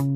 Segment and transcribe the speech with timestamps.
[0.00, 0.08] And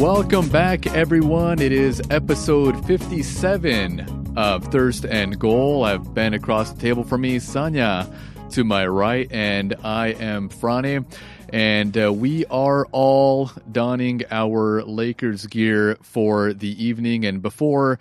[0.00, 1.60] welcome back, everyone.
[1.60, 5.84] It is episode 57 of Thirst and Goal.
[5.84, 8.12] I've been across the table from me, Sanya
[8.50, 11.04] to my right, and I am Franny.
[11.50, 17.24] And uh, we are all donning our Lakers gear for the evening.
[17.24, 17.98] And before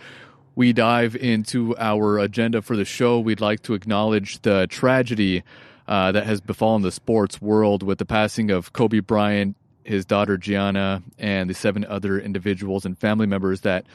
[0.55, 5.43] we dive into our agenda for the show, we'd like to acknowledge the tragedy
[5.87, 9.55] uh, that has befallen the sports world with the passing of Kobe Bryant
[9.87, 13.85] his daughter Gianna, and the seven other individuals and family members that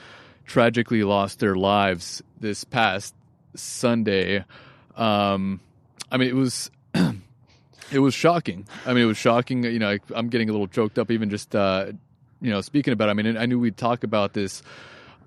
[0.46, 3.14] tragically lost their lives this past
[3.55, 4.44] Sunday.
[4.96, 5.60] Um,
[6.10, 6.70] I mean, it was
[7.91, 8.66] it was shocking.
[8.86, 9.64] I mean, it was shocking.
[9.64, 11.92] You know, I, am getting a little choked up even just uh,
[12.41, 13.08] you know speaking about.
[13.08, 13.12] It.
[13.12, 14.62] I mean, I knew we'd talk about this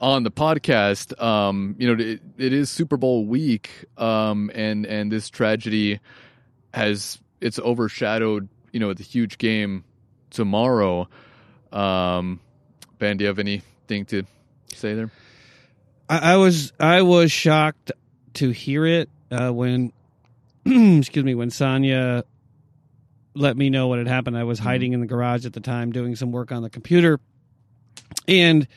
[0.01, 1.19] on the podcast.
[1.21, 5.99] Um, you know, it, it is Super Bowl week, um, and and this tragedy
[6.73, 9.83] has it's overshadowed you know the huge game
[10.29, 11.07] tomorrow.
[11.71, 12.39] Um,
[12.99, 14.23] ben, do you have anything to
[14.73, 15.11] say there?
[16.09, 17.91] I, I was I was shocked
[18.35, 19.93] to hear it uh, when
[20.65, 22.23] excuse me when Sanya
[23.35, 24.37] let me know what had happened.
[24.37, 24.67] I was mm-hmm.
[24.67, 27.19] hiding in the garage at the time doing some work on the computer,
[28.27, 28.67] and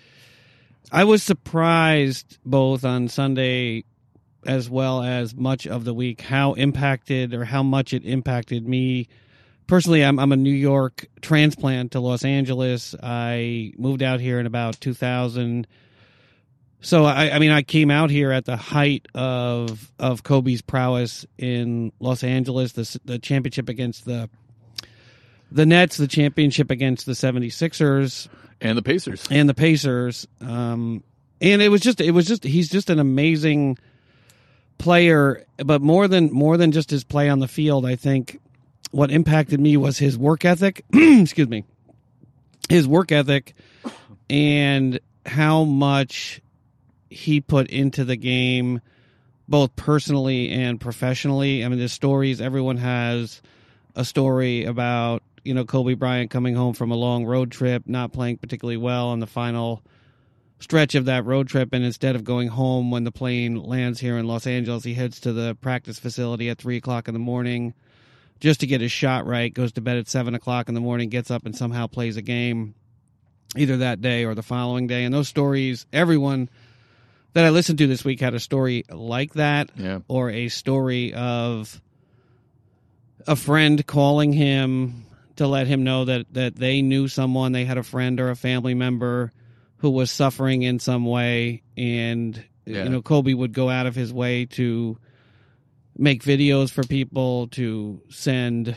[0.93, 3.85] I was surprised both on Sunday
[4.47, 9.09] as well as much of the week how impacted or how much it impacted me
[9.69, 12.97] personally, I'm I'm a New York transplant to Los Angeles.
[13.01, 15.69] I moved out here in about 2000.
[16.81, 21.25] So I, I mean, I came out here at the height of of Kobe's prowess
[21.37, 24.29] in Los Angeles, the the championship against the
[25.51, 28.29] the Nets, the championship against the 76ers
[28.61, 29.27] and the Pacers.
[29.31, 30.27] And the Pacers.
[30.41, 31.03] Um
[31.41, 33.79] and it was just it was just he's just an amazing
[34.79, 38.41] player, but more than more than just his play on the field, I think
[38.91, 40.85] what impacted me was his work ethic.
[40.93, 41.65] excuse me,
[42.69, 43.55] his work ethic,
[44.31, 46.41] and how much
[47.11, 48.81] he put into the game,
[49.49, 51.65] both personally and professionally.
[51.65, 53.43] I mean, the stories everyone has
[53.95, 58.13] a story about you know Kobe Bryant coming home from a long road trip, not
[58.13, 59.83] playing particularly well on the final
[60.61, 64.19] stretch of that road trip and instead of going home when the plane lands here
[64.19, 67.73] in Los Angeles, he heads to the practice facility at three o'clock in the morning
[68.41, 71.09] just to get his shot right, goes to bed at seven o'clock in the morning,
[71.09, 72.75] gets up and somehow plays a game
[73.57, 75.05] either that day or the following day.
[75.05, 76.51] And those stories, everyone
[77.33, 80.01] that I listened to this week had a story like that, yeah.
[80.09, 81.81] or a story of
[83.27, 85.07] a friend calling him
[85.39, 88.37] to let him know that that they knew someone, they had a friend or a
[88.37, 89.33] family member
[89.79, 92.85] who was suffering in some way, and yeah.
[92.85, 94.99] you know Kobe would go out of his way to
[95.97, 98.77] make videos for people to send.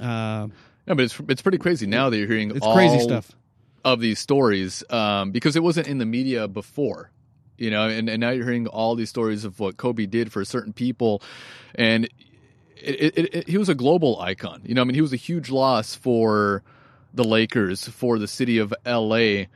[0.00, 0.48] Uh,
[0.86, 3.30] yeah, but it's it's pretty crazy now that you're hearing it's crazy stuff
[3.84, 7.10] of these stories um, because it wasn't in the media before,
[7.56, 10.44] you know, and, and now you're hearing all these stories of what Kobe did for
[10.44, 11.22] certain people,
[11.74, 12.08] and
[12.82, 14.62] it, it, it, he was a global icon.
[14.64, 16.62] You know, I mean, he was a huge loss for
[17.14, 19.48] the Lakers, for the city of L.A.,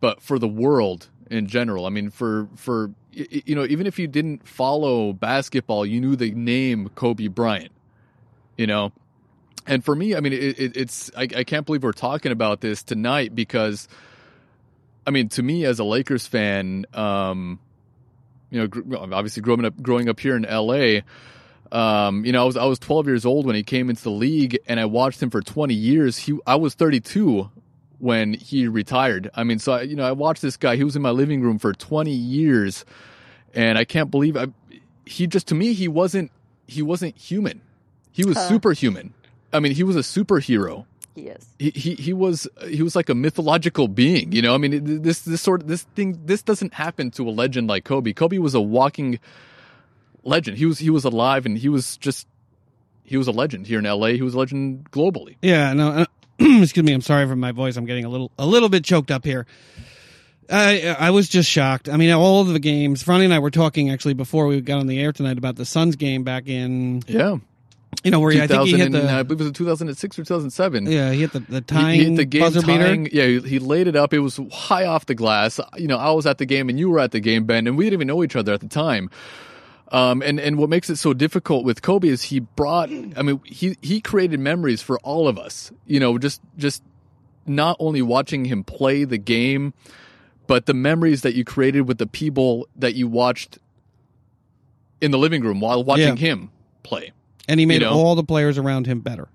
[0.00, 1.86] but for the world in general.
[1.86, 6.30] I mean, for for you know, even if you didn't follow basketball, you knew the
[6.32, 7.72] name Kobe Bryant.
[8.56, 8.92] You know,
[9.66, 12.60] and for me, I mean, it, it, it's I, I can't believe we're talking about
[12.60, 13.88] this tonight because,
[15.06, 17.58] I mean, to me as a Lakers fan, um,
[18.50, 21.02] you know, obviously growing up growing up here in L.A.
[21.72, 24.10] Um, you know, I was I was 12 years old when he came into the
[24.10, 26.16] league, and I watched him for 20 years.
[26.16, 27.50] He I was 32
[27.98, 29.30] when he retired.
[29.34, 30.76] I mean, so I, you know, I watched this guy.
[30.76, 32.84] He was in my living room for 20 years,
[33.54, 34.48] and I can't believe I,
[35.04, 36.32] he just to me he wasn't
[36.66, 37.60] he wasn't human.
[38.12, 38.48] He was huh.
[38.48, 39.14] superhuman.
[39.52, 40.86] I mean, he was a superhero.
[41.14, 41.46] He is.
[41.58, 44.32] He, he he was he was like a mythological being.
[44.32, 47.30] You know, I mean, this this sort of this thing this doesn't happen to a
[47.30, 48.12] legend like Kobe.
[48.12, 49.18] Kobe was a walking
[50.22, 50.58] legend.
[50.58, 52.26] He was he was alive, and he was just
[53.04, 54.14] he was a legend here in L.A.
[54.14, 55.36] He was a legend globally.
[55.42, 56.06] Yeah, no, uh,
[56.38, 57.76] excuse me, I'm sorry for my voice.
[57.76, 59.46] I'm getting a little a little bit choked up here.
[60.48, 61.88] I I was just shocked.
[61.88, 63.04] I mean, all of the games.
[63.04, 65.64] Franny and I were talking actually before we got on the air tonight about the
[65.64, 67.36] Suns game back in yeah.
[68.04, 69.10] You know where he, I think he hit the.
[69.10, 70.86] I believe it was in 2006 or 2007.
[70.86, 73.16] Yeah, he hit the the tying he, hit the game buzzer tying, beater.
[73.16, 74.14] Yeah, he, laid it up.
[74.14, 75.60] It was high off the glass.
[75.76, 77.76] You know, I was at the game and you were at the game, Ben, and
[77.76, 79.10] we didn't even know each other at the time.
[79.92, 83.40] Um, and, and what makes it so difficult with Kobe is he brought, I mean,
[83.44, 86.82] he, he created memories for all of us, you know, just, just
[87.44, 89.74] not only watching him play the game,
[90.46, 93.58] but the memories that you created with the people that you watched
[95.00, 96.28] in the living room while watching Yeah.
[96.34, 96.50] him
[96.82, 97.12] play.
[97.48, 97.94] and he made You know?
[97.94, 99.28] all the players around him better.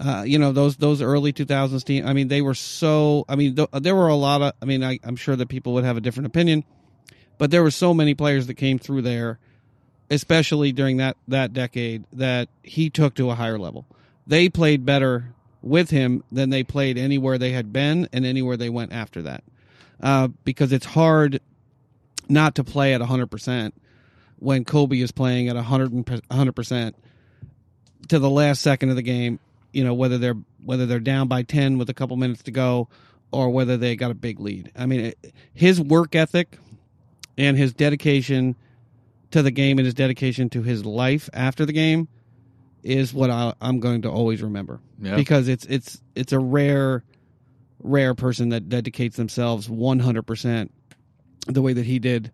[0.00, 2.06] Uh, you know those those early 2000s team.
[2.06, 3.24] I mean, they were so.
[3.28, 4.52] I mean, th- there were a lot of.
[4.60, 6.64] I mean, I, I'm sure that people would have a different opinion,
[7.38, 9.38] but there were so many players that came through there,
[10.12, 13.86] especially during that that decade, that he took to a higher level.
[14.26, 15.32] They played better
[15.62, 19.42] with him than they played anywhere they had been and anywhere they went after that,
[20.02, 21.40] uh, because it's hard
[22.28, 23.74] not to play at 100 percent
[24.38, 26.96] when Kobe is playing at 100 percent
[28.08, 29.38] to the last second of the game,
[29.72, 32.88] you know, whether they're whether they're down by 10 with a couple minutes to go
[33.32, 34.70] or whether they got a big lead.
[34.76, 36.58] I mean, it, his work ethic
[37.38, 38.54] and his dedication
[39.32, 42.08] to the game and his dedication to his life after the game
[42.82, 45.16] is what I, I'm going to always remember Yeah.
[45.16, 47.04] because it's it's it's a rare
[47.80, 50.68] rare person that dedicates themselves 100%
[51.48, 52.30] the way that he did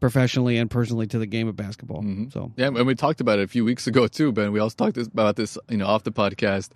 [0.00, 2.02] professionally and personally to the game of basketball.
[2.02, 2.32] Mhm.
[2.32, 4.50] So Yeah, and we talked about it a few weeks ago too, Ben.
[4.52, 6.70] We also talked about this, you know, off the podcast.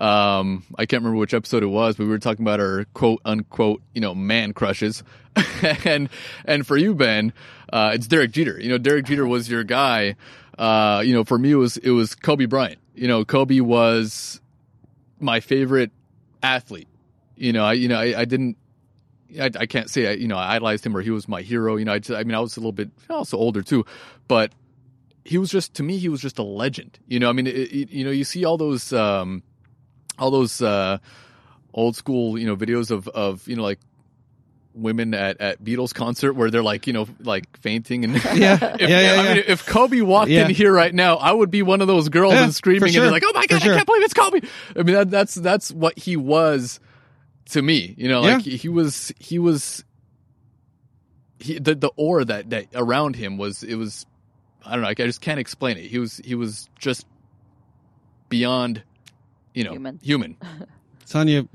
[0.00, 3.20] Um, I can't remember which episode it was, but we were talking about our quote
[3.24, 5.02] unquote, you know, man crushes.
[5.84, 6.08] and
[6.44, 7.32] and for you, Ben,
[7.72, 8.60] uh, it's Derek Jeter.
[8.60, 10.16] You know, Derek Jeter was your guy.
[10.58, 12.78] Uh, you know, for me it was it was Kobe Bryant.
[12.94, 14.40] You know, Kobe was
[15.18, 15.90] my favorite
[16.42, 16.88] athlete.
[17.36, 18.56] You know, I you know I, I didn't
[19.40, 21.76] I, I can't say I, you know I idolized him or he was my hero.
[21.76, 23.86] You know, I, just, I mean I was a little bit also older too,
[24.28, 24.52] but
[25.24, 26.98] he was just to me he was just a legend.
[27.08, 29.42] You know, I mean it, it- you know you see all those um,
[30.18, 30.98] all those uh,
[31.72, 33.80] old school you know videos of of you know like
[34.74, 38.74] women at at Beatles concert where they're like you know like fainting and Yeah.
[38.78, 40.46] if, Yeah, yeah, I mean if Kobe walked Yeah.
[40.48, 42.84] in here right now I would be one of those girls Yeah, and screaming for
[42.86, 43.04] and sure.
[43.04, 43.72] be like oh my god sure.
[43.72, 44.40] I can't believe it's Kobe.
[44.76, 46.80] I mean that, that's that's what he was
[47.50, 47.94] to me.
[47.98, 48.52] You know, like Yeah.
[48.52, 49.84] he, he was he was
[51.38, 54.06] he the the aura that that around him was it was
[54.64, 55.82] I don't know I just can't explain it.
[55.84, 57.04] He was he was just
[58.28, 58.82] beyond
[59.54, 60.00] you know Human.
[60.02, 60.36] human.
[61.04, 61.46] Sonia,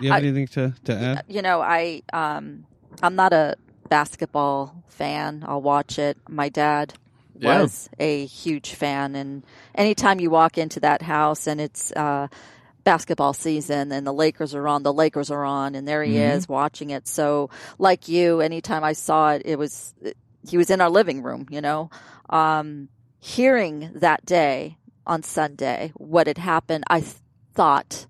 [0.00, 1.24] you have I- anything to, to add?
[1.28, 2.64] you know, I um,
[3.02, 3.56] I'm not a
[3.88, 5.44] basketball fan.
[5.46, 6.16] I'll watch it.
[6.28, 6.94] My dad
[7.38, 7.60] Yeah.
[7.62, 9.42] was a huge fan, and
[9.74, 12.28] anytime you walk into that house and it's uh,
[12.84, 16.36] basketball season and the Lakers are on, the Lakers are on, and there he Mhm.
[16.36, 17.06] is watching it.
[17.08, 19.94] So, like you, anytime I saw it, it was
[20.48, 21.46] he was in our living room.
[21.50, 21.90] You know,
[22.30, 22.88] um,
[23.18, 27.14] hearing that day on Sunday what had happened, I th-
[27.54, 28.06] thought,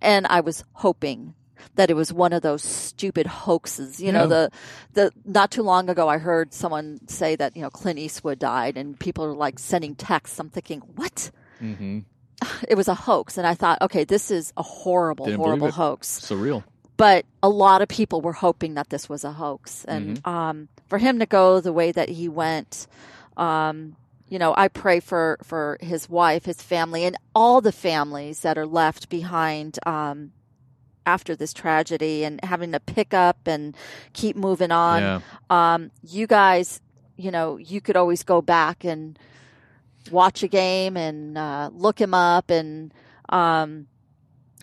[0.00, 1.34] and I was hoping
[1.74, 4.00] that it was one of those stupid hoaxes.
[4.00, 4.50] You know, the
[4.94, 8.76] the not too long ago I heard someone say that, you know, Clint Eastwood died
[8.76, 10.38] and people are like sending texts.
[10.38, 11.30] I'm thinking, what?
[11.62, 12.00] Mm-hmm.
[12.68, 13.38] It was a hoax.
[13.38, 16.20] And I thought, okay, this is a horrible, Didn't horrible hoax.
[16.20, 16.62] Surreal.
[16.98, 19.84] But a lot of people were hoping that this was a hoax.
[19.86, 20.28] And Mm-hmm.
[20.28, 22.86] um, for him to go the way that he went,
[23.36, 23.96] um,
[24.28, 28.58] you know, I pray for, for his wife, his family, and all the families that
[28.58, 30.32] are left behind um,
[31.04, 33.76] after this tragedy and having to pick up and
[34.12, 35.02] keep moving on.
[35.02, 35.20] yeah.
[35.48, 36.80] Um, you guys,
[37.16, 39.16] you know, you could always go back and
[40.10, 42.50] watch a game and uh, look him up.
[42.50, 42.92] And
[43.28, 43.86] um,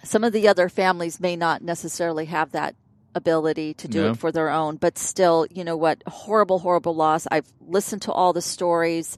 [0.04, 2.75] some of the other families may not necessarily have that
[3.15, 4.12] ability to do Yeah.
[4.12, 6.01] it for their own, but still, you know what?
[6.08, 7.27] Horrible, horrible loss.
[7.29, 9.17] I've listened to all the stories.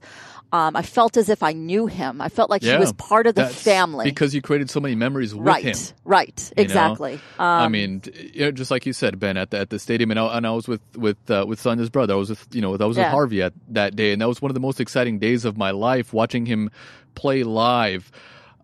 [0.56, 2.20] Um, I felt as if I knew him.
[2.20, 2.72] I felt like Yeah.
[2.74, 4.04] he was part of the family.
[4.06, 5.76] because you created so many memories with right, him.
[6.04, 6.62] right, know?
[6.62, 7.14] exactly.
[7.38, 10.10] Um, I mean, you know, just like you said, Ben, at the at the stadium,
[10.10, 12.14] and I, and I was with with uh, with Sonia's brother.
[12.14, 14.40] I was with you know, I was with Harvey at that day, and that was
[14.40, 16.70] one of the most exciting days of my life, watching him
[17.14, 18.10] play live.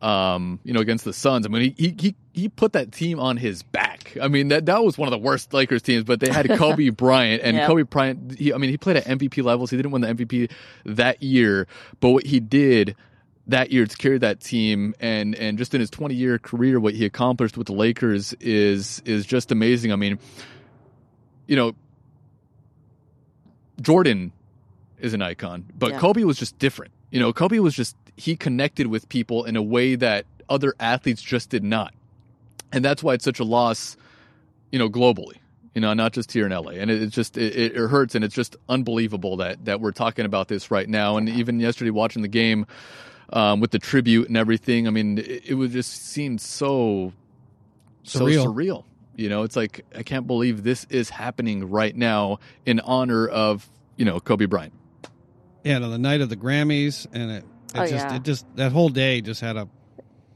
[0.00, 1.46] Um, you know, against the Suns.
[1.46, 3.91] I mean, he he he put that team on his back.
[4.20, 6.88] I mean, that that was one of the worst Lakers teams, but they had Kobe
[6.90, 7.66] Bryant, and Yeah.
[7.66, 8.38] Kobe Bryant.
[8.38, 9.70] He, I mean, he played at MVP levels.
[9.70, 10.50] He didn't win the MVP
[10.86, 11.66] that year,
[12.00, 12.96] but what he did
[13.48, 16.94] that year to carry that team and and just in his 20 year career what
[16.94, 19.92] he accomplished with the Lakers is is just amazing.
[19.92, 20.18] I mean,
[21.46, 21.74] you know,
[23.80, 24.32] Jordan
[25.00, 25.98] is an icon, but Yeah.
[25.98, 26.92] Kobe was just different.
[27.10, 31.22] You know, Kobe was just he connected with people in a way that other athletes
[31.22, 31.94] just did not.
[32.72, 33.96] And that's why it's such a loss,
[34.70, 35.36] you know, globally.
[35.74, 38.22] You know, not just here in LA, and it, it just it, it hurts, and
[38.24, 41.16] it's just unbelievable that that we're talking about this right now.
[41.16, 42.66] And even yesterday, watching the game,
[43.32, 44.86] um, with the tribute and everything.
[44.86, 47.12] I mean, it, it would just seem so
[48.02, 48.44] so Surreal.
[48.46, 48.84] surreal.
[49.16, 53.66] You know, it's like I can't believe this is happening right now in honor of
[53.96, 54.74] you know Kobe Bryant.
[55.64, 58.16] Yeah, no, the night of the Grammys, and it, it Oh, just, yeah.
[58.16, 59.66] it just, that whole day just had a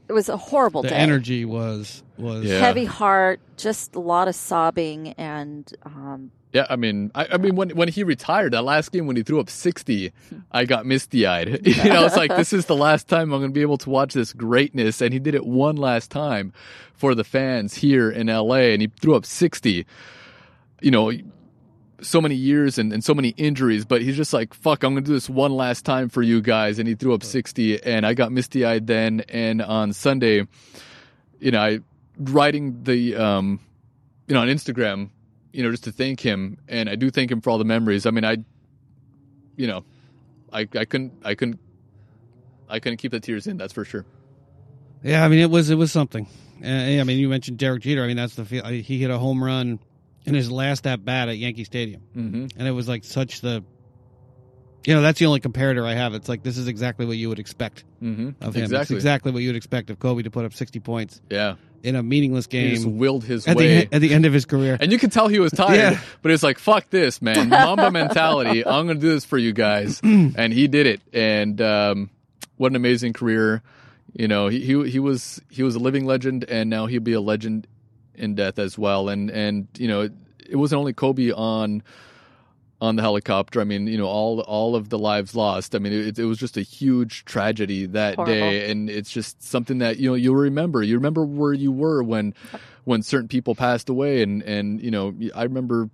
[0.07, 0.95] it was a horrible the day.
[0.95, 2.59] energy was was Yeah.
[2.59, 7.55] Heavy heart, just a lot of sobbing, and um, Yeah, I mean, I, I mean,
[7.55, 10.13] when when he retired, that last game when he threw up sixty,
[10.51, 11.67] I got misty eyed.
[11.67, 13.89] you know, it's like this is the last time I'm going to be able to
[13.89, 16.53] watch this greatness, and he did it one last time
[16.93, 19.85] for the fans here in LA, and he threw up sixty.
[20.81, 21.11] You know,
[22.01, 25.03] so many years and, and so many injuries, but he's just like, fuck, I'm going
[25.03, 26.79] to do this one last time for you guys.
[26.79, 29.21] And he threw up 60, and I got misty eyed then.
[29.29, 30.47] And on Sunday,
[31.39, 31.79] you know, I
[32.17, 33.59] writing the, um,
[34.27, 35.09] you know, on Instagram,
[35.51, 36.57] you know, just to thank him.
[36.67, 38.05] And I do thank him for all the memories.
[38.05, 38.37] I mean, I,
[39.55, 39.83] you know,
[40.51, 41.59] I, I couldn't, I couldn't,
[42.69, 43.57] I couldn't keep the tears in.
[43.57, 44.05] That's for sure.
[45.03, 46.27] Yeah, I mean it was it was something.
[46.63, 48.03] Uh, I mean, you mentioned Derek Jeter.
[48.03, 48.65] I mean, that's the feel.
[48.65, 49.79] He hit a home run
[50.27, 52.45] in his last at bat at Yankee Stadium, Mm-hmm.
[52.59, 53.63] and it was like such the.
[54.85, 56.13] You know, that's the only comparator I have.
[56.13, 58.41] It's like this is exactly what you would expect Mm-hmm.
[58.41, 58.63] of him.
[58.63, 58.95] It's Exactly.
[58.95, 61.55] exactly what you would expect of Kobe to put up sixty points Yeah.
[61.83, 63.85] in a meaningless He just game willed his at way.
[63.85, 64.77] the at the end of his career.
[64.79, 65.99] And you could tell he was tired, Yeah.
[66.21, 67.49] but it's like, fuck this, man.
[67.49, 68.65] Mamba mentality.
[68.65, 69.99] I'm going to do this for you guys.
[70.03, 71.01] and he did it.
[71.11, 72.09] And um,
[72.55, 73.63] what an amazing career.
[74.13, 77.13] You know, he, he he was he was a living legend, and now he'll be
[77.13, 77.67] a legend
[78.17, 79.09] in death as well.
[79.09, 80.13] And and you know, it,
[80.49, 81.83] it wasn't only Kobe on
[82.79, 83.59] on the helicopter.
[83.61, 85.75] I mean, you know, all all of the lives lost.
[85.75, 88.33] I mean, it, it was just a huge tragedy that Horrible.
[88.33, 90.83] day, and it's just something that you know you'll remember.
[90.83, 92.33] You remember where you were when
[92.83, 95.89] when certain people passed away, and and you know, I remember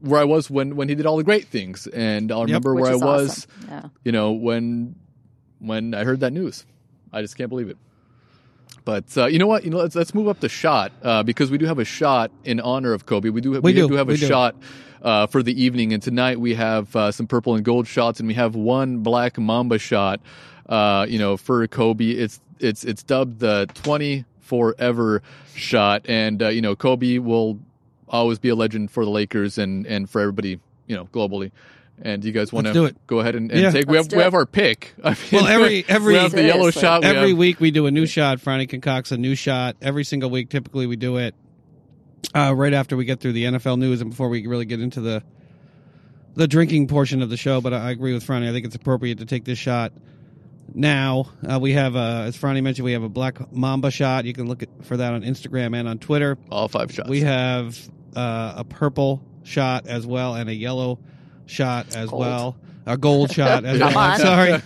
[0.00, 2.82] where I was when when he did all the great things, and I'll remember which
[2.82, 3.68] where I was, awesome.
[3.68, 3.88] Yeah.
[4.04, 4.96] you know, when
[5.58, 6.66] when I heard that news.
[7.12, 7.76] I just can't believe it.
[8.84, 9.64] But uh, you know what?
[9.64, 12.30] You know, let's let's move up the shot uh, because we do have a shot
[12.44, 13.28] in honor of Kobe.
[13.28, 13.94] We do We do, do.
[13.94, 14.26] have a do.
[14.26, 14.56] shot
[15.02, 18.26] uh, for the evening, and tonight we have uh, some purple and gold shots, and
[18.26, 20.20] we have one black mamba shot.
[20.68, 25.22] Uh, you know, for Kobe, it's it's it's dubbed the twenty forever
[25.54, 27.58] shot, and uh, you know, Kobe will
[28.08, 31.50] always be a legend for the Lakers and and for everybody, you know, globally.
[32.04, 33.06] And you guys want Let's do to it.
[33.06, 33.70] go ahead and, and Yeah.
[33.70, 33.88] take?
[33.88, 34.92] We have we have our pick.
[35.04, 37.02] I mean, Well, every- every- we have the yellow shot.
[37.02, 38.38] we every have- week we do a new shot.
[38.40, 40.50] Franny concocts a new shot every single week.
[40.50, 41.34] Typically, we do it
[42.34, 45.00] uh, right after we get through the NFL news and before we really get into
[45.00, 45.22] the
[46.34, 47.60] the drinking portion of the show.
[47.60, 48.48] But I I agree with Franny.
[48.48, 49.92] I think it's appropriate to take this shot
[50.74, 51.26] now.
[51.48, 54.24] Uh, we have, uh, as Franny mentioned, we have a Black Mamba shot.
[54.24, 56.38] You can look at, for that on Instagram and on Twitter.
[56.50, 57.08] all five shots.
[57.08, 57.78] We have
[58.16, 60.98] uh, a purple shot as well and a yellow
[61.52, 62.20] shot as Gold.
[62.20, 62.56] well.
[62.84, 63.96] A gold shot as well.
[63.96, 64.60] I'm sorry.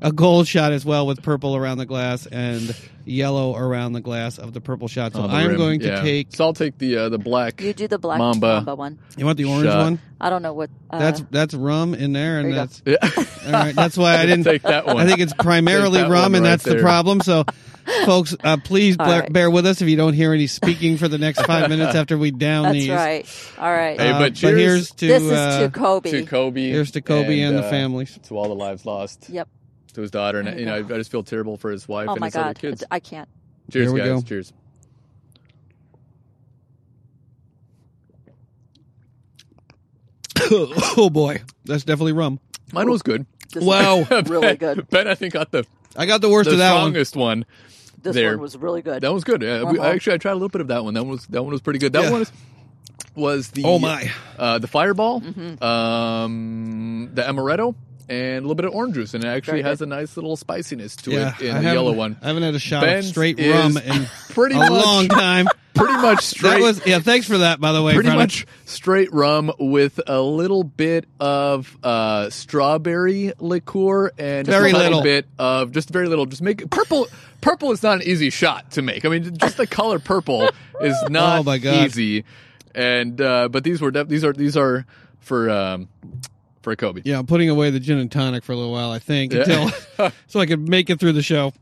[0.00, 4.38] A gold shot as well with purple around the glass and yellow around the glass
[4.38, 5.12] of the purple shot.
[5.12, 5.56] So on the I'm rim.
[5.58, 6.00] going to Yeah.
[6.00, 6.34] take.
[6.34, 7.60] So I'll take the uh, the black.
[7.60, 8.54] You do the black Mamba.
[8.56, 8.98] mamba, one.
[9.18, 9.82] You want the orange Shot.
[9.82, 9.98] one?
[10.20, 10.70] I don't know what.
[10.88, 12.96] Uh, That's that's rum in there, and There that's Yeah.
[13.46, 13.74] all right.
[13.74, 14.96] That's why I didn't take that one.
[14.96, 17.20] I think it's primarily rum, one and right that's the problem.
[17.20, 17.44] So,
[18.04, 19.32] folks, uh, please All bear, right.
[19.32, 22.16] bear with us if you don't hear any speaking for the next five minutes after
[22.18, 22.88] we down That's these.
[22.90, 23.52] right.
[23.58, 23.98] All right.
[24.00, 26.10] Hey, Uh, but cheers here's to this is uh, to Kobe.
[26.10, 26.68] to Kobe.
[26.68, 28.18] here's to Kobe and, the uh, families.
[28.24, 29.28] To all the lives lost.
[29.30, 29.48] Yep.
[29.94, 30.94] To his daughter, and you you know, I, go.
[30.94, 32.58] I just feel terrible for his wife Oh and my his other God.
[32.58, 32.84] kids.
[32.90, 33.28] I can't.
[33.72, 34.08] Cheers, Here we guys.
[34.08, 34.20] go.
[34.22, 34.52] Cheers.
[40.50, 42.40] oh boy, that's definitely rum.
[42.72, 43.26] Mine was good.
[43.52, 44.06] This Wow.
[44.26, 44.88] really good.
[44.90, 45.64] Ben, I think got the
[45.96, 46.82] I got the worst the of that one.
[46.82, 47.46] strongest one.
[48.02, 48.30] This There.
[48.32, 49.02] one was really good.
[49.02, 49.42] That was good.
[49.42, 49.82] Yeah, Uh-huh.
[49.82, 50.94] actually, I tried a little bit of that one.
[50.94, 51.92] That one was that one was pretty good.
[51.92, 52.10] That Yeah.
[52.10, 52.32] one was,
[53.14, 54.10] was the Oh my!
[54.38, 55.62] uh, the Fireball, Mm-hmm.
[55.64, 57.74] um, the Amaretto,
[58.08, 60.96] and a little bit of orange juice, and it actually has a nice little spiciness
[60.96, 62.16] to Yeah, it in I the yellow one.
[62.22, 65.46] I haven't had a shot Ben's of straight rum in pretty a much long time.
[65.74, 66.50] pretty much straight.
[66.50, 66.98] That was yeah.
[67.00, 67.92] Thanks for that, by the way.
[67.94, 68.22] pretty Brennan.
[68.22, 74.74] much straight rum with a little bit of uh, strawberry liqueur and just Very a
[74.74, 75.02] little little.
[75.02, 76.26] bit of just very little.
[76.26, 77.06] Just make purple.
[77.40, 79.04] Purple is not an easy shot to make.
[79.04, 80.48] I mean, just the color purple
[80.80, 81.86] is not Oh, my God.
[81.86, 82.24] easy.
[82.74, 84.86] And uh, but these were def- these are these are
[85.20, 85.88] for um,
[86.62, 87.02] for Kobe.
[87.04, 88.90] Yeah, I'm putting away the gin and tonic for a little while.
[88.90, 89.40] I think Yeah.
[89.40, 89.70] until
[90.26, 91.52] so I could make it through the show.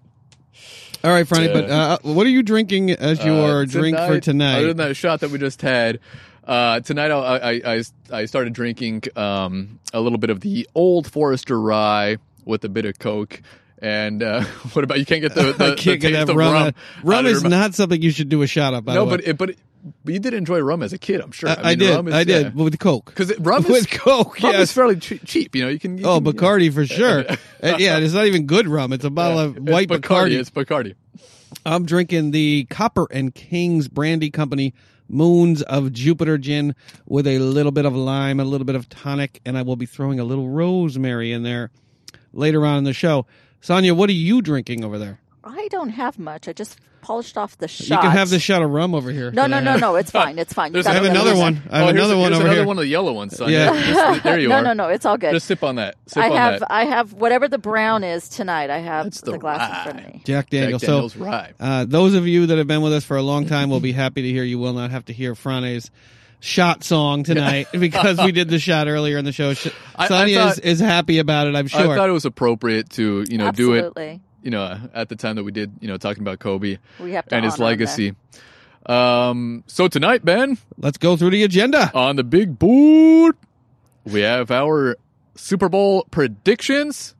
[1.04, 1.52] All right, Franny.
[1.52, 4.58] But uh, what are you drinking as your Uh, drink for tonight?
[4.58, 6.00] Other than that shot that we just had,
[6.44, 11.06] uh, tonight I, I, I, I started drinking um, a little bit of the Old
[11.10, 13.40] Forester Rye with a bit of Coke.
[13.80, 14.42] And uh,
[14.72, 15.04] what about you?
[15.06, 16.52] Can't get the, the, I can't get taste that of rum.
[16.52, 16.72] rum.
[17.02, 18.84] Rum is not something you should do a shot of.
[18.84, 19.16] By No, the way.
[19.16, 19.58] but it, but it,
[20.04, 21.48] but you did enjoy rum as a kid, I'm sure.
[21.48, 21.94] I, I mean, did.
[21.96, 22.62] rum is- I did yeah.
[22.64, 23.06] with Coke.
[23.06, 24.72] Because rum is with Coke, rum is yes.
[24.72, 25.54] fairly che- cheap.
[25.54, 25.98] You know, you can.
[25.98, 27.24] You Oh, can, Bacardi for sure.
[27.60, 28.92] And yeah, it's not even good rum.
[28.92, 30.38] It's a bottle of It's white Bacardi.
[30.38, 30.94] It's Bacardi.
[31.64, 34.74] I'm drinking the Copper and Kings Brandy Company
[35.08, 36.74] Moons of Jupiter gin
[37.06, 39.86] with a little bit of lime, a little bit of tonic, and I will be
[39.86, 41.70] throwing a little rosemary in there
[42.32, 43.26] later on in the show.
[43.60, 45.18] Sonia, what are you drinking over there?
[45.44, 46.48] I don't have much.
[46.48, 47.88] I just polished off the shot.
[47.88, 49.30] You can have the shot of rum over here.
[49.30, 49.94] No, no, no, no.
[49.94, 50.40] It's fine.
[50.40, 50.70] It's fine.
[50.70, 51.38] You There's I have another it.
[51.38, 51.62] one.
[51.70, 52.66] I have oh, here's- another one here's over another here.
[52.66, 53.48] one of the yellow ones, son.
[53.50, 53.72] Yeah.
[53.72, 54.62] Just- there you no, are.
[54.62, 54.88] no, no.
[54.88, 55.30] It's all good.
[55.32, 55.94] Just sip on that.
[56.08, 56.72] Sip I on have, that.
[56.72, 58.70] I have whatever the brown is tonight.
[58.70, 59.76] I have That's the, the glass rye.
[59.78, 60.22] in front of me.
[60.24, 60.82] Jack Daniels.
[60.82, 61.52] Jack Daniels so, rye.
[61.60, 63.92] uh, those of you that have been with us for a long time will be
[63.92, 65.92] happy to hear you will not have to hear Frane's
[66.46, 69.52] shot song tonight because we did the shot earlier in the show.
[69.54, 71.92] Sh- I- I thought- is, is happy about it, I'm sure.
[71.92, 74.20] I thought it was appropriate to you know do it Absolutely.
[74.42, 77.26] you know at the time that we did you know talking about Kobe We have
[77.26, 78.14] to and his honor him legacy.
[78.86, 81.90] Um, so tonight, Ben, Let's go through the agenda.
[81.94, 83.36] on the big board,
[84.04, 84.96] we have our
[85.34, 87.14] Super Bowl predictions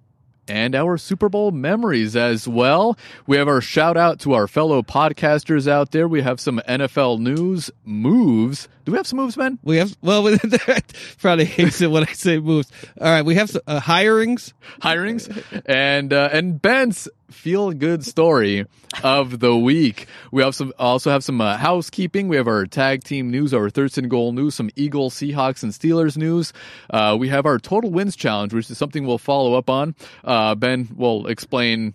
[0.47, 2.97] and our Super Bowl memories as well.
[3.27, 6.07] We have our shout out to our fellow podcasters out there.
[6.07, 8.69] We have some NFL news moves.
[8.87, 9.59] Do we have some moves, Ben?
[9.65, 10.23] We have well,
[11.19, 12.71] probably hates it when I say moves.
[13.01, 14.53] All right, we have some, uh, hirings.
[14.81, 18.65] hirings and uh, and Ben's feel good story
[19.03, 20.07] of the week.
[20.31, 22.29] We have some also have some uh, housekeeping.
[22.29, 25.73] We have our tag team news, our Thirst and Goal news, some Eagles, Seahawks, and
[25.73, 26.53] Steelers news.
[26.89, 29.97] Uh, we have our total wins challenge, which is something we'll follow up on.
[30.23, 31.93] Uh, ben will explain.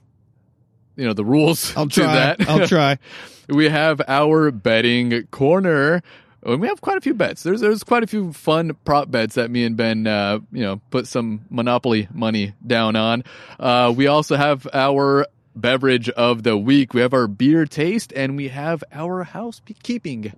[0.98, 2.14] You know the rules I'll to try.
[2.14, 2.50] that.
[2.50, 3.00] I'll try.
[3.48, 6.04] we have our betting corner.
[6.44, 7.44] And we have quite a few bets.
[7.44, 10.82] There's there's quite a few fun prop bets that me and Ben uh, you know
[10.90, 13.24] put some monopoly money down on.
[13.60, 16.94] Uh, we also have our beverage of the week.
[16.94, 20.34] We have our beer taste and we have our housekeeping.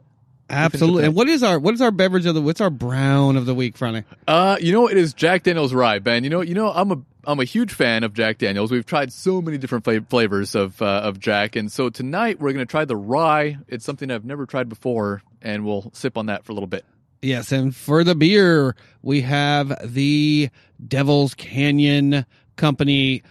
[0.50, 1.06] Absolutely.
[1.06, 3.56] And what is our what is our beverage of the what's our brown of the
[3.56, 4.04] week, Friday?
[4.28, 6.24] Uh, you know it is Jack Daniel's rye, Ben.
[6.24, 8.72] You know you know I'm a I'm a huge fan of Jack Daniels.
[8.72, 12.52] We've tried so many different fla- flavors of uh, of Jack, and so tonight we're
[12.52, 13.58] going to try the rye.
[13.68, 16.86] It's something I've never tried before, and we'll sip on that for a little bit.
[17.22, 20.50] Yes, and for the beer, we have the
[20.86, 22.26] Devil's Canyon
[22.58, 23.24] Company.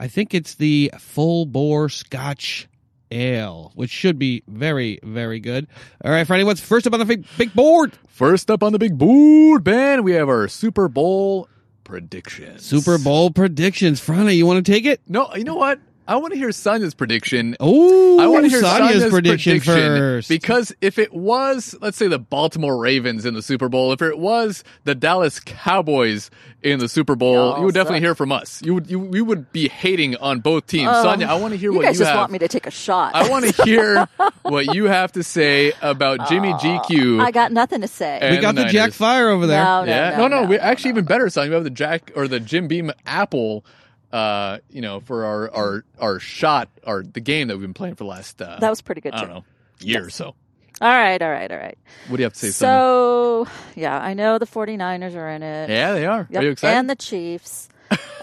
[0.00, 2.66] I think it's the Full Boar Scotch
[3.10, 5.66] Ale, which should be very, very good.
[6.02, 7.92] All right, Friday, what's first up on the big, big board?
[8.08, 11.46] First up on the big board, Ben, we have our Super Bowl
[11.84, 12.64] predictions.
[12.64, 14.00] Super Bowl predictions.
[14.00, 15.00] Friday, you want to take it?
[15.06, 15.78] No, you know what?
[16.06, 17.56] I want to hear Sonia's prediction.
[17.60, 20.28] Oh, I want to hear Sonia's, Sonia's prediction, first.
[20.28, 24.18] because if it was, let's say, the Baltimore Ravens in the Super Bowl, if it
[24.18, 26.30] was the Dallas Cowboys
[26.62, 28.04] in the Super Bowl, Y'all you would definitely suck.
[28.04, 28.60] hear from us.
[28.62, 30.90] You would, you, we would be hating on both teams.
[30.92, 32.18] Oh, Sonia, I want to hear You what guys you just have.
[32.20, 33.14] want me to take a shot.
[33.14, 34.06] I want to hear
[34.42, 37.22] what you have to say about Jimmy GQ.
[37.22, 38.18] I got nothing to say.
[38.30, 39.62] We got the the Jack Fire over there.
[39.62, 40.98] No, yeah, no, no, no, we no, actually no.
[40.98, 41.48] even better, son.
[41.48, 43.64] We have the Jack or the Jim Beam Apple.
[44.12, 47.94] Uh, you know, for our our our shot, our the game that we've been playing
[47.94, 48.40] for the last.
[48.40, 49.12] Uh, that was pretty good.
[49.14, 49.34] I don't too.
[49.34, 49.44] know
[49.80, 50.34] year or so.
[50.80, 51.78] All right, all right, all right.
[52.08, 52.74] What do you have to say, Sonia?
[52.74, 55.70] So, yeah, I know the 49ers are in it.
[55.70, 56.26] Yeah, they are.
[56.28, 56.76] Yep, Are you excited?
[56.76, 57.68] And the Chiefs.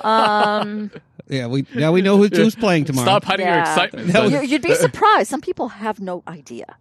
[0.02, 0.91] Um,
[1.32, 3.06] Yeah, we now we know who, who's playing tomorrow.
[3.06, 4.13] Stop hiding your excitement.
[4.13, 5.30] Was- you, you'd be surprised.
[5.30, 6.76] Some people have no idea.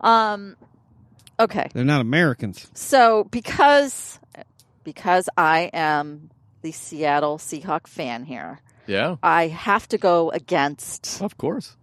[0.00, 0.56] Um,
[1.38, 1.68] okay.
[1.72, 2.66] They're not Americans.
[2.74, 4.18] So because
[4.82, 6.30] because I am
[6.64, 11.76] the Seattle Seahawk fan here, yeah, I have to go against of course.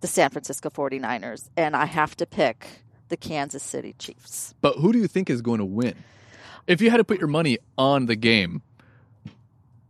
[0.00, 2.66] the San Francisco 49ers and I have to pick
[3.08, 4.54] the Kansas City Chiefs.
[4.62, 5.94] But who do you think is going to win?
[6.66, 8.62] If you had to put your money on the game,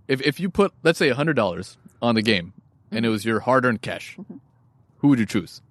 [0.09, 2.53] if if you put let's say hundred dollars on the game
[2.91, 4.37] and it was your hard-earned cash, Mm-hmm.
[4.99, 5.63] who would you choose?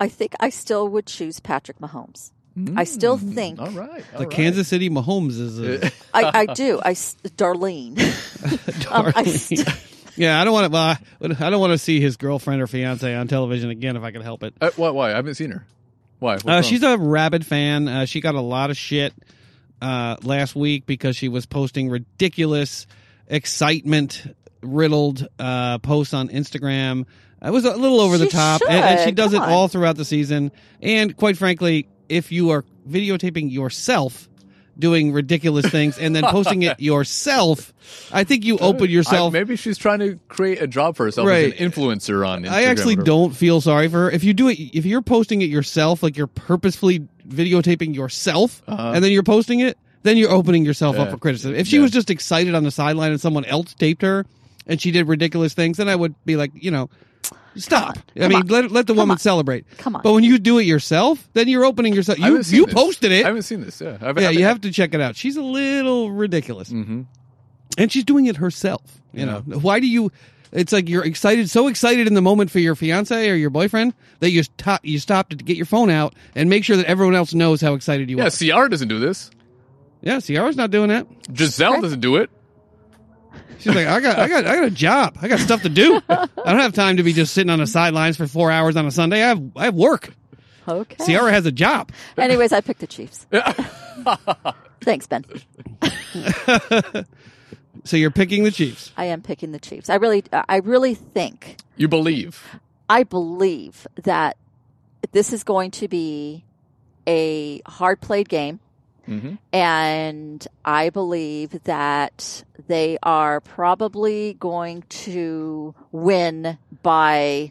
[0.00, 2.32] I think I still would choose Patrick Mahomes.
[2.76, 4.30] I still think Mm, All right, all The right.
[4.30, 6.80] Kansas City Mahomes is a I, I do.
[6.82, 7.98] I s- Darlene.
[8.90, 9.68] Um, I st-
[10.16, 10.40] yeah.
[10.40, 10.70] I don't want to.
[10.70, 10.98] Well, I
[11.46, 14.22] I don't want to see his girlfriend or fiance on television again if I can
[14.22, 14.54] help it.
[14.60, 14.90] Uh, why?
[14.90, 15.10] Why?
[15.12, 15.64] I haven't seen her.
[16.20, 16.34] Why?
[16.34, 16.62] What's Uh, wrong?
[16.62, 17.86] she's a rabid fan.
[17.88, 19.12] Uh, she got a lot of shit
[19.82, 22.86] uh, last week because she was posting ridiculous,
[23.26, 24.24] excitement
[24.62, 27.04] riddled uh, posts on Instagram.
[27.42, 29.14] It was a little over the top, and, and she should.
[29.14, 29.52] does it Come on.
[29.52, 30.50] all throughout the season.
[30.82, 34.28] And quite frankly, if you are videotaping yourself
[34.78, 36.78] doing ridiculous things and then posting it
[37.18, 37.72] yourself,
[38.12, 39.32] I think you open I- yourself.
[39.32, 41.52] maybe she's trying to create a job for herself Right.
[41.52, 42.44] as an influencer on.
[42.44, 44.10] Instagram I actually don't feel sorry for her.
[44.10, 48.92] If you do it, if you're posting it yourself, like you're purposefully videotaping yourself, Uh-huh.
[48.94, 51.56] and then you're posting it, then you're opening yourself up for criticism.
[51.56, 51.82] If she Yeah.
[51.82, 54.26] was just excited on the sideline and someone else taped her
[54.66, 56.88] and she did ridiculous things, then I would be like, you know,
[57.56, 57.98] stop.
[58.18, 58.28] I on.
[58.30, 59.18] mean, Come let let the Come woman on.
[59.18, 59.66] celebrate.
[59.78, 60.02] Come on.
[60.02, 62.18] But when you do it yourself, then you're opening yourself.
[62.18, 62.74] You you this.
[62.74, 63.24] posted it.
[63.24, 63.80] I haven't seen this.
[63.80, 65.16] Yeah, I've, yeah, I've- you have to check it out.
[65.16, 67.06] She's a little ridiculous, Mhm.
[67.76, 68.82] and she's doing it herself.
[69.12, 70.12] You know, why do you?
[70.50, 73.92] It's like you're excited, so excited in the moment for your fiance or your boyfriend
[74.20, 77.14] that you stop, you stop to get your phone out and make sure that everyone
[77.14, 78.26] else knows how excited you Yeah, are.
[78.26, 79.30] Yeah, Ciara doesn't do this.
[80.00, 81.06] Yeah, Ciara's not doing that.
[81.34, 82.30] Gisele doesn't do it.
[83.58, 85.18] She's like, I got, I got, I got a job.
[85.20, 86.00] I got stuff to do.
[86.08, 88.86] I don't have time to be just sitting on the sidelines for four hours on
[88.86, 89.22] a Sunday.
[89.22, 90.10] I have, I have work.
[90.68, 91.04] Okay.
[91.06, 91.90] Ciara has a job.
[92.16, 93.26] Anyways, I picked the Chiefs.
[94.82, 95.24] Thanks, Ben.
[97.84, 98.92] So you're picking the Chiefs.
[98.98, 99.88] I am picking the Chiefs.
[99.88, 102.58] I really, I really think, You believe?
[102.90, 104.36] I believe that
[105.12, 106.44] this is going to be
[107.06, 108.60] a hard played game.
[109.06, 109.38] Mhm.
[109.54, 117.50] And I believe that they are probably going to win by,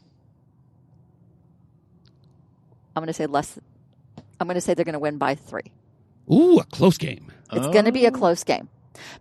[2.95, 3.59] I'm going to say less,
[4.39, 5.71] I'm going to say they're going to win by three.
[6.31, 7.31] Ooh, a close game.
[7.51, 8.11] It's going to be a Oh.
[8.11, 8.67] close game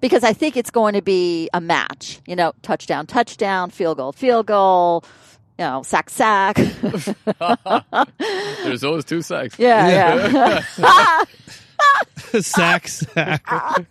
[0.01, 2.21] because I think it's going to be a match.
[2.27, 5.05] You know, touchdown, touchdown, field goal, field goal.
[5.59, 6.57] You know, sack, sack.
[8.19, 9.59] There's always two sacks.
[9.59, 11.25] yeah, yeah.
[12.41, 13.47] sack, sack.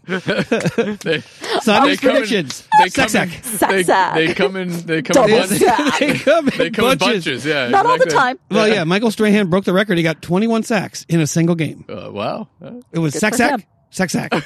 [0.05, 1.21] They,
[1.61, 2.67] Sonny's come in- predictions.
[2.81, 3.27] they sack, sack.
[3.35, 4.15] in- Sack, they, sack.
[4.15, 4.69] they come in.
[4.85, 5.59] They come in Double bunches.
[5.59, 5.99] sack.
[5.99, 7.25] they come in They come in bunches.
[7.25, 7.45] bunches.
[7.45, 8.19] Yeah, Not all the exactly.
[8.19, 8.39] time.
[8.51, 9.97] Well, yeah, Michael Strahan broke the record.
[9.97, 11.85] He got 21 sacks in a single game.
[11.89, 12.47] Uh, wow.
[12.63, 13.63] Uh, It was Good sack, for sack, him.
[13.91, 14.31] sack, sack.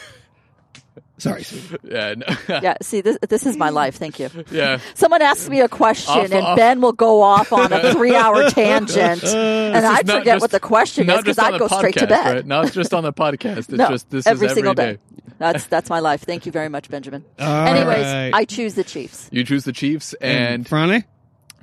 [1.18, 1.78] Sorry, sweetie.
[1.84, 2.14] yeah.
[2.16, 2.26] No,
[2.62, 3.96] Yeah, see, this this is my life.
[3.98, 4.30] Thank you.
[4.52, 4.80] yeah.
[4.94, 8.50] Someone asks me a question, Off- and off- Ben will go off on a three-hour
[8.52, 12.08] tangent, and I forget just- what the question is because I the go straight to
[12.08, 12.36] bed.
[12.36, 12.46] Right?
[12.46, 13.58] Not just on the podcast.
[13.58, 15.00] It's no, just this every is single every day.
[15.38, 16.22] That's that's my life.
[16.24, 17.24] Thank you very much, Benjamin.
[17.40, 18.32] All Anyways, right.
[18.34, 19.30] I choose the Chiefs.
[19.32, 21.06] You choose the Chiefs, and Franny?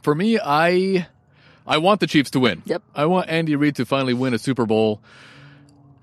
[0.02, 1.06] for me, I
[1.66, 2.62] I want the Chiefs to win.
[2.64, 2.82] Yep.
[2.94, 5.00] I want Andy Reid to finally win a Super Bowl.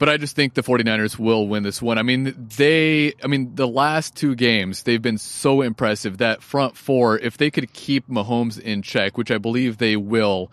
[0.04, 1.98] But I just think the 49ers will win this one.
[1.98, 6.18] I mean, they I mean, the last two games, they've been so impressive.
[6.18, 10.52] That front four, if they could keep Mahomes in check, which I believe they will,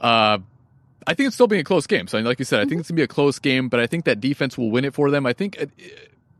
[0.00, 0.38] uh
[1.06, 2.08] I think it's still being a close game.
[2.08, 4.06] So, like you said, I think it's gonna be a close game, but I think
[4.06, 5.24] that defense will win it for them.
[5.24, 5.66] I think, uh,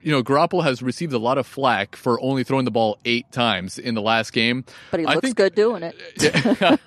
[0.02, 3.30] you know, Garoppolo has received a lot of flack for only throwing the ball eight
[3.30, 4.64] times in the last game.
[4.90, 5.94] But he I looks think- good doing it.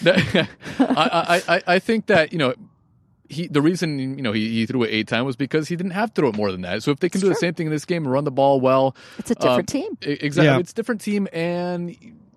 [0.78, 2.54] I, I, I, I think that you know
[3.28, 5.92] he the reason you know he, he threw it eight times was because he didn't
[5.92, 6.82] have to throw it more than that.
[6.82, 8.30] So if they can It's do the same thing in this game and run the
[8.30, 9.98] ball well, It's a different um, team.
[10.02, 10.58] exactly, Yeah.
[10.58, 11.96] it's a different team, and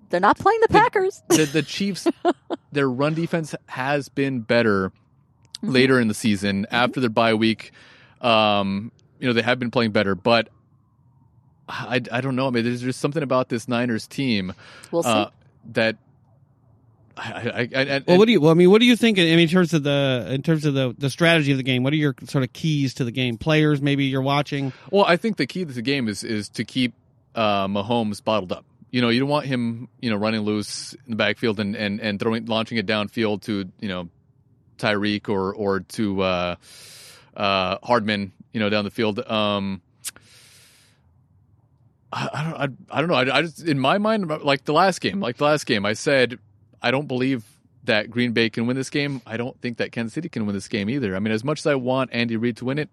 [0.10, 1.21] They're not playing the Packers.
[1.30, 2.08] the, the Chiefs,
[2.71, 4.91] their run defense has been better
[5.63, 5.71] Mm-hmm.
[5.73, 7.71] later in the season after their bye week.
[8.21, 10.50] Um, you know they have been playing better, but
[11.67, 12.47] I, I don't know.
[12.47, 14.54] I mean, there's just something about this Niners team
[14.91, 15.10] We'll see.
[15.10, 15.30] uh,
[15.73, 15.97] that.
[17.18, 18.42] I, I, I, Well, what do you?
[18.42, 19.18] Well, I mean, what do you think?
[19.18, 21.84] I mean, in terms of the in terms of the the strategy of the game,
[21.84, 23.38] what are your sort of keys to the game?
[23.38, 24.72] Players, maybe you're watching.
[24.92, 26.94] Well, I think the key to the game is is to keep
[27.36, 28.66] uh, Mahomes bottled up.
[28.92, 32.00] You know, you don't want him, you know, running loose in the backfield and, and,
[32.00, 34.10] and throwing launching it downfield to you know
[34.78, 36.56] Tyreek or or to uh,
[37.36, 39.20] uh, Hardman, you know, down the field.
[39.20, 39.82] Um,
[42.14, 43.16] I, I don't I, I don't know.
[43.16, 45.94] I, I just in my mind, like the last game, like the last game, I
[45.94, 46.40] said
[46.82, 47.44] I don't believe
[47.86, 49.22] that Green Bay can win this game.
[49.26, 51.16] I don't think that Kansas City can win this game either.
[51.16, 52.90] I mean, as much as I want Andy Reid to win it,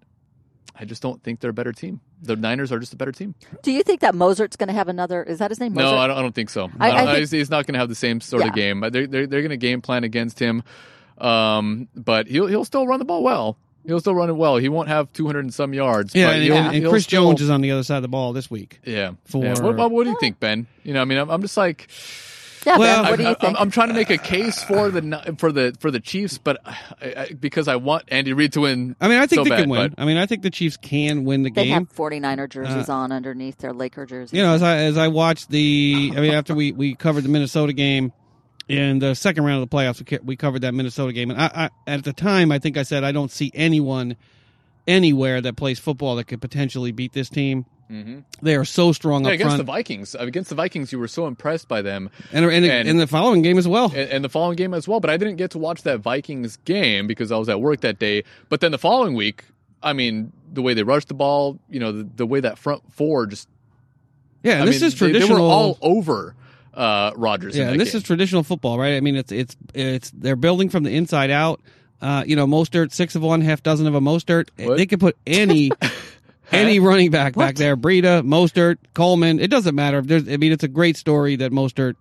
[0.79, 2.01] I just don't think they're a better team.
[2.23, 3.35] The Niners are just a better team.
[3.63, 5.23] Do you think that Mozart's going to have another?
[5.23, 5.75] Is that his name?
[5.75, 5.93] Mozart?
[5.95, 6.71] No, I don't, I don't think so.
[6.81, 8.55] I- I don't- I think- he's, he's not going to have the same sort of
[8.55, 8.81] game.
[8.81, 10.63] They're, they're, they're going to game plan against him,
[11.19, 13.57] um, but he'll he'll still run the ball well.
[13.87, 14.57] He'll still run it well.
[14.57, 16.15] He won't have 200 and some yards.
[16.15, 17.97] Yeah, but and, he'll- and- and he'll Chris still- Jones is on the other side
[17.97, 18.81] of the ball this week.
[18.85, 19.13] Yeah.
[19.27, 19.61] for- yeah.
[19.61, 20.67] What, what, what do you think, Ben?
[20.83, 21.89] You know, I mean, I'm, I'm just like,
[22.65, 25.35] Yeah, Well, Ben, what do you I'm, I'm trying to make a case for the
[25.39, 28.97] for the for the Chiefs, but I, I, because I want Andy Reid to win.
[29.01, 29.91] I mean, I think so they bad, can win.
[29.91, 31.69] but- I mean, I think the Chiefs can win the they game.
[31.69, 34.33] They have 49er jerseys uh, on underneath their Laker jerseys.
[34.37, 37.29] you know, as I as I watched the, I mean, after we we covered the
[37.29, 38.13] Minnesota game
[38.69, 41.51] in the second round of the playoffs, we, we covered that Minnesota game, and I,
[41.55, 44.17] I at the time I think I said I don't see anyone
[44.87, 47.67] anywhere that plays football that could potentially beat this team.
[47.91, 48.21] Mm-hmm.
[48.43, 51.27] They are so strong Yeah, against front, the Vikings, against the Vikings, you were so
[51.27, 53.87] impressed by them, and, and, and- in the following game as well.
[53.95, 55.01] and, and the following game as well.
[55.01, 57.99] But I didn't get to watch that Vikings game because I was at work that
[57.99, 58.25] day.
[58.49, 59.45] But then the following week,
[59.83, 62.83] I mean, the way they rushed the ball, you know, the, the way that front
[62.93, 63.49] four just,
[64.43, 65.37] yeah, I this mean, is they- traditional.
[65.37, 66.35] They, were all over
[66.73, 67.57] uh, Rodgers.
[67.57, 67.99] Yeah, and this game.
[67.99, 68.95] is traditional football, right?
[68.97, 71.61] I mean, it's it's it's they're building from the inside out.
[72.03, 74.49] Uh, you know, Mostert, six of one, half dozen of a Mostert.
[74.59, 74.77] What?
[74.77, 75.71] They could put any
[76.53, 77.77] any running back back there.
[77.77, 79.41] Breida, Mostert, Coleman.
[79.41, 79.99] It doesn't matter.
[79.99, 81.95] If there's, I mean, it's a great story that Mostert,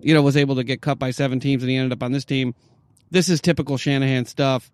[0.00, 2.12] you know, was able to get cut by seven teams and he ended up on
[2.12, 2.54] this team.
[3.10, 4.70] This is typical Shanahan stuff.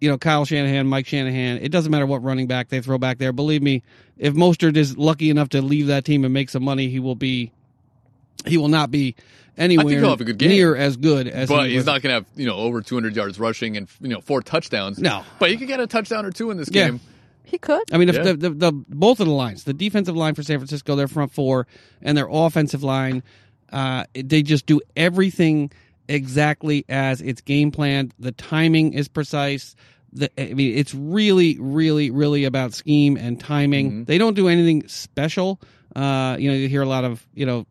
[0.00, 1.58] You know, Kyle Shanahan, Mike Shanahan.
[1.58, 3.32] It doesn't matter what running back they throw back there.
[3.32, 3.82] Believe me,
[4.16, 7.16] if Mostert is lucky enough to leave that team and make some money, he will
[7.16, 7.50] be.
[8.46, 9.16] He will not be
[9.56, 10.50] anywhere he'll have a good game.
[10.50, 11.48] near as good as.
[11.48, 14.08] but he he's not going to have you know over 200 yards rushing and you
[14.08, 14.98] know four touchdowns.
[15.00, 15.24] No.
[15.40, 16.90] but he could get a touchdown or two in this Yeah.
[16.90, 17.00] game.
[17.50, 17.82] He could.
[17.92, 18.22] I mean, if Yeah.
[18.24, 21.32] the, the, the both of the lines, the defensive line for San Francisco, their front
[21.32, 21.66] four,
[22.02, 23.22] and their offensive line,
[23.72, 25.70] uh, they just do everything
[26.08, 28.12] exactly as it's game planned.
[28.18, 29.74] The timing is precise.
[30.12, 33.92] The, I mean, it's really, really, really about scheme and timing.
[33.92, 34.06] Mhm.
[34.06, 35.60] They don't do anything special.
[35.96, 37.66] Uh, you know, you hear a lot of you know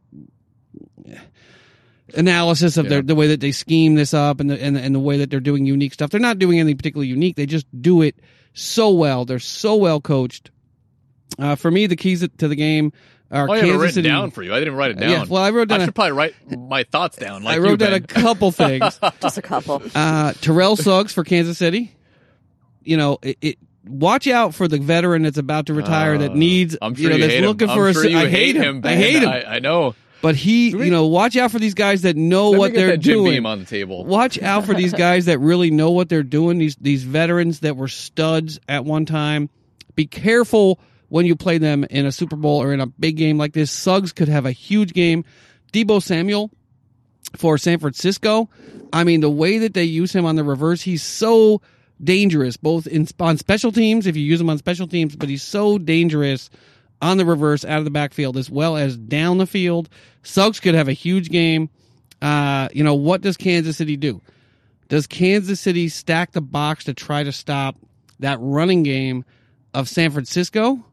[2.15, 2.89] analysis of Yeah.
[2.89, 5.17] their the way that they scheme this up and the, and the, and the way
[5.17, 6.09] that they're doing unique stuff.
[6.09, 7.35] They're not doing anything particularly unique.
[7.35, 8.15] They just do it
[8.57, 9.25] so well.
[9.25, 10.51] They're so well coached.
[11.39, 12.91] Uh, for me, the keys to the game
[13.29, 14.09] are Oh, I have it Kansas written City.
[14.09, 14.53] down for you.
[14.53, 15.09] I didn't write it down.
[15.09, 15.79] Yeah, well, I wrote down.
[15.79, 17.43] I a- should probably write my thoughts down.
[17.43, 18.99] Like I wrote you, down a couple things.
[19.21, 19.81] Just a couple.
[19.93, 21.93] Uh, Terrell Suggs for Kansas City.
[22.83, 26.35] You know, it, it watch out for the veteran that's about to retire that Uh,
[26.35, 27.47] needs I'm sure you know you that's hate him.
[27.49, 27.93] looking I'm a.
[27.93, 28.77] sure you I hate him.
[28.77, 28.97] I Ben.
[28.97, 29.29] hate him.
[29.29, 29.93] I, I know.
[30.21, 32.97] But he, you know, watch out for these guys that know Let what they're that
[32.97, 33.31] Jim doing.
[33.33, 34.03] Beam on the table.
[34.03, 36.57] Watch out for these guys that really know what they're doing.
[36.57, 39.49] These these veterans that were studs at one time.
[39.95, 43.37] Be careful when you play them in a Super Bowl or in a big game
[43.37, 43.71] like this.
[43.71, 45.23] Suggs could have a huge game.
[45.71, 46.51] Deebo Samuel
[47.35, 48.49] for San Francisco.
[48.91, 51.61] I mean, the way that they use him on the reverse, he's so
[52.03, 55.43] dangerous, both in on special teams if you use him on special teams, but he's
[55.43, 56.49] so dangerous
[57.01, 59.89] on the reverse out of the backfield as well as down the field.
[60.23, 61.69] Suggs could have a huge game.
[62.21, 64.21] Uh, you know, what does Kansas City do?
[64.89, 67.75] Does Kansas City stack the box to try to stop
[68.19, 69.25] that running game
[69.73, 70.83] of San Francisco?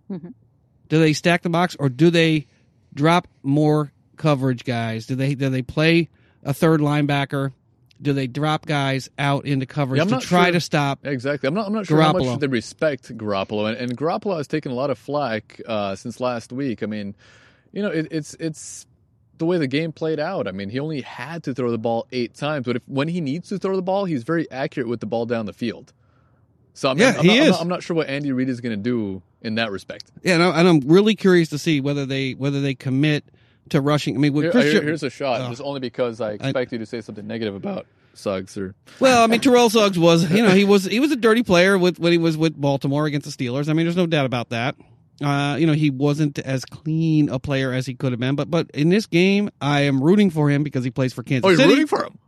[0.88, 2.47] Do they stack the box or do they
[2.93, 5.07] drop more coverage guys?
[5.07, 6.11] Do they do they play
[6.43, 7.53] a third linebacker?
[8.05, 10.53] Do they drop guys out into coverage Yeah, to try sure.
[10.53, 11.07] to stop?
[11.07, 11.49] Exactly.
[11.49, 11.67] I'm not.
[11.67, 14.90] I'm not sure how much they respect Garoppolo, and, and Garoppolo has taken a lot
[14.90, 16.83] of flack uh, since last week.
[16.83, 17.14] I mean,
[17.73, 18.87] you know, it, it's it's
[19.38, 20.47] the way the game played out.
[20.47, 23.21] I mean, he only had to throw the ball eight times, but if when he
[23.21, 25.93] needs to throw the ball, he's very accurate with the ball down the field.
[26.75, 27.51] So I'm, Yeah, I'm, he not, I'm, is.
[27.51, 30.11] not, I'm not sure what Andy Reid is going to do in that respect.
[30.23, 33.25] Yeah, and, I, and I'm really curious to see whether they whether they commit
[33.70, 34.14] to rushing.
[34.14, 35.48] I mean, with Here- Chris here- here's a shot, Oh.
[35.50, 39.27] just only because I expect you to say something negative about Suggs or Well, I
[39.27, 42.12] mean, Terrell Suggs was, you know, he was he was a dirty player with when
[42.12, 43.68] he was with Baltimore against the Steelers.
[43.68, 44.77] I mean, there's no doubt about that.
[45.22, 48.35] Uh, you know, he wasn't as clean a player as he could have been.
[48.35, 51.44] But but in this game, I am rooting for him because he plays for Kansas
[51.46, 51.70] oh, you're City.
[51.70, 52.18] rooting for him.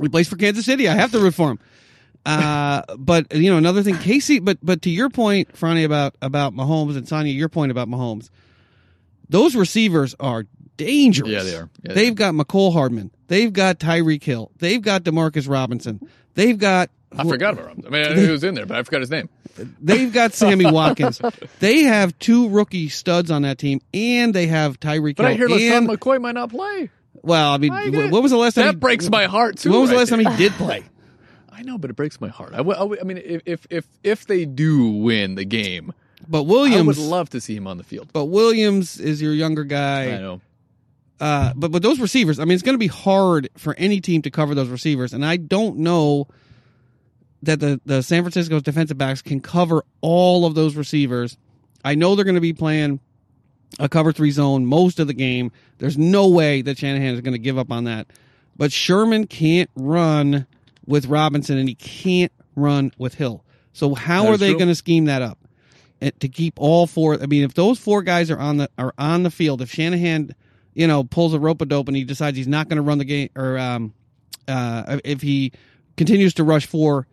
[0.00, 0.88] He plays for Kansas City.
[0.88, 1.58] I have to root for him.
[2.24, 4.40] Uh, but you know, another thing, Casey.
[4.40, 8.30] But but to your point, Franny, about about Mahomes and Sonya, your point about Mahomes,
[9.28, 10.44] those receivers are
[10.76, 11.30] dangerous.
[11.30, 11.68] Yeah, they are.
[11.82, 13.10] Yeah, they They've got Mecole Hardman.
[13.28, 14.50] They've got Tyreek Hill.
[14.58, 16.00] They've got Demarcus Robinson.
[16.34, 16.90] They've got.
[17.16, 17.84] I forgot about him.
[17.86, 19.28] I mean, I knew he was in there, but I forgot his name.
[19.80, 21.20] They've got Sammy Watkins.
[21.60, 25.48] They have two rookie studs on that team, and they have Tyreek But I hear
[25.48, 26.90] LeSean and, McCoy might not play.
[27.22, 28.66] well, I mean, I wh- get- when was the last time?
[28.66, 29.70] That he- breaks my heart too.
[29.70, 30.84] When was the right last time he did play?
[31.50, 32.52] I know, but it breaks my heart.
[32.52, 35.94] I, w- I mean, if, if if if they do win the game,
[36.28, 38.08] But Williams I would love to see him on the field.
[38.12, 40.12] but Williams is your younger guy.
[40.12, 40.42] I know.
[41.20, 44.22] Uh, but but those receivers, I mean, it's going to be hard for any team
[44.22, 46.28] to cover those receivers, and I don't know
[47.42, 51.38] that the the San Francisco's defensive backs can cover all of those receivers.
[51.84, 53.00] I know they're going to be playing
[53.78, 55.52] a cover three zone most of the game.
[55.78, 58.08] There's no way that Shanahan is going to give up on that.
[58.56, 60.46] But Sherman can't run
[60.86, 63.44] with Robinson, and he can't run with Hill.
[63.72, 65.38] So how are they going to scheme that up
[66.00, 67.20] And to keep all four?
[67.20, 70.34] I mean, if those four guys are on the are on the field, if Shanahan,
[70.76, 72.98] you know, pulls a rope a dope and he decides he's not going to run
[72.98, 73.94] the game, or um,
[74.46, 75.50] uh, if he
[75.96, 77.06] continues to rush four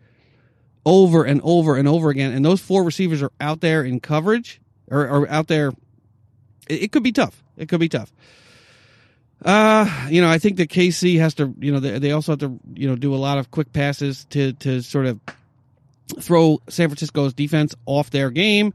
[0.84, 4.60] over and over and over again, and those four receivers are out there in coverage
[4.90, 5.68] or, or out there,
[6.68, 7.42] it, it could be tough.
[7.56, 8.12] It could be tough.
[9.42, 12.40] Uh, you know, I think that KC has to, you know, they, they also have
[12.40, 15.18] to, you know, do a lot of quick passes to to sort of
[16.20, 18.74] throw San Francisco's defense off their game,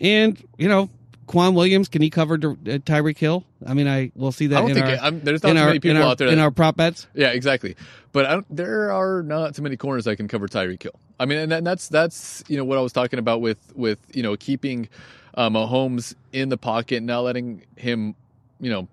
[0.00, 0.88] and you know,
[1.32, 3.44] K'Waun Williams can he cover uh, Tyreek Hill?
[3.66, 5.54] I mean, I will see that I don't in think our, it, I'm, there's not
[5.54, 6.28] too our, many people our, out there.
[6.28, 7.06] in our prop bets.
[7.14, 7.74] yeah, exactly.
[8.12, 10.92] But I don't, there are not too many corners that can cover Tyreek Hill.
[11.18, 13.98] I mean, and that- that's that's you know what I was talking about with with
[14.12, 14.88] you know keeping
[15.34, 18.14] uh, Mahomes in the pocket, not letting him
[18.60, 18.88] you know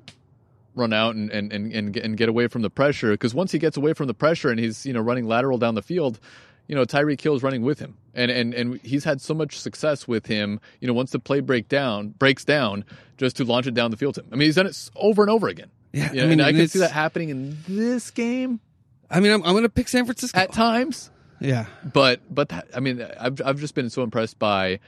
[0.75, 3.11] run out and and and and get away from the pressure.
[3.11, 5.75] Because once he gets away from the pressure and he's you know running lateral down
[5.75, 6.19] the field,
[6.69, 9.59] you know Tyreek Hill is running with him, and and and he's had so much
[9.59, 10.61] success with him.
[10.79, 12.85] You know, once the play break down breaks down,
[13.17, 14.29] just to launch it down the field to him.
[14.31, 15.69] I mean, he's done it over and over again.
[15.91, 18.61] Yeah, You know, I mean, I can see that happening in this game
[19.09, 20.39] I mean, I'm, I'm going to pick San Francisco.
[20.39, 21.09] at times.
[21.39, 24.79] yeah, But but that, I mean, I've I've just been so impressed by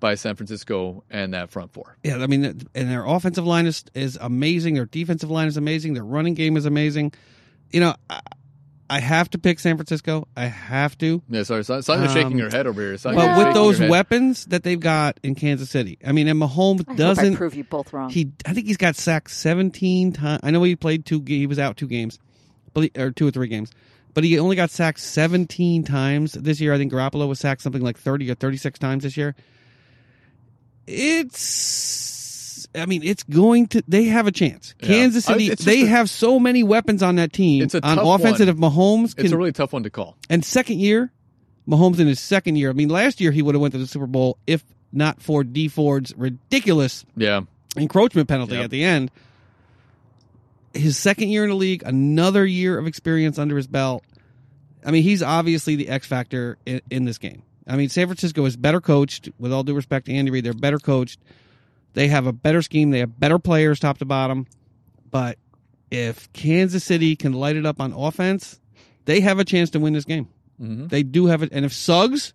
[0.00, 1.96] by San Francisco and that front four.
[2.02, 2.18] yeah.
[2.18, 4.74] I mean, and their offensive line is is amazing.
[4.74, 5.94] Their defensive line is amazing.
[5.94, 7.12] Their running game is amazing.
[7.70, 8.20] You know, I,
[8.90, 10.26] I have to pick San Francisco.
[10.36, 11.22] I have to.
[11.30, 12.98] Yeah, sorry, Son- Sonya's shaking Um, her head over here.
[12.98, 13.38] Sonya's But Yeah.
[13.46, 16.90] with those weapons that they've got in Kansas City, I mean, and Mahomes I hope
[16.90, 17.36] I doesn't.
[17.36, 18.10] prove you both wrong.
[18.10, 20.40] He, I think he's got sacked seventeen times.
[20.42, 21.22] I know he played two.
[21.26, 22.18] He was out two games,
[22.74, 23.70] but he, or two or three games,
[24.12, 26.74] but he only got sacked seventeen times this year.
[26.74, 29.36] I think Garoppolo was sacked something like thirty or thirty-six times this year.
[30.86, 31.38] It's,
[32.74, 33.82] I mean, it's going to.
[33.88, 34.74] They have a chance.
[34.80, 34.86] Yeah.
[34.88, 35.48] Kansas City.
[35.48, 37.62] just they a- have so many weapons on that team.
[37.62, 38.46] It's a on tough offense one.
[38.46, 40.16] that if Mahomes can It's a really tough one to call.
[40.28, 41.12] and second year,
[41.68, 42.70] Mahomes in his second year.
[42.70, 45.44] I mean, last year he would have went to the Super Bowl if not for
[45.44, 47.42] Dee Ford's ridiculous Yeah,
[47.76, 48.64] encroachment penalty Yep.
[48.64, 49.10] at the end.
[50.72, 54.04] His second year in the league, another year of experience under his belt.
[54.86, 57.42] I mean, he's obviously the X factor in, in this game.
[57.66, 59.28] I mean, San Francisco is better coached.
[59.38, 61.20] With all due respect to Andy Reid, they're better coached.
[61.94, 62.90] They have a better scheme.
[62.90, 64.46] They have better players, top to bottom.
[65.10, 65.38] But
[65.90, 68.60] if Kansas City can light it up on offense,
[69.06, 70.28] they have a chance to win this game.
[70.62, 70.88] Mhm.
[70.88, 71.50] They do have it.
[71.52, 72.32] And if Suggs,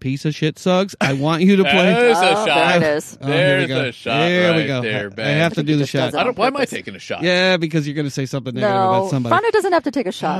[0.00, 1.92] piece of shit Suggs, I want you to play.
[1.92, 2.80] There's a oh, shot.
[2.80, 3.18] there it is.
[3.20, 3.84] Oh, here we go.
[3.84, 4.82] a shot There we go.
[4.82, 6.14] there, I have to do the shot.
[6.14, 6.36] I don't.
[6.36, 7.22] Why am I taking a shot?
[7.22, 9.34] Yeah, because you're going to say something negative about somebody.
[9.36, 10.38] Fano doesn't have to take a shot.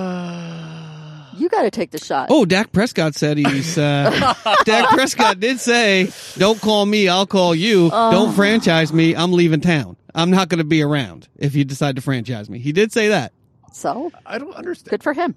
[1.41, 2.29] You got to take the shot.
[2.31, 3.79] Oh, Dak Prescott said he's.
[3.79, 7.89] Uh, Dak Prescott did say, "Don't call me, I'll call you.
[7.91, 8.11] Oh.
[8.11, 9.17] Don't franchise me.
[9.17, 9.97] I'm leaving town.
[10.15, 13.09] I'm not going to be around if you decide to franchise me." He did say
[13.09, 13.33] that.
[13.73, 14.91] So I don't understand.
[14.91, 15.35] good for him.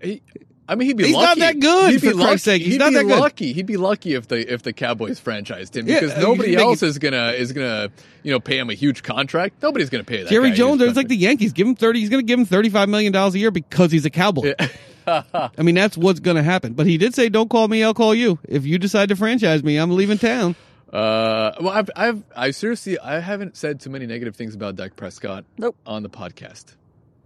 [0.00, 0.22] He,
[0.68, 1.40] I mean, he'd be He's lucky.
[1.40, 2.26] not that good, He'd be for lucky.
[2.26, 2.62] Christ's sake.
[2.62, 3.20] He's He'd not be that good.
[3.20, 3.52] lucky.
[3.52, 6.64] He'd be lucky if the if the Cowboys franchised him because uh, nobody you can
[6.66, 7.90] make else is gonna is gonna
[8.22, 9.62] you know pay him a huge contract.
[9.62, 10.28] Nobody's gonna pay that.
[10.30, 11.52] Jerry guy Jones, huge it's like the Yankees.
[11.52, 12.00] Give him thirty.
[12.00, 14.54] He's going to give him thirty-five million dollars a year because he's a Cowboy.
[15.06, 16.72] I mean, that's what's going to happen.
[16.72, 18.40] But he did say, "Don't call me, I'll call you.
[18.48, 20.56] If you decide to franchise me, I'm leaving town."
[20.92, 24.96] Uh, well, I've, I've, I seriously, I haven't said too many negative things about Dak
[24.96, 25.76] Prescott Nope.
[25.86, 26.74] on the podcast.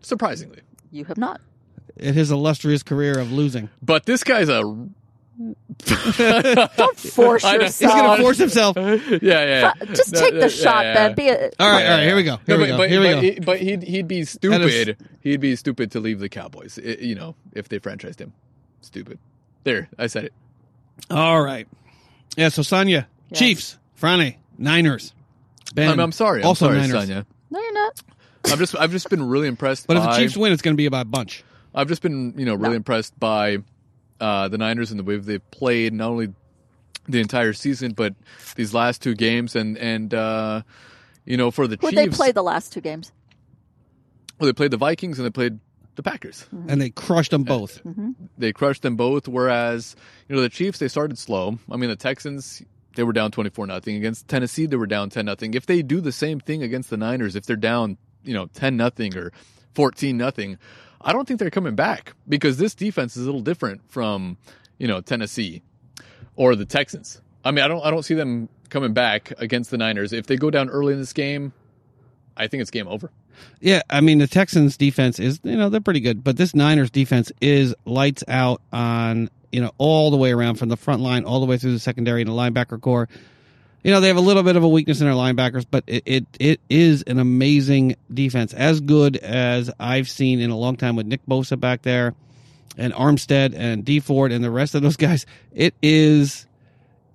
[0.03, 1.41] Surprisingly, You have not.
[1.97, 4.61] In his illustrious career of losing, but this guy's a
[5.87, 7.65] Don't force I know.
[7.65, 8.77] he's going to force himself.
[8.77, 8.91] yeah,
[9.23, 9.73] yeah.
[9.75, 10.95] Fu- Just take no, the yeah, shot, yeah.
[10.95, 11.15] Ben.
[11.15, 12.37] Be a, All right, all right, here we go.
[12.47, 12.77] Here No, we but, go.
[12.79, 13.21] But, Here we but, go.
[13.21, 14.97] he- but he'd he'd be stupid.
[15.21, 16.79] He'd be stupid to leave the Cowboys.
[16.79, 18.33] i- you know, if they franchised him,
[18.83, 19.19] stupid.
[19.65, 20.33] There, I said it.
[21.11, 21.67] All right.
[22.37, 23.39] Yeah, so Sonia, Yes.
[23.39, 25.13] Chiefs, Frane, Niners.
[25.75, 26.43] Ben, I'm, I'm sorry.
[26.43, 26.93] I'm also sorry, Niners.
[26.93, 27.27] Sonia.
[27.51, 28.01] no, you're not.
[28.47, 29.87] I've just I've just been really impressed.
[29.87, 31.45] But if the Chiefs win, it's going to be by a bunch.
[31.75, 32.77] I've just been you know really No.
[32.77, 33.59] impressed by
[34.21, 36.33] uh, the Niners and the way they've played not only
[37.09, 38.15] the entire season but
[38.57, 40.63] these last two games and and uh,
[41.25, 43.13] you know for the Who Chiefs they play the last two games?
[44.39, 45.59] well, they played the Vikings and they played
[45.97, 46.47] the Packers.
[46.69, 47.83] And they crushed them both.
[48.39, 49.29] They crushed them both.
[49.29, 49.97] Whereas
[50.29, 51.59] you know the Chiefs they started slow.
[51.71, 52.63] I mean the Texans
[52.97, 54.67] they were down twenty four nothing against Tennessee.
[54.67, 55.55] They were down ten nothing.
[55.55, 58.77] If they do the same thing against the Niners, if they're down you know ten
[58.77, 59.33] nothing or
[59.75, 60.59] fourteen nothing,
[61.01, 64.37] I don't think they're coming back because this defense is a little different from
[64.79, 65.63] you know Tennessee
[66.37, 67.21] or the Texans.
[67.45, 70.37] I mean I don't I don't see them coming back against the Niners if they
[70.37, 71.53] go down early in this game.
[72.37, 73.11] I think it's game over.
[73.61, 76.91] Yeah, I mean the Texans defense is you know they're pretty good, but this Niners
[76.91, 81.25] defense is lights out on you know all the way around from the front line
[81.25, 83.09] all the way through the secondary and the linebacker core.
[83.83, 86.03] You know they have a little bit of a weakness in their linebackers, but it
[86.07, 90.97] it, it is an amazing defense, as good as I've seen in a long time
[90.97, 92.15] with Nick Bosa back there,
[92.77, 95.25] and Armstead and Dee Ford and the rest of those guys.
[95.53, 96.47] It is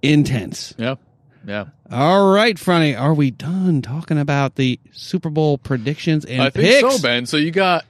[0.01, 0.73] intense.
[0.77, 0.95] Yeah,
[1.45, 1.65] yeah.
[1.91, 6.65] All right, Fronty, are we done talking about the Super Bowl predictions and I think
[6.65, 6.95] picks?
[6.95, 7.27] so, Ben.
[7.27, 7.85] So you got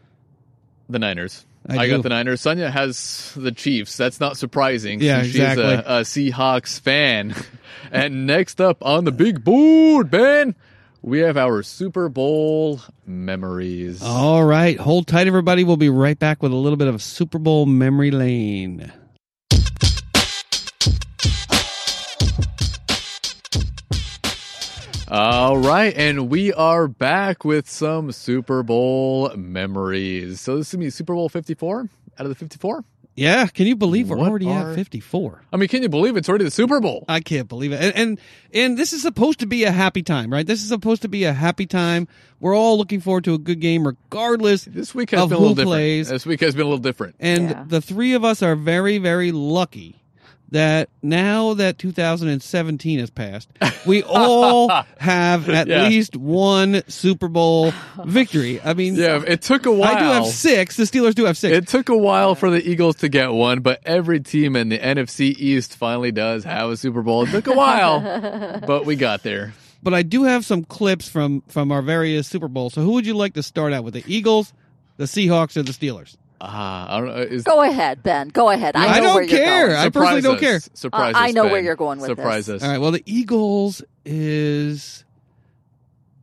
[0.90, 1.46] the Niners.
[1.68, 2.42] I I, got the Niners.
[2.42, 3.98] Sonia has the Chiefs.
[3.98, 5.02] That's not surprising.
[5.02, 5.64] Yeah, exactly.
[5.64, 7.36] She's a, a Seahawks fan.
[7.92, 10.56] and next up on the big board, Ben,
[11.02, 14.02] we have our Super Bowl memories.
[14.02, 15.64] All right, hold tight, everybody.
[15.64, 18.92] We'll be right back with a little bit of Super Bowl memory lane.
[25.08, 30.42] All right, and we are back with some Super Bowl memories.
[30.42, 31.82] So this is gonna be Super Bowl fifty four
[32.18, 32.84] out of the fifty four.
[33.18, 35.44] Yeah, can you believe we're What already are- at fifty-four?
[35.54, 37.06] I mean, can you believe it's already the Super Bowl?
[37.08, 37.80] I can't believe it.
[37.82, 38.20] And, and
[38.54, 40.46] and this is supposed to be a happy time, right?
[40.46, 42.08] This is supposed to be a happy time.
[42.42, 44.66] We're all looking forward to a good game, regardless.
[44.66, 46.08] This week has Of been a little who different.
[46.10, 47.16] This week has been a little different.
[47.20, 47.64] And Yeah.
[47.68, 50.02] the three of us are very, very lucky
[50.56, 53.50] that now that 2017 has passed,
[53.86, 55.88] we all have at Yeah.
[55.88, 57.74] least one Super Bowl
[58.06, 58.62] victory.
[58.64, 59.96] I mean, Yeah, it took a while.
[59.96, 60.78] I do have six.
[60.78, 61.56] The Steelers do have six.
[61.56, 64.80] It took a while for the Eagles to get one, but every team in the
[64.80, 67.24] NFC East finally does have a Super Bowl.
[67.24, 69.54] It took a while, but we got there.
[69.84, 72.74] but I do have some clips from from our various Super Bowls.
[72.74, 73.94] So who would you like to start out with?
[73.94, 74.54] The Eagles,
[74.98, 76.16] the Seahawks, or the Steelers?
[76.42, 77.22] Ah, I don't know.
[77.22, 78.28] Is, Go ahead, Ben.
[78.28, 78.76] Go ahead.
[78.76, 79.68] I, I know don't where you're care.
[79.68, 79.78] going.
[79.80, 80.60] I personally surprise don't care.
[80.74, 82.62] Surprise Uh, I us, know where you're going with Surprise this.
[82.62, 82.64] us.
[82.64, 82.78] All right.
[82.80, 85.04] Well, the Eagles is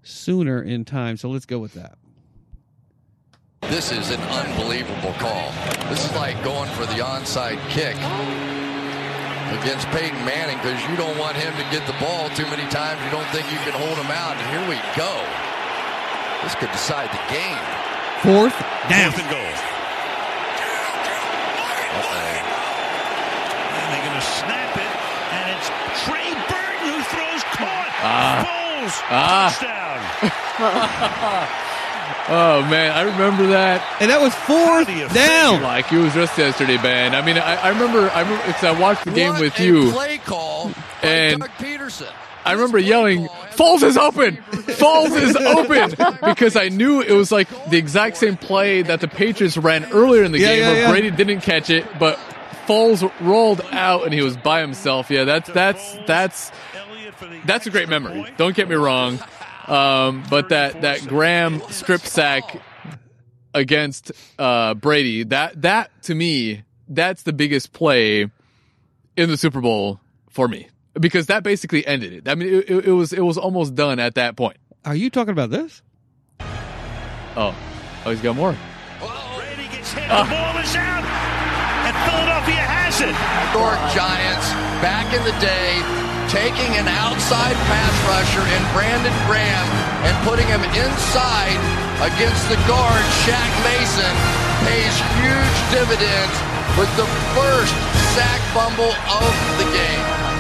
[0.03, 1.97] sooner in time, so let's go with that.
[3.63, 5.51] This is an unbelievable call.
[5.89, 7.95] This is like going for the onside kick
[9.63, 13.01] against Peyton Manning because you don't want him to get the ball too many times.
[13.05, 14.37] You don't think you can hold him out.
[14.37, 15.13] And here we go.
[16.43, 17.63] This could decide the game.
[18.23, 18.59] Fourth
[18.91, 19.13] down.
[19.13, 19.82] Fourth and goal.
[21.93, 22.37] Uh-oh.
[23.79, 24.93] And they're going to snap it,
[25.33, 25.69] and it's
[26.05, 27.89] Trey Burton who throws caught.
[28.03, 28.45] Ah.
[28.45, 29.49] Foles, Ah.
[29.53, 29.99] touchdown.
[32.29, 35.61] Oh man, I remember that And that was fourth do you down.
[35.61, 37.15] like it was just yesterday, Ben.
[37.17, 39.65] I mean, I, I remember, I remember, because I watched the game What with a
[39.65, 39.91] you.
[39.91, 40.69] play call
[41.03, 42.13] by And Doug Pederson.
[42.45, 44.37] I remember yelling, "Foles is open!
[44.37, 49.09] Foles is open!" because I knew it was like the exact same play that the
[49.09, 50.91] Patriots ran earlier in the Yeah, game yeah, where yeah.
[50.91, 52.19] Brady didn't catch it, but
[52.67, 55.11] Foles rolled out and he was by himself.
[55.11, 58.27] Yeah, that's that's that's Elliott for the that's a great memory.
[58.37, 59.19] Don't get me wrong,
[59.69, 62.61] um, but that that Graham strip sack
[63.55, 68.23] against uh, Brady that that to me that's the biggest play
[69.17, 70.69] in the Super Bowl for me
[70.99, 72.29] because that basically ended it.
[72.29, 74.59] I mean, it, it, it was it was almost done at that point.
[74.85, 75.83] Are you talking about this?
[77.35, 77.55] Oh,
[78.05, 78.57] oh, he's got more.
[79.37, 80.05] Brady gets hit.
[80.11, 80.25] Ah.
[80.25, 81.05] The ball is out.
[81.87, 83.43] And Philadelphia has it.
[83.63, 84.49] York Giants
[84.83, 85.79] back in the day
[86.33, 89.67] taking an outside pass rusher in Brandon Graham
[90.09, 91.61] and putting him inside
[92.03, 94.15] against the guard Shaq Mason
[94.67, 96.37] pays huge dividends
[96.75, 97.77] with the first
[98.17, 100.32] sack fumble of the game.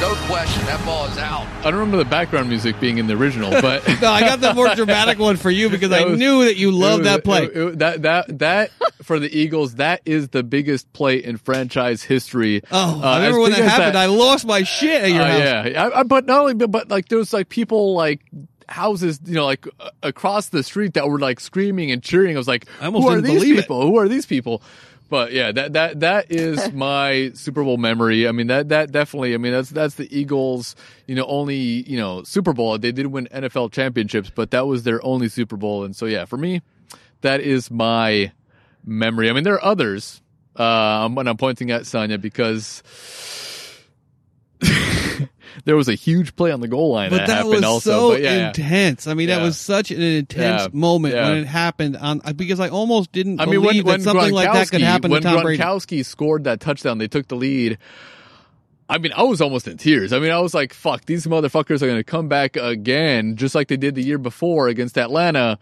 [0.00, 1.46] No question, that ball is out.
[1.60, 4.52] I don't remember the background music being in the original, but No, I got the
[4.52, 7.24] more dramatic one for you because I was- knew that you It loved was- that
[7.24, 7.44] play.
[7.44, 8.70] it- it- that that that
[9.02, 12.62] for the Eagles, that is the biggest play in franchise history.
[12.70, 13.96] oh, Uh, I remember when that as happened.
[13.98, 15.40] I lost my shit at your Uh, house.
[15.72, 18.20] yeah, I, I, but not only, but, but like there was like people like
[18.68, 22.36] houses, you know, like uh, across the street that were like screaming and cheering.
[22.36, 23.62] I was like, I almost who are didn't these believe it.
[23.62, 23.82] people?
[23.86, 24.60] Who are these people?
[25.08, 28.26] But yeah, that that that is my Super Bowl memory.
[28.26, 29.34] I mean, that that definitely.
[29.34, 30.74] I mean, that's that's the Eagles.
[31.06, 32.76] You know, only you know Super Bowl.
[32.78, 35.84] They did win NFL championships, but that was their only Super Bowl.
[35.84, 36.62] And so yeah, for me,
[37.20, 38.32] that is my
[38.84, 39.30] memory.
[39.30, 40.22] I mean, there are others.
[40.54, 42.82] Uh, when I'm pointing at Sonya because
[45.64, 47.90] there was a huge play on the goal line But that, that happened was also.
[48.12, 48.46] so yeah, yeah.
[48.48, 49.06] intense.
[49.06, 50.68] I mean, that was such an intense Yeah.
[50.72, 51.28] moment Yeah.
[51.28, 54.32] when it happened on because I almost didn't I mean, when, believe when that something
[54.32, 55.62] like that could happen to when Tom Brady.
[55.62, 57.78] Gronkowski scored that touchdown, they took the lead.
[58.88, 60.12] I mean, I was almost in tears.
[60.12, 63.54] I mean, I was like, "Fuck, these motherfuckers are going to come back again, just
[63.56, 65.58] like they did the year before against Atlanta."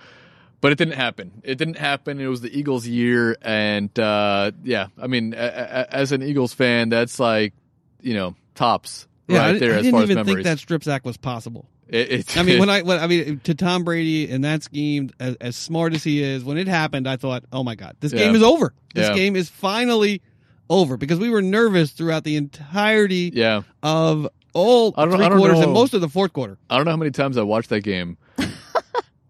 [0.61, 1.31] But it didn't happen.
[1.43, 2.21] It didn't happen.
[2.21, 6.53] It was the Eagles' year, and uh, yeah, I mean, a- a- as an Eagles
[6.53, 7.55] fan, that's like,
[8.03, 10.59] you know, tops yeah, right I, there I as didn't far even as think that
[10.59, 11.69] strip sack was possible.
[11.89, 15.11] It, it's- I mean, when I when, I mean to Tom Brady and that scheme,
[15.21, 18.13] as, as smart as he is, when it happened, I thought, oh my god, this
[18.13, 18.21] Yeah.
[18.21, 18.73] game is over.
[18.95, 19.15] This Yeah.
[19.15, 20.23] game is finally
[20.71, 25.29] over because we were nervous throughout the entirety yeah, of all I don't- three I
[25.29, 25.65] don't quarters know.
[25.65, 26.57] and most of the fourth quarter.
[26.71, 28.17] I don't know how many times I watched that game.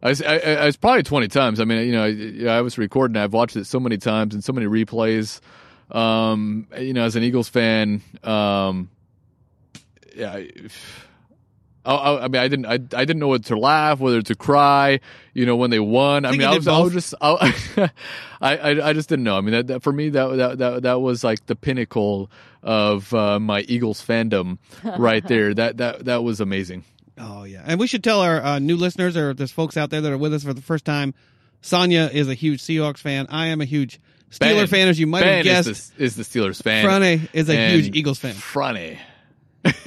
[0.03, 1.61] I, was- I, I, it's probably 20 times.
[1.61, 2.05] I mean, you know,
[2.53, 3.17] I, I was recording.
[3.17, 5.41] I've watched it so many times and so many replays.
[5.91, 8.91] Um, you know, as an Eagles fan, um,
[10.17, 14.23] yeah, I, I, I mean, I didn't, I, I didn't know whether to laugh, whether
[14.23, 15.01] to cry.
[15.35, 16.25] You know, when they won.
[16.25, 17.55] I, think mean, I was, I was just, I,
[18.41, 19.37] I, I, I just didn't know.
[19.37, 22.31] I mean, that, that for me, that, that, that, that was like the pinnacle
[22.63, 24.59] of uh, my Eagles fandom,
[24.99, 25.53] right there.
[25.53, 26.85] That, that, that was amazing.
[27.19, 30.01] Oh yeah, and we should tell our uh, new listeners or there's folks out there
[30.01, 31.15] that are with us for the first time.
[31.61, 33.27] Sonia is a huge Seahawks fan.
[33.31, 34.01] I am a huge
[34.31, 35.69] Steeler Ben- fan, as you might Ben have guessed.
[35.69, 36.85] is the, is the Steelers fan.
[36.85, 38.35] Frane is a And huge Eagles fan.
[38.35, 38.99] Frane.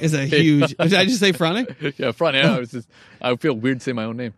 [0.00, 0.76] Is a huge.
[0.76, 1.66] did I just say Frane?
[1.98, 2.44] yeah, Frane.
[2.44, 2.88] I, was just,
[3.20, 4.34] I feel weird saying my own name.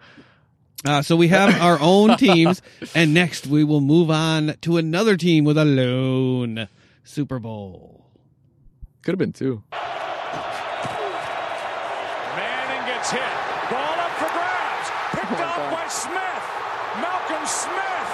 [0.85, 2.63] Uh, so we have our own teams,
[2.95, 6.69] and next we will move on to another team with a lone
[7.05, 8.07] Super Bowl.
[9.03, 9.63] Could have been two.
[12.37, 13.21] Manning gets hit.
[13.71, 14.89] Ball up for grabs.
[15.13, 15.73] Picked Oh off God.
[15.73, 16.45] by Smith.
[17.01, 18.11] Malcolm Smith.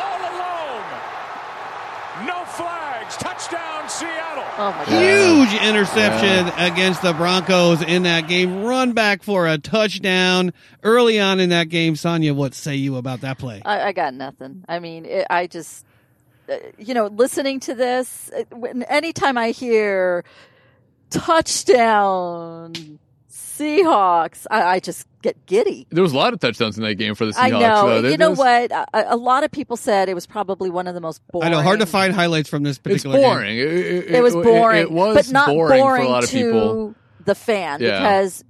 [0.00, 0.88] All alone.
[2.26, 3.16] No flags.
[3.16, 4.48] Touchdown, Seattle.
[4.62, 4.88] Oh my god.
[4.88, 8.62] Huge interception against the Broncos in that game.
[8.62, 10.52] Run back for a touchdown
[10.82, 11.96] early on in that game.
[11.96, 13.62] Sonia, what say you about that play?
[13.64, 14.66] I, I got nothing.
[14.68, 15.86] I mean, it, I just,
[16.46, 20.24] uh, you know, listening to this, uh, anytime I hear
[21.08, 22.98] touchdown
[23.30, 25.86] Seahawks, I, I just get giddy.
[25.90, 27.38] There was a lot of touchdowns in that game for the Seahawks.
[27.38, 27.86] I know.
[27.88, 28.02] though.
[28.02, 28.88] There- you know there's- what?
[28.94, 31.48] A, a lot of people said it was probably one of the most boring.
[31.48, 33.24] I know, hard to find highlights from this It's particular game.
[33.30, 33.58] boring.
[33.58, 36.30] It, it- It was boring, It, was but not boring, boring for a lot of
[36.30, 36.94] to people.
[37.26, 37.98] the fan Yeah.
[38.00, 38.44] because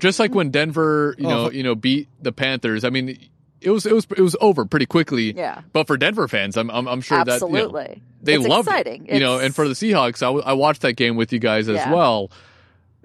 [0.00, 1.50] Just like when Denver, you oh, know, Oh.
[1.50, 2.84] you know, beat the Panthers.
[2.84, 3.18] I mean,
[3.60, 5.32] it was it was it was over pretty quickly.
[5.36, 5.60] Yeah.
[5.72, 8.68] But for Denver fans, I'm I'm, I'm sure that you know, absolutely they it's loved
[8.68, 9.06] exciting.
[9.06, 9.14] it.
[9.14, 11.68] You know, and for the Seahawks, I, w- I watched that game with you guys
[11.68, 11.92] as Yeah.
[11.92, 12.30] well.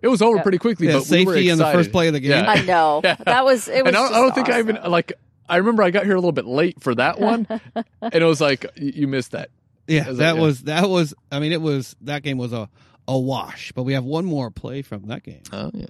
[0.06, 0.44] It was over Yeah.
[0.44, 2.32] pretty quickly, Yeah, but we were safety in the first play of the game.
[2.32, 2.50] Yeah.
[2.50, 3.16] I know Yeah.
[3.26, 3.88] that was it was.
[3.90, 5.14] and I, I don't think I even like.
[5.50, 7.46] I remember I got here a little bit late for that one,
[8.02, 9.50] and it was like you you missed that.
[9.88, 10.42] Yeah, Is it- that yeah.
[10.42, 11.14] was that was.
[11.32, 12.70] I mean, it was that game was a
[13.08, 13.72] a wash.
[13.74, 15.42] But we have one more play from that game.
[15.52, 15.86] Oh yeah.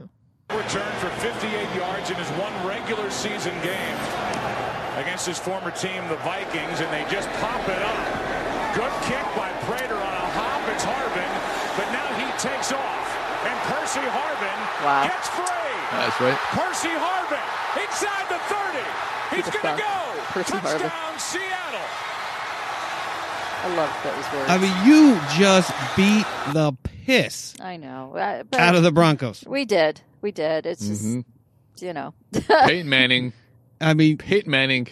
[0.51, 3.97] Return for 58 yards in his one regular season game
[5.01, 8.75] against his former team, the Vikings, and they just pop it up.
[8.75, 10.61] Good kick by Prater on a hop.
[10.71, 11.31] It's Harvin,
[11.79, 13.04] but now he takes off, and
[13.65, 15.07] Percy Harvin Wow.
[15.07, 15.75] gets free.
[15.91, 16.37] That's right.
[16.53, 17.45] Percy Harvin
[17.83, 19.35] inside the 30.
[19.35, 20.21] He's going to go.
[20.33, 21.19] Percy Touchdown, Harvin.
[21.19, 21.81] Seattle.
[23.63, 24.49] I love those words.
[24.49, 26.73] I mean, you just beat the
[27.05, 29.43] piss I know, uh, but out of the Broncos.
[29.47, 30.65] we did, we did.
[30.65, 31.25] It's just Mhm.
[31.79, 33.33] you know, Peyton Manning.
[33.81, 34.87] I mean, Peyton Manning.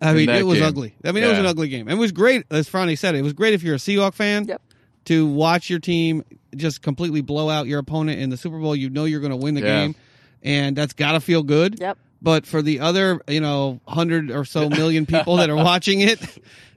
[0.00, 0.68] I mean, it was game.
[0.68, 0.94] ugly.
[1.04, 1.88] I mean, it was an ugly game.
[1.88, 3.14] It was great, as Franny said.
[3.14, 4.60] It was great if you're a Seahawk fan Yep.
[5.06, 6.22] to watch your team
[6.56, 8.74] just completely blow out your opponent in the Super Bowl.
[8.76, 9.80] You know you're going to win the Yeah.
[9.82, 9.94] game,
[10.42, 11.78] and that's got to feel good.
[11.80, 11.98] yep.
[12.22, 16.18] But for the other, you know, hundred or so million people that are watching it,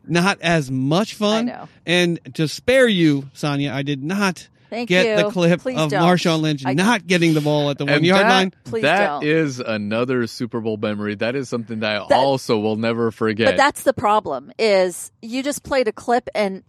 [0.05, 1.49] not as much fun.
[1.49, 1.69] I know.
[1.85, 5.23] And to spare you, Sonia, I did not Thank get you.
[5.23, 6.03] the clip Please of don't.
[6.03, 8.53] Marshawn Lynch I- not getting the ball at the one And yard that- line.
[8.65, 9.23] Please that don't.
[9.23, 11.15] is another Super Bowl memory.
[11.15, 13.47] That is something that I That- also will never forget.
[13.47, 16.63] But that's the problem is you just played a clip and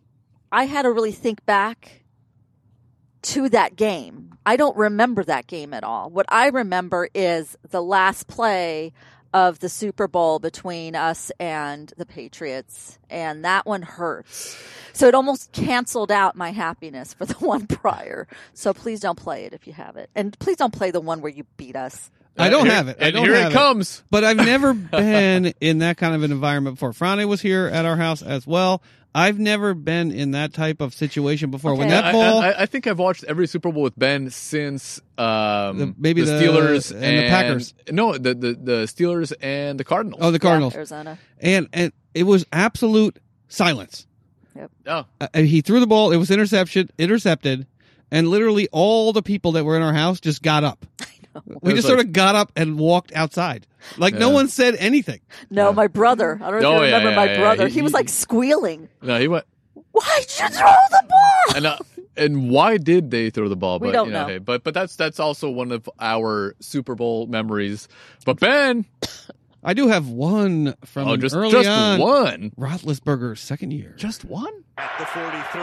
[0.52, 1.99] I had to really think back
[3.22, 4.34] to that game.
[4.46, 6.10] I don't remember that game at all.
[6.10, 8.92] What I remember is the last play
[9.32, 14.58] of the Super Bowl between us and the Patriots and that one hurts.
[14.92, 18.26] So it almost canceled out my happiness for the one prior.
[18.54, 20.10] So please don't play it if you have it.
[20.14, 22.10] And please don't play the one where you beat us.
[22.38, 22.96] I don't Here- have it.
[23.00, 24.02] I and don't here have it comes.
[24.10, 26.92] But I've never been in that kind of an environment before.
[26.92, 28.82] Franny was here at our house as well.
[29.12, 31.74] I've never been in that type of situation before.
[31.74, 35.00] When that I, ball, I, I think I've watched every Super Bowl with Ben since
[35.18, 37.74] um, The- maybe the- Steelers and the Packers.
[37.90, 40.20] No, the, the the Steelers and the Cardinals.
[40.22, 41.18] oh, the Cardinals, Yeah, Arizona.
[41.40, 43.18] and and it was absolute
[43.48, 44.06] silence.
[44.54, 44.70] Yep.
[44.86, 46.12] oh, Uh, and he threw the ball.
[46.12, 47.66] It was interception, intercepted,
[48.12, 50.86] and literally all the people that were in our house just got up.
[51.46, 53.66] We It was just sort of got up and walked outside.
[53.96, 55.20] Like no one said anything.
[55.50, 56.38] No, my brother.
[56.42, 57.38] I don't know if Oh, you yeah, remember yeah, my yeah.
[57.40, 57.68] brother.
[57.68, 58.88] He- He, was like squealing.
[59.02, 59.44] no, he went.
[59.92, 61.56] Why'd you throw the ball?
[61.56, 61.78] And uh,
[62.16, 63.78] and why did they throw the ball?
[63.78, 64.28] We But don't you know, know.
[64.28, 67.88] hey, but but that's that's also one of our Super Bowl memories.
[68.24, 68.84] But Ben,
[69.64, 71.98] I do have one from oh, just early just on.
[72.00, 73.94] one, Roethlisberger's second year.
[73.96, 74.52] just one.
[74.78, 75.60] At the 43.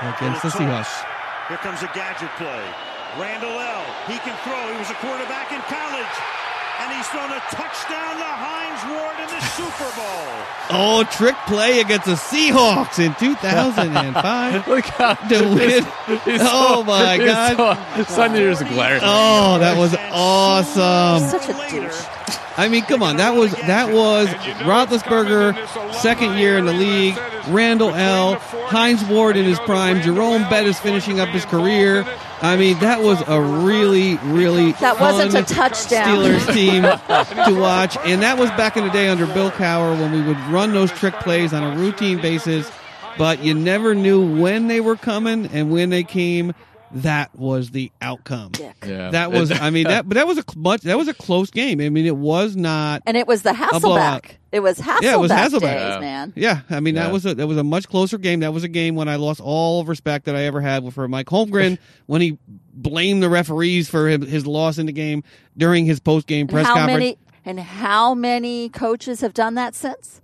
[0.00, 1.04] against the Seahawks.
[1.48, 1.56] Toss.
[1.56, 2.64] Here comes a gadget play.
[3.18, 3.82] Randle El.
[4.06, 4.72] He can throw.
[4.72, 6.16] He was a quarterback in college.
[6.80, 10.28] And he's thrown a touchdown to Hines Ward in the Super Bowl.
[10.70, 15.84] Oh, trick play against the Seahawks in 2005 Look how to win.
[16.24, 17.76] he's Oh my he's God!
[17.96, 19.00] so- Sunday's glaring.
[19.02, 21.28] Oh, that was awesome.
[21.28, 22.06] Such a douche.
[22.58, 24.28] I mean, come on, that was that was
[24.66, 27.16] Roethlisberger, second year in the league.
[27.48, 30.02] Randle El, Hines Ward in his prime.
[30.02, 32.04] Jerome Bettis finishing up his career.
[32.42, 36.08] I mean, that was a really, really That wasn't fun a touchdown.
[36.08, 40.12] Steelers team to watch, and that was back in the day under Bill Cowher when
[40.12, 42.70] we would run those trick plays on a routine basis,
[43.16, 46.52] but you never knew when they were coming, and when they came,
[46.92, 48.52] that was the outcome.
[48.84, 51.50] Yeah, That was, I mean, that, but that was a much, that was a close
[51.50, 51.80] game.
[51.80, 53.02] I mean, it was not.
[53.06, 54.22] And it was the blowout.
[54.24, 54.30] Hasselbeck.
[54.50, 55.60] It was Hasselbeck Yeah, it was Hasselbeck.
[55.60, 55.98] days, Yeah.
[56.00, 56.32] man.
[56.36, 57.04] Yeah, I mean, Yeah.
[57.04, 58.40] that was a that was a much closer game.
[58.40, 61.26] That was a game when I lost all respect that I ever had for Mike
[61.26, 62.38] Holmgren when he
[62.72, 65.22] blamed the referees for his, his loss in the game
[65.56, 66.98] during his post game press how conference.
[66.98, 70.20] many and how many coaches have done that since?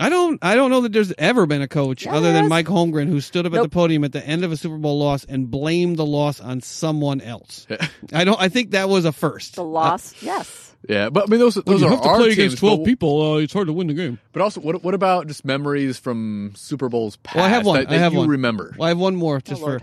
[0.00, 3.08] I don't I don't know that there's ever been a coach other than Mike Holmgren
[3.08, 5.50] who stood up at the podium at the end of a Super Bowl loss and
[5.50, 7.66] blamed the loss on someone else.
[8.12, 8.40] I don't.
[8.40, 9.56] I think that was a first.
[9.56, 10.74] The loss, yes.
[10.88, 13.32] yeah, but I mean those those are our teams, but- people.
[13.34, 14.20] Uh, it's hard to win the game.
[14.32, 17.80] But also, what what about just memories from Super Bowls past Well, I have one.
[17.84, 18.28] that, I have you one.
[18.28, 18.74] remember?
[18.78, 19.80] Well, I have one more just Oh, for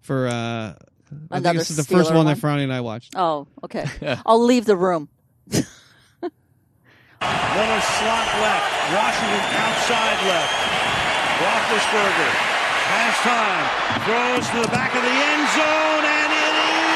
[0.00, 0.28] for.
[0.28, 0.74] uh
[1.30, 2.26] I think this is the first one, one?
[2.26, 3.14] that Franny and I watched.
[3.16, 3.86] Oh, okay.
[4.26, 5.08] I'll leave the room.
[7.22, 8.68] Miller slot left.
[8.92, 10.54] Washington outside left.
[11.40, 12.32] Roethlisberger
[12.92, 13.66] has time.
[14.04, 16.86] Throws to the back of the end zone, and it is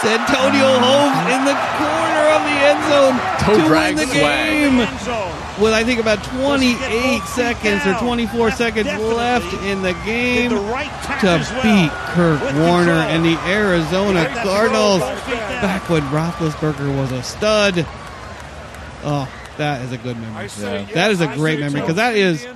[0.00, 4.14] Santonio Holmes in the corner of the end zone Toe to win the swag.
[4.16, 4.80] game.
[4.80, 5.36] End.
[5.60, 9.92] With I think about 28 both feet seconds or 24 That's seconds left in the
[10.06, 10.88] game the right
[11.20, 11.62] to as well.
[11.62, 13.00] beat Kurt With Warner control.
[13.00, 15.00] and the Arizona Great Cardinals.
[15.00, 15.62] both feet down.
[15.62, 17.86] Back when Roethlisberger was a stud.
[19.04, 19.28] Oh,
[19.58, 20.48] that is a good memory.
[20.58, 20.84] Yeah.
[20.94, 22.46] That is a great memory because that is,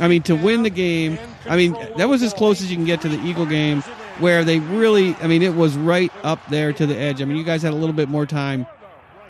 [0.00, 1.16] I mean, to win the game.
[1.48, 3.84] I mean, that was as close as you can get to the Eagle game,
[4.20, 7.22] where they really, I mean, it was right up there to the edge.
[7.22, 8.66] I mean, you guys had a little bit more time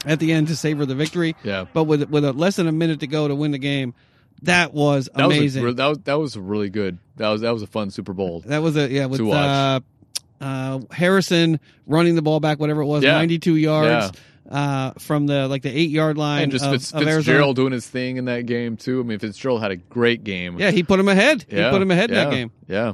[0.04, 1.34] at the end to savor the victory.
[1.42, 1.66] Yeah.
[1.72, 3.94] But with with a, less than a minute to go to win the game,
[4.42, 5.64] that was That amazing.
[5.64, 6.98] was a, that was that was really good.
[7.16, 8.40] That was that was a fun Super Bowl.
[8.46, 9.80] That was a yeah with uh,
[10.40, 13.12] uh, Harrison running the ball back, whatever it was, Yeah.
[13.12, 14.12] ninety two yards
[14.48, 17.02] uh, from the like the eight yard line And just of, Fitz, of.
[17.02, 19.00] Fitzgerald doing his thing in that game too.
[19.00, 20.58] I mean, Fitzgerald had a great game.
[20.58, 21.44] Yeah, he put him ahead.
[21.48, 22.50] Yeah, he put him ahead yeah, in that game.
[22.68, 22.92] Yeah.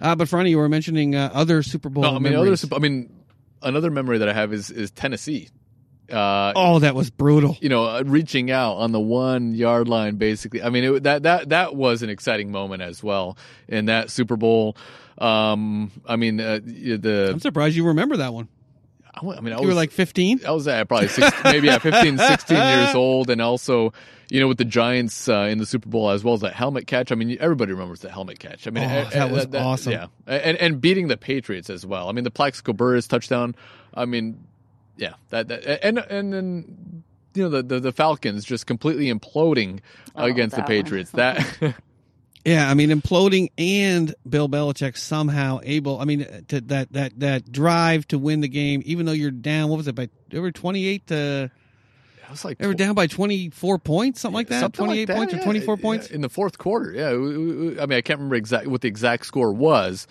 [0.00, 2.02] Uh, but Franny, you were mentioning uh, other Super Bowl.
[2.02, 2.60] No, I mean, memories.
[2.60, 3.12] Super- I mean,
[3.62, 5.48] another memory that I have is is Tennessee.
[6.10, 7.56] Uh, oh, that was brutal.
[7.60, 10.62] you know, uh, reaching out on the one yard line, basically.
[10.62, 13.36] I mean, it, that that that was an exciting moment as well
[13.68, 14.76] in that Super Bowl.
[15.18, 18.48] Um, I mean, uh, the I'm surprised you remember that one.
[19.14, 20.40] I I mean, I You were was like 15.
[20.46, 23.92] I was at probably six, maybe at 15, 16 years old, and also,
[24.30, 26.86] you know, with the Giants uh, in the Super Bowl as well as that helmet
[26.86, 27.10] catch.
[27.10, 28.66] I mean, everybody remembers the helmet catch.
[28.66, 29.92] I mean, Oh, eh, that eh, was awesome.
[29.92, 32.08] Yeah, and and beating the Patriots as well.
[32.08, 33.54] I mean, the Plaxico Burress touchdown.
[33.94, 34.44] I mean,
[34.96, 37.02] yeah, that, that and and then
[37.34, 39.80] you know the, the the Falcons just completely imploding
[40.16, 40.82] Oh, against the that one.
[40.82, 41.10] Patriots.
[41.12, 41.44] That
[42.44, 46.00] Yeah, I mean imploding and Bill Belichick somehow able.
[46.00, 49.68] I mean to, that that that drive to win the game, even though you're down.
[49.68, 50.08] What was it by?
[50.30, 51.50] They were 28 to.
[52.26, 54.60] I was like They were down by 24 points, something like that.
[54.60, 56.06] Something 28 like points or 24 Yeah, points.
[56.10, 56.92] in the fourth quarter.
[56.92, 60.06] Yeah, I mean, I can't remember exactly what the exact score was,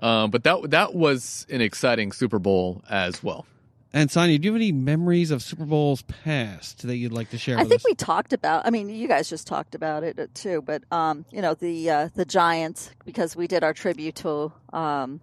[0.00, 3.46] um, but that that was an exciting Super Bowl as well.
[3.94, 7.38] And Sonia, do you have any memories of Super Bowls past that you'd like to
[7.38, 7.84] share I with think us?
[7.84, 8.66] we talked about.
[8.66, 10.62] I mean, you guys just talked about it uh, too.
[10.62, 15.20] But um, you know, the uh, the Giants because we did our tribute to um,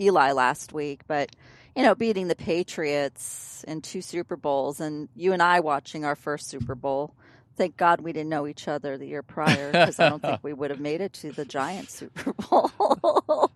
[0.00, 1.02] Eli last week.
[1.06, 1.36] But
[1.76, 6.16] you know, beating the Patriots in two Super Bowls, and you and I watching our
[6.16, 7.14] first Super Bowl.
[7.56, 10.54] Thank God we didn't know each other the year prior because I don't think we
[10.54, 13.52] would have made it to the Giants Super Bowl.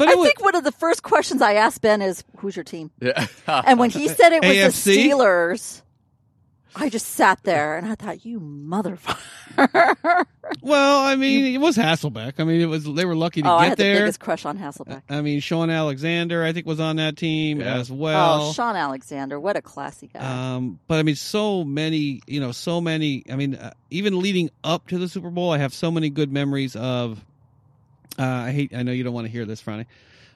[0.00, 2.64] But I was, think one of the first questions I asked Ben is, "Who's your
[2.64, 4.84] team?" Yeah, And when he said it was AFC?
[4.84, 5.82] the Steelers,
[6.74, 10.24] I just sat there and I thought, "You motherfucker!"
[10.62, 12.34] well, I mean, it was Hasselbeck.
[12.38, 13.52] I mean, it was they were lucky to get there.
[13.52, 15.02] oh, I get had the biggest crush on Hasselbeck.
[15.10, 17.74] I mean, Shaun Alexander, I think, was on that team Yeah.
[17.74, 18.48] as well.
[18.48, 20.54] oh, Shaun Alexander, what a classy guy!
[20.54, 23.24] Um, but I mean, so many, you know, so many.
[23.30, 26.32] I mean, uh, even leading up to the Super Bowl, I have so many good
[26.32, 27.24] memories of.
[28.18, 28.74] Uh, I hate.
[28.74, 29.86] I know you don't want to hear this, Franny,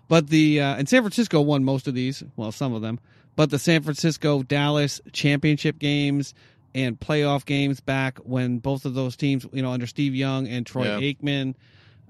[0.08, 2.22] but the uh, and San Francisco won most of these.
[2.36, 3.00] Well, some of them,
[3.36, 6.34] but the San Francisco Dallas championship games
[6.74, 10.66] and playoff games back when both of those teams, you know, under Steve Young and
[10.66, 10.86] Troy.
[10.86, 11.54] Aikman.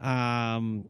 [0.00, 0.88] Um,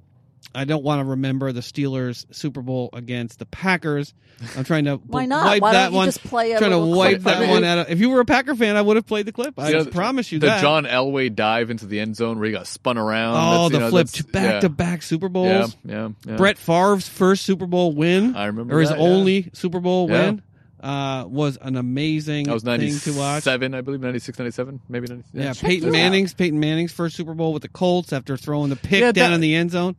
[0.55, 4.15] I don't want to remember the Steelers Super Bowl against the Packers.
[4.57, 5.47] I'm trying to Why not?
[5.47, 6.07] wipe Why that don't you one.
[6.09, 7.79] just play a trying to wipe clip that from one out.
[7.79, 9.55] Of, if you were a Packer fan, I would have played the clip.
[9.59, 10.61] I You know, promise you the that.
[10.63, 13.35] John Elway dive into the end zone where he got spun around.
[13.37, 14.61] oh, That's, you the know, flip back yeah.
[14.61, 15.77] to back Super Bowls.
[15.85, 16.37] yeah, yeah.
[16.37, 19.05] Brett Favre's first Super Bowl win, I remember or his that, yeah.
[19.05, 20.27] only Super Bowl Yeah.
[20.27, 20.43] win,
[20.81, 23.43] uh, was an amazing That was thing to watch.
[23.45, 25.91] Seven, I believe, 96, 97, maybe 90, Yeah, Peyton.
[25.91, 29.31] Manning's Peyton Manning's first Super Bowl with the Colts after throwing the pick Yeah, down
[29.31, 29.97] that- in the end zone.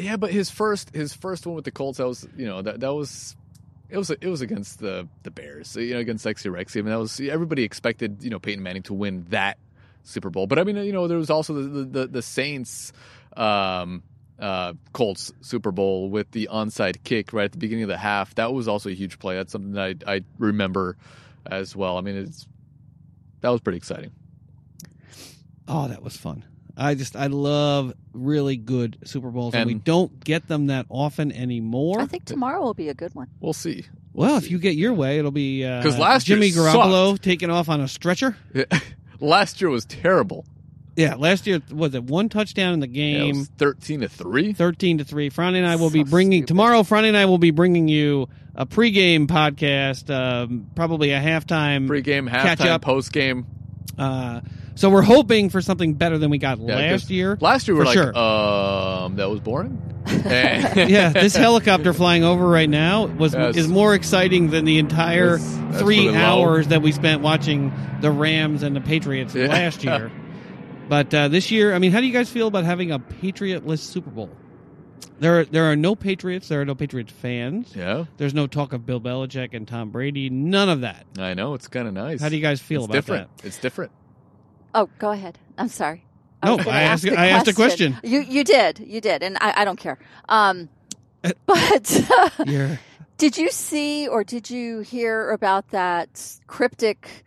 [0.00, 2.80] Yeah, but his first his first one with the Colts, that was you know that
[2.80, 3.36] that was
[3.88, 6.78] it was it was against the the Bears, you know, against Sexy Rexy.
[6.78, 9.58] I mean, that was everybody expected you know Peyton Manning to win that
[10.02, 12.92] Super Bowl, but I mean, you know, there was also the the, the Saints.
[13.36, 14.02] Um,
[14.40, 18.34] uh, Colts Super Bowl with the onside kick right at the beginning of the half.
[18.36, 19.36] That was also a huge play.
[19.36, 20.96] That's something that I, I remember
[21.44, 21.98] as well.
[21.98, 22.48] I mean, it's
[23.42, 24.12] that was pretty exciting.
[25.68, 26.44] Oh, that was fun.
[26.76, 31.32] I just I love really good Super Bowls, and, we don't get them that often
[31.32, 32.00] anymore.
[32.00, 33.28] I think tomorrow will be a good one.
[33.40, 33.84] We'll see.
[34.12, 37.68] well, if you get your way, it'll be uh, 'Cause last Jimmy Garoppolo taking off
[37.68, 38.36] on a stretcher.
[39.20, 40.46] Last year was terrible.
[40.96, 44.08] Yeah, last year was it one touchdown in the Yeah, it game, was thirteen to
[44.08, 44.52] three.
[44.54, 45.28] thirteen to three.
[45.30, 46.48] Friday and I will be bringing stupid.
[46.48, 46.82] tomorrow.
[46.82, 51.86] Friday and I will be bringing you a pregame podcast, um, probably a halftime.
[51.86, 52.82] Pre-game, Catch halftime, up.
[52.82, 53.46] post-game.
[53.98, 54.40] uh,
[54.74, 57.36] so we're hoping for something better than we got Yeah, last year.
[57.40, 58.16] Last year we for were like, sure.
[58.18, 59.80] um, that was boring.
[60.10, 65.56] Yeah, this helicopter flying over right now was is more exciting than the entire That's-
[65.70, 66.24] that's three really low.
[66.24, 69.46] hours that we spent watching the Rams and the Patriots Yeah.
[69.48, 70.10] last year.
[70.88, 73.78] But uh, this year, I mean, how do you guys feel about having a Patriotless
[73.78, 74.28] Super Bowl?
[75.20, 76.48] There are there are no Patriots.
[76.48, 77.76] There are no Patriots fans.
[77.76, 80.30] Yeah, There's no talk of Bill Belichick and Tom Brady.
[80.30, 81.06] None of that.
[81.16, 82.20] I know it's kind of nice.
[82.20, 83.36] How do you guys feel it's about different.
[83.36, 83.44] that?
[83.46, 83.92] It's different.
[84.74, 85.38] Oh, go ahead.
[85.58, 86.04] I'm sorry.
[86.44, 87.98] No, I ask asked- a I asked a question.
[88.02, 88.78] You you did.
[88.80, 89.22] You did.
[89.22, 89.98] And I, I don't care.
[90.28, 90.68] Um
[91.22, 92.78] Uh, but You're
[93.18, 97.24] did you see or did you hear about that cryptic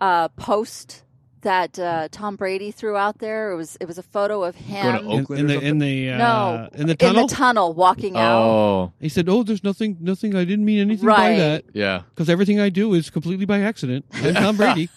[0.00, 1.04] uh, post
[1.42, 3.52] that uh, Tom Brady threw out there?
[3.52, 6.18] It was it was a photo of him to in, in the in the uh,
[6.18, 7.20] No, in the tunnel.
[7.22, 8.42] in the tunnel walking out.
[8.42, 10.34] Oh, he said, "Oh, there's nothing, nothing.
[10.34, 12.02] I didn't mean anything by that yeah.
[12.10, 14.88] because everything I do is completely by accident." And Tom Brady,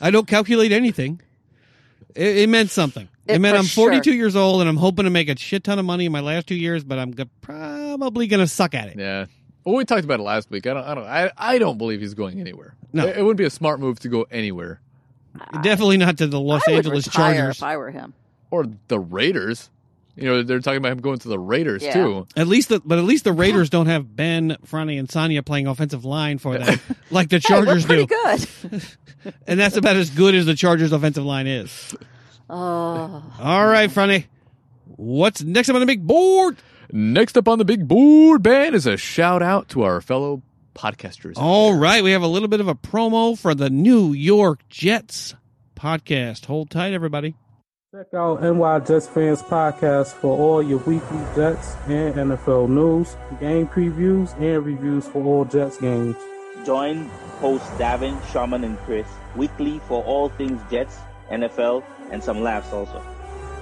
[0.00, 1.20] I don't calculate anything.
[2.18, 3.08] It, it meant something.
[3.26, 4.14] It, It- meant I'm 42 sure.
[4.14, 6.46] years old and I'm hoping to make a shit ton of money in my last
[6.48, 8.98] two years, but I'm g- probably going to suck at it.
[8.98, 9.26] Yeah.
[9.64, 10.66] Well, we talked about it last week.
[10.66, 10.84] I don't.
[10.84, 11.04] I don't.
[11.06, 12.74] I, I don't believe he's going anywhere.
[12.92, 13.06] No.
[13.06, 14.80] it, it wouldn't be a smart move to go anywhere.
[15.62, 17.56] Definitely not to the Los I would Angeles retire Chargers.
[17.58, 18.14] if I were him.
[18.50, 19.68] Or the Raiders.
[20.18, 21.94] You know, they're talking about him going to the Raiders Yeah.
[21.94, 22.26] too.
[22.36, 25.66] At least, the, but at least the Raiders don't have Ben, Franny, and Sonya playing
[25.66, 28.14] offensive line for them, like the Hey, we're Chargers pretty do.
[28.70, 28.82] good.
[29.48, 31.94] And that's about as good as the Chargers' offensive line is.
[32.48, 34.24] Oh, All right, Franny,
[34.96, 36.56] what's next up on the big board?
[36.92, 40.42] Next up on the big board, Ben, is a shout out to our fellow
[40.74, 41.34] podcasters.
[41.36, 45.34] All right, we have a little bit of a promo for the New York Jets
[45.76, 46.46] podcast.
[46.46, 47.34] Hold tight, everybody.
[47.90, 53.66] Check out NY Jets Fans Podcast for all your weekly Jets and NFL news, game
[53.66, 56.14] previews, and reviews for all Jets games.
[56.66, 57.06] Join
[57.40, 60.98] hosts Davin, Sharman, and Chris weekly for all things Jets,
[61.30, 63.02] NFL, and some laughs also.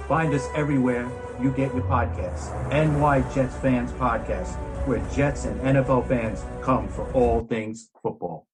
[0.09, 1.09] Find us everywhere
[1.41, 2.51] you get your podcasts.
[2.69, 8.46] NY Jets Fans Podcast, where Jets and NFL fans come for all things football.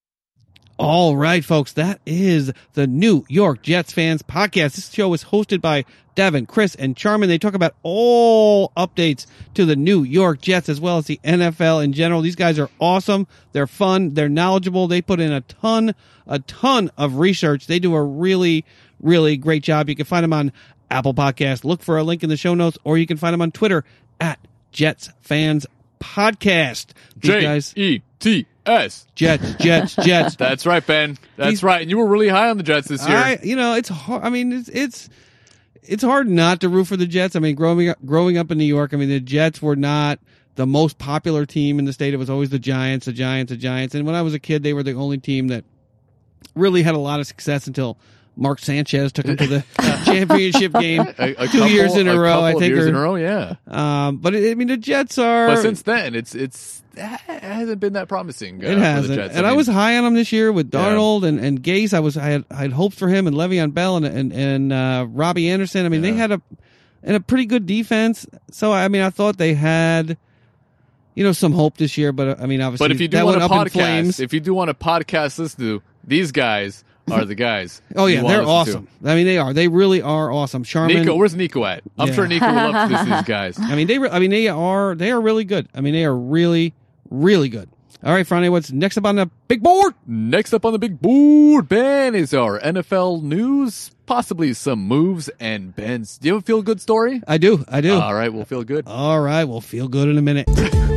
[0.80, 4.76] All right, folks, that is the New York Jets fans podcast.
[4.76, 7.30] This show is hosted by Devin, Chris, and Charmin.
[7.30, 11.84] They talk about all updates to the New York Jets as well as the NFL
[11.84, 12.22] in general.
[12.22, 13.28] These guys are awesome.
[13.52, 14.16] They're fun.
[14.16, 14.88] They're knowledgeable.
[14.88, 15.94] They put in a ton,
[16.26, 17.68] a ton of research.
[17.68, 18.66] They do a really,
[19.00, 19.90] really great job.
[19.90, 20.52] You can find them on
[20.90, 21.64] Apple Podcast.
[21.64, 23.86] Look for a link in the show notes, or you can find them on Twitter
[24.20, 24.40] at
[24.72, 25.68] Jets Fans
[26.00, 26.94] Podcast.
[27.16, 29.06] These J guys, E T S.
[29.16, 30.36] Jets, Jets, Jets.
[30.36, 31.18] That's right, Ben.
[31.36, 31.82] That's These- right.
[31.82, 33.18] And you were really high on the Jets this year.
[33.18, 34.24] I, you know, it's hard.
[34.24, 35.10] I mean, it's it's
[35.82, 37.36] it's hard not to root for the Jets.
[37.36, 40.20] I mean, growing up, growing up in New York, I mean, the Jets were not
[40.56, 42.14] the most popular team in the state.
[42.14, 43.96] It was always the Giants, the Giants, the Giants.
[43.96, 45.66] And when I was a kid, they were the only team that
[46.56, 47.98] really had a lot of success until
[48.36, 49.66] Mark Sanchez took him to the
[50.06, 52.42] championship game A- a two couple- years in a, row.
[52.42, 53.56] I think, years or- in a row, yeah.
[53.68, 55.48] Um, but it, I mean, the Jets are.
[55.48, 58.64] But since then, it's it's it hasn't been that promising.
[58.64, 59.36] Uh, It hasn't, the Jets.
[59.36, 60.90] and I, mean, was high on him this year with Yeah.
[61.24, 61.94] And, and Gase.
[61.94, 64.74] I was I had I had hopes for him and Le'Veon Bell and and, and
[64.74, 65.86] uh, Robbie Anderson.
[65.86, 66.42] I mean, they had a
[67.04, 68.26] and a pretty good defense.
[68.52, 70.18] So I mean, I thought they had
[71.16, 72.12] you know some hope this year.
[72.12, 74.18] But uh, I mean, obviously, But if you do want a up in flames.
[74.18, 77.82] podcast, if you do want a podcast, listen to these guys are the guys.
[77.96, 78.88] oh yeah, they're awesome.
[79.04, 79.54] I mean, they are.
[79.54, 80.64] They really are awesome.
[80.64, 80.70] to.
[80.70, 80.98] Charmin.
[81.00, 81.84] Nico, where's Nico at?
[81.98, 82.14] I'm Yeah.
[82.14, 83.58] sure Nico loves to to these guys.
[83.60, 84.00] I mean, they.
[84.00, 84.96] re- I mean, they are.
[84.96, 85.68] They are really good.
[85.76, 86.74] I mean, they are really,
[87.10, 87.70] really good.
[88.04, 88.50] All right, Friday.
[88.50, 89.94] What's next up on the big board?
[90.06, 95.74] Next up on the big board, Ben, is our NFL news, possibly some moves and
[95.74, 96.18] Ben's.
[96.18, 97.22] Do you have a feel good story?
[97.28, 97.64] I do.
[97.70, 97.94] I do.
[97.98, 98.88] All right, we'll feel good.
[98.88, 100.50] All right, we'll feel good in a minute.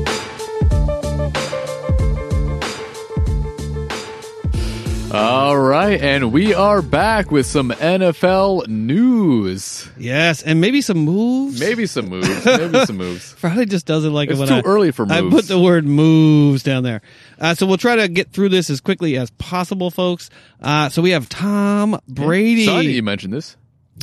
[5.19, 9.89] All right, and we are back with some NFL news.
[9.97, 11.59] yes, and maybe some moves.
[11.59, 12.45] Maybe some moves.
[12.45, 13.33] Maybe some moves.
[13.39, 15.19] Friday just doesn't like It's it when too I, early for moves.
[15.19, 17.01] I put the word moves down there.
[17.41, 20.29] Uh, so we'll try to get through this as quickly as possible, folks.
[20.61, 22.67] Uh, so we have Tom Brady.
[22.67, 23.57] Sonny, you mentioned this.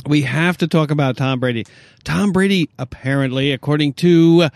[0.08, 1.64] we have to talk about Tom Brady.
[2.02, 4.48] Tom Brady, apparently, according to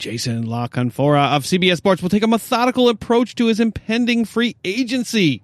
[0.00, 5.42] Jason La of CBS Sports, will take a methodical approach to his impending free agency.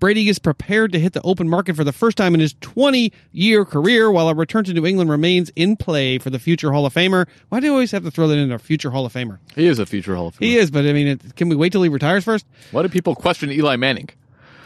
[0.00, 3.12] Brady is prepared to hit the open market for the first time in his 20
[3.32, 6.86] year career while a return to New England remains in play for the future Hall
[6.86, 7.28] of Famer.
[7.50, 9.38] Why do you always have to throw that in a future Hall of Famer?
[9.54, 10.44] He is a future Hall of Famer.
[10.46, 12.46] He is, but I mean, it, can we wait till he retires first?
[12.70, 14.08] Why do people question Eli Manning?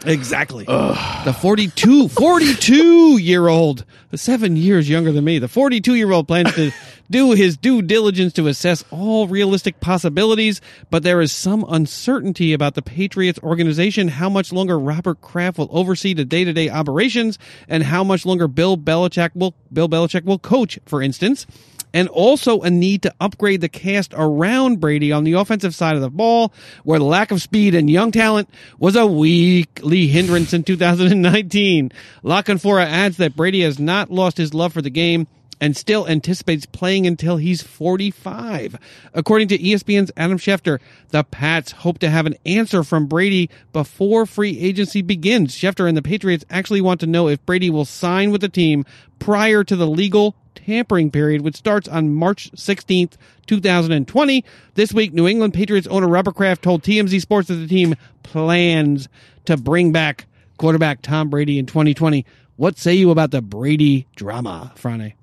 [0.05, 0.63] Exactly.
[0.65, 3.83] The 42, 42 year old,
[4.15, 6.71] seven years younger than me, the 42 year old plans to
[7.09, 12.75] do his due diligence to assess all realistic possibilities, but there is some uncertainty about
[12.75, 17.39] the Patriots organization, how much longer Robert Kraft will oversee the day to day operations,
[17.67, 21.45] and how much longer Bill Belichick will, Bill Belichick will coach, for instance
[21.93, 26.01] and also a need to upgrade the cast around Brady on the offensive side of
[26.01, 26.53] the ball,
[26.83, 31.91] where the lack of speed and young talent was a weekly hindrance in 2019.
[32.23, 35.27] La Canfora adds that Brady has not lost his love for the game
[35.59, 38.77] and still anticipates playing until he's 45.
[39.13, 40.79] According to ESPN's Adam Schefter,
[41.09, 45.55] the Pats hope to have an answer from Brady before free agency begins.
[45.55, 48.85] Schefter and the Patriots actually want to know if Brady will sign with the team
[49.19, 53.13] prior to the legal tampering period, which starts on March 16th,
[53.47, 54.43] 2020.
[54.75, 59.07] This week, New England Patriots owner Robert Kraft told TMZ Sports that the team plans
[59.45, 60.27] to bring back
[60.57, 62.25] quarterback Tom Brady in 2020.
[62.57, 65.13] What say you about the Brady drama, Frane?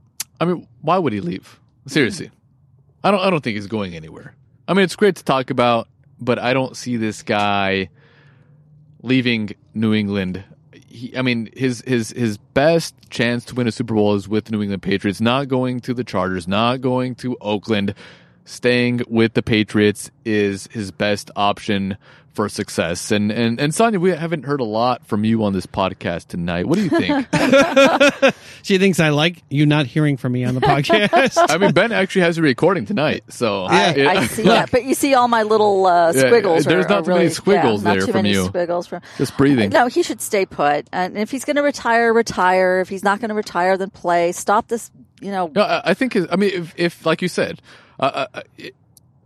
[0.41, 1.61] I mean, why would he leave?
[1.87, 2.30] Seriously,
[3.03, 3.20] I don't.
[3.20, 4.35] I don't think he's going anywhere.
[4.66, 5.89] I mean, it's great to talk about,
[6.20, 7.91] but I don't see this guy
[9.03, 10.43] leaving New England.
[10.72, 14.47] He, I mean, his his his best chance to win a Super Bowl is with
[14.47, 15.20] the New England Patriots.
[15.20, 17.95] Not going to the Chargers, not going to Oakland.
[18.45, 21.97] Staying with the Patriots is his best option
[22.35, 23.11] for success.
[23.11, 26.67] And and and Sonia, we haven't heard a lot from you on this podcast tonight.
[26.67, 27.27] What do you think?
[28.63, 31.37] She thinks I like you not hearing from me on the podcast.
[31.51, 34.09] I mean, Ben actually has a recording tonight, so I, yeah.
[34.09, 36.65] I see that, but you see all my little uh, Yeah, squiggles.
[36.65, 38.45] there's are, not are too many really, squiggles yeah, not there too from many you.
[38.47, 39.69] Squiggles from just breathing.
[39.69, 40.89] No, he should stay put.
[40.93, 42.81] And if he's going to retire, retire.
[42.81, 44.33] If he's not going to retire, then play.
[44.33, 44.91] Stop this.
[45.21, 46.15] You know, No, I I think.
[46.15, 47.61] his- I mean, if, if like you said,
[48.01, 48.43] uh, uh,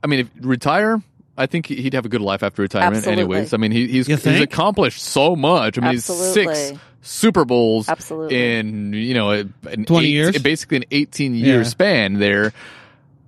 [0.03, 1.03] I mean, if retire,
[1.37, 2.97] I think he'd have a good life after retirement.
[2.99, 3.23] Absolutely.
[3.23, 5.79] Anyways, I mean, he, he's he's accomplished so much.
[5.79, 8.59] I mean, he's six Super Bowls Absolutely.
[8.59, 10.43] in you know an 20 years?
[10.43, 11.63] basically an eighteen year Yeah.
[11.63, 12.15] span.
[12.15, 12.53] There,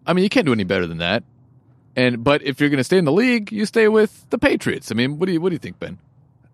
[0.06, 1.22] I mean, you can't do any better than that.
[1.96, 4.90] And but if you're going to stay in the league, you stay with the Patriots.
[4.90, 5.98] I mean, what do you what do you think, Ben?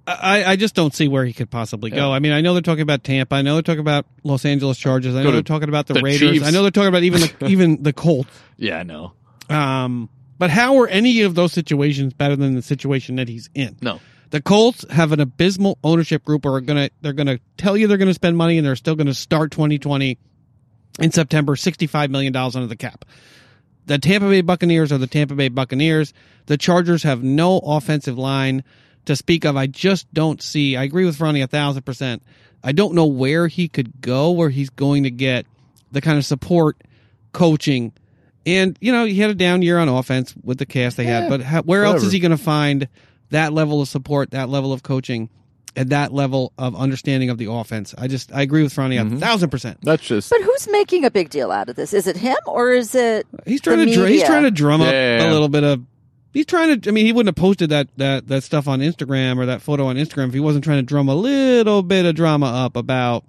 [0.06, 2.10] I, I just don't see where he could possibly go.
[2.10, 2.14] Yeah.
[2.14, 3.34] I mean, I know they're talking about Tampa.
[3.34, 5.16] I know they're talking about Los Angeles Chargers.
[5.16, 6.32] I know they're talking about the, the Raiders.
[6.32, 6.46] Chiefs.
[6.46, 8.30] I know they're talking about even the, even the Colts.
[8.56, 9.12] Yeah, I know.
[9.50, 13.76] Um, but how are any of those situations better than the situation that he's in?
[13.80, 14.00] No.
[14.30, 17.96] The Colts have an abysmal ownership group, or are gonna they're gonna tell you they're
[17.96, 20.18] gonna spend money, and they're still gonna start 2020
[21.00, 23.04] in September, 65 million dollars under the cap.
[23.86, 26.12] The Tampa Bay Buccaneers are the Tampa Bay Buccaneers.
[26.46, 28.64] The Chargers have no offensive line
[29.06, 29.56] to speak of.
[29.56, 30.76] I just don't see.
[30.76, 32.22] I agree with Ronnie a thousand percent.
[32.62, 35.46] I don't know where he could go, where he's going to get
[35.92, 36.76] the kind of support,
[37.32, 37.92] coaching,
[38.44, 41.22] and you know he had a down year on offense with the cast they Yeah,
[41.22, 41.28] had.
[41.30, 42.88] But how, where else is he going to find
[43.30, 45.28] that level of support, that level of coaching,
[45.76, 47.94] and that level of understanding of the offense?
[47.98, 49.16] I just I agree with Ronnie Mm-hmm.
[49.16, 49.78] a thousand percent.
[49.82, 51.92] That's just but who's making a big deal out of this?
[51.92, 53.26] Is it him or is it?
[53.46, 55.28] He's trying the to dr- he's trying to drum up Yeah.
[55.28, 55.82] a little bit of.
[56.36, 56.90] He's trying to.
[56.90, 59.86] I mean, he wouldn't have posted that that that stuff on Instagram or that photo
[59.86, 63.24] on Instagram if he wasn't trying to drum a little bit of drama up about.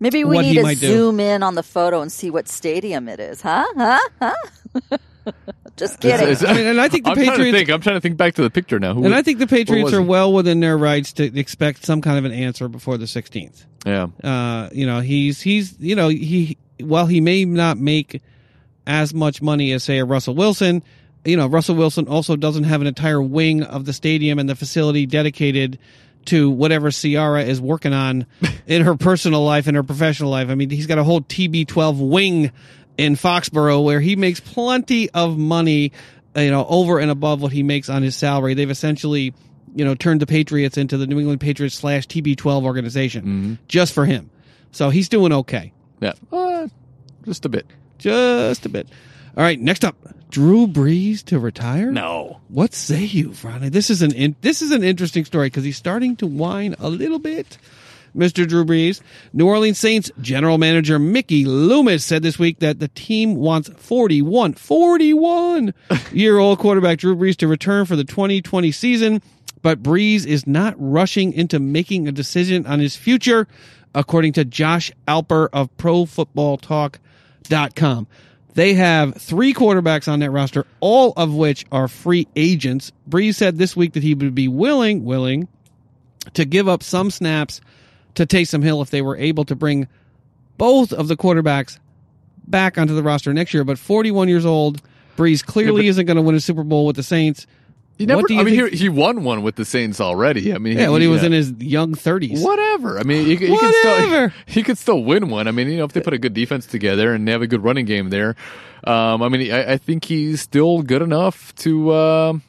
[0.00, 0.86] Maybe we what he need to might do.
[0.86, 3.66] zoom in on the photo and see what stadium it is, huh?
[3.76, 3.98] Huh?
[4.22, 4.96] Huh?
[5.76, 6.20] Just kidding.
[6.28, 7.70] It's- it's- I mean, and I think the I'm trying to Patriots- think.
[7.70, 8.94] I'm trying to think back to the picture now.
[8.94, 12.00] Who And was- I think the Patriots are well within their rights to expect some
[12.00, 13.66] kind of an answer before the 16th.
[13.84, 14.06] Yeah.
[14.24, 18.22] Uh, you know, he's he's you know he while he may not make
[18.86, 20.82] as much money as say a Russell Wilson,
[21.28, 24.54] you know Russell Wilson also doesn't have an entire wing of the stadium and the
[24.54, 25.78] facility dedicated
[26.26, 28.26] to whatever Ciara is working on
[28.66, 30.48] in her personal life and her professional life.
[30.48, 32.52] I mean, he's got a whole TB12 wing
[32.96, 35.92] in Foxborough where he makes plenty of money,
[36.36, 38.54] you know, over and above what he makes on his salary.
[38.54, 39.32] They've essentially,
[39.74, 44.04] you know, turned the Patriots into the New England Patriots slash TB12 organization just for
[44.04, 44.30] him.
[44.72, 45.72] So he's doing okay.
[46.00, 46.12] Yeah.
[46.30, 46.68] Uh,
[47.24, 47.66] just a bit.
[47.98, 48.88] Just a bit.
[49.38, 49.94] All right, next up,
[50.30, 51.92] Drew Brees to retire.
[51.92, 52.40] No.
[52.48, 53.68] What say you, Ronnie?
[53.68, 56.90] This is an in, this is an interesting story because he's starting to whine a
[56.90, 57.56] little bit.
[58.16, 58.48] Mr.
[58.48, 59.00] Drew Brees,
[59.32, 64.54] New Orleans Saints general manager Mickey Loomis said this week that the team wants 41,
[64.54, 65.72] 41
[66.12, 69.22] year old quarterback Drew Brees to return for the 2020 season,
[69.62, 73.46] but Brees is not rushing into making a decision on his future,
[73.94, 78.08] according to Josh Alper of ProFootballTalk.com.
[78.58, 82.90] They have three quarterbacks on that roster, all of which are free agents.
[83.08, 85.46] Brees said this week that he would be willing, willing
[86.34, 87.60] to give up some snaps
[88.16, 89.86] to Taysom Hill if they were able to bring
[90.56, 91.78] both of the quarterbacks
[92.48, 93.62] back onto the roster next year.
[93.62, 94.82] But 41 years old,
[95.16, 97.46] Brees clearly Yeah, but- isn't going to win a Super Bowl with the Saints.
[97.98, 98.18] He never.
[98.22, 100.54] What do you I mean, think- he, he won one with the Saints already.
[100.54, 102.42] I mean, yeah, when he was in his young 30s.
[102.44, 103.00] Whatever.
[103.00, 104.34] I mean, he, he could still Whatever.
[104.46, 105.48] he could still win one.
[105.48, 107.48] I mean, you know, if they put a good defense together and they have a
[107.48, 108.36] good running game there,
[108.84, 112.42] um, I mean, I, I think he's still good enough to, um,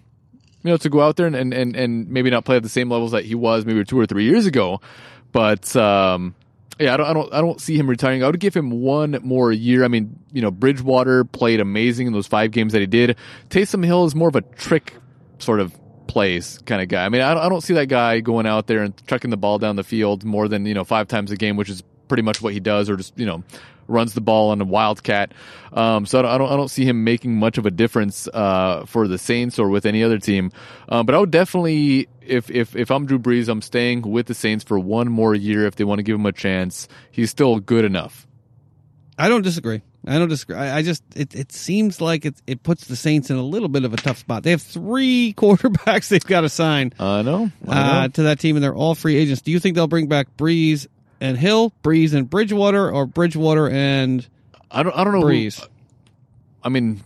[0.63, 2.69] you know, to go out there and, and, and, and maybe not play at the
[2.69, 4.79] same levels that he was maybe two or three years ago,
[5.31, 5.75] but.
[5.75, 6.35] Um,
[6.79, 8.23] yeah, I don't, I don't, I don't see him retiring.
[8.23, 9.83] I would give him one more year.
[9.83, 13.17] I mean, you know, Bridgewater played amazing in those five games that he did.
[13.49, 14.93] Taysom Hill is more of a trick
[15.39, 15.77] sort of
[16.07, 17.05] plays kind of guy.
[17.05, 19.37] I mean, I don't, I don't see that guy going out there and chucking the
[19.37, 22.23] ball down the field more than you know five times a game, which is pretty
[22.23, 23.43] much what he does, or just you know
[23.89, 25.33] runs the ball on a wildcat.
[25.73, 28.27] Um, so I don't, I don't I don't see him making much of a difference
[28.27, 30.51] uh, for the Saints or with any other team.
[30.87, 34.33] Um, but I would definitely if if if I'm Drew Brees, I'm staying with the
[34.33, 36.87] Saints for one more year if they want to give him a chance.
[37.11, 38.27] He's still good enough.
[39.19, 39.81] I don't disagree.
[40.07, 40.55] I don't disagree.
[40.55, 43.67] I, I just it, it seems like it it puts the Saints in a little
[43.67, 44.43] bit of a tough spot.
[44.43, 47.51] They have three quarterbacks they've got to sign I know.
[47.67, 49.41] I uh, to that team, and they're all free agents.
[49.41, 50.87] Do you think they'll bring back Brees
[51.19, 54.25] and Hill, Brees and Bridgewater, or Bridgewater and
[54.71, 55.21] I don't I don't know.
[55.21, 55.67] who- Brees?
[56.63, 57.01] I mean,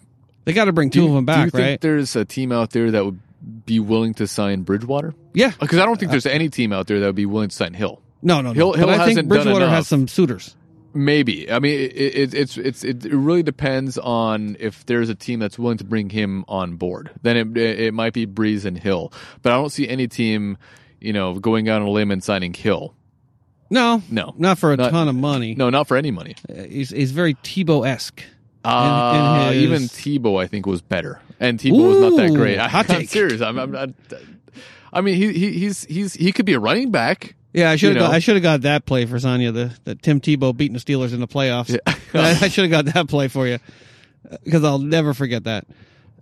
[0.46, 1.82] They got to bring two you, of them do you back, think right?
[1.82, 3.20] there's a team out there that would
[3.66, 5.14] be willing to sign Bridgewater?
[5.34, 5.52] Yeah.
[5.60, 7.74] Because I don't think there's any team out there that would be willing to sign
[7.74, 8.02] Hill.
[8.22, 8.54] No, no, no.
[8.54, 10.56] Hill- Hill I think hasn't done Bridgewater has some suitors.
[10.94, 11.52] Maybe.
[11.52, 15.58] I mean, it, it, it's it's it, really depends on if there's a team that's
[15.58, 17.10] willing to bring him on board.
[17.24, 20.58] Then it it might be Brees and Hill, but I don't see any team,
[21.02, 22.94] you know, going out on a limb and signing Hill.
[23.70, 25.56] No, No, not for a Not- ton of money.
[25.56, 26.36] no, not for any money.
[26.48, 28.22] Uh, He's, he's very Tebow esque.
[28.64, 32.60] Uh, his- even Tebow, I think, was better, and Tebow was not that great.
[32.60, 33.10] I, hot I'm take.
[33.10, 33.42] serious.
[33.42, 33.90] I'm, I'm not.
[34.92, 37.36] I mean, he, he he's he's he could be a running back.
[37.54, 38.08] Yeah, I should have You know?
[38.08, 39.52] got, I should have got that play for Sonya.
[39.52, 41.70] The, the Tim Tebow beating the Steelers in the playoffs.
[41.70, 41.94] Yeah.
[42.14, 43.60] I, I should have got that play for you
[44.44, 45.66] because I'll never forget that.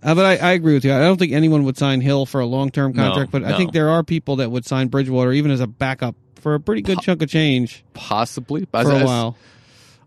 [0.02, 0.92] Uh, but I, I agree with you.
[0.92, 3.30] I don't think anyone would sign Hill for a long term No, contract.
[3.30, 6.54] but I think there are people that would sign Bridgewater even as a backup for
[6.54, 9.36] a pretty good chunk of change Possibly for As- a as- while.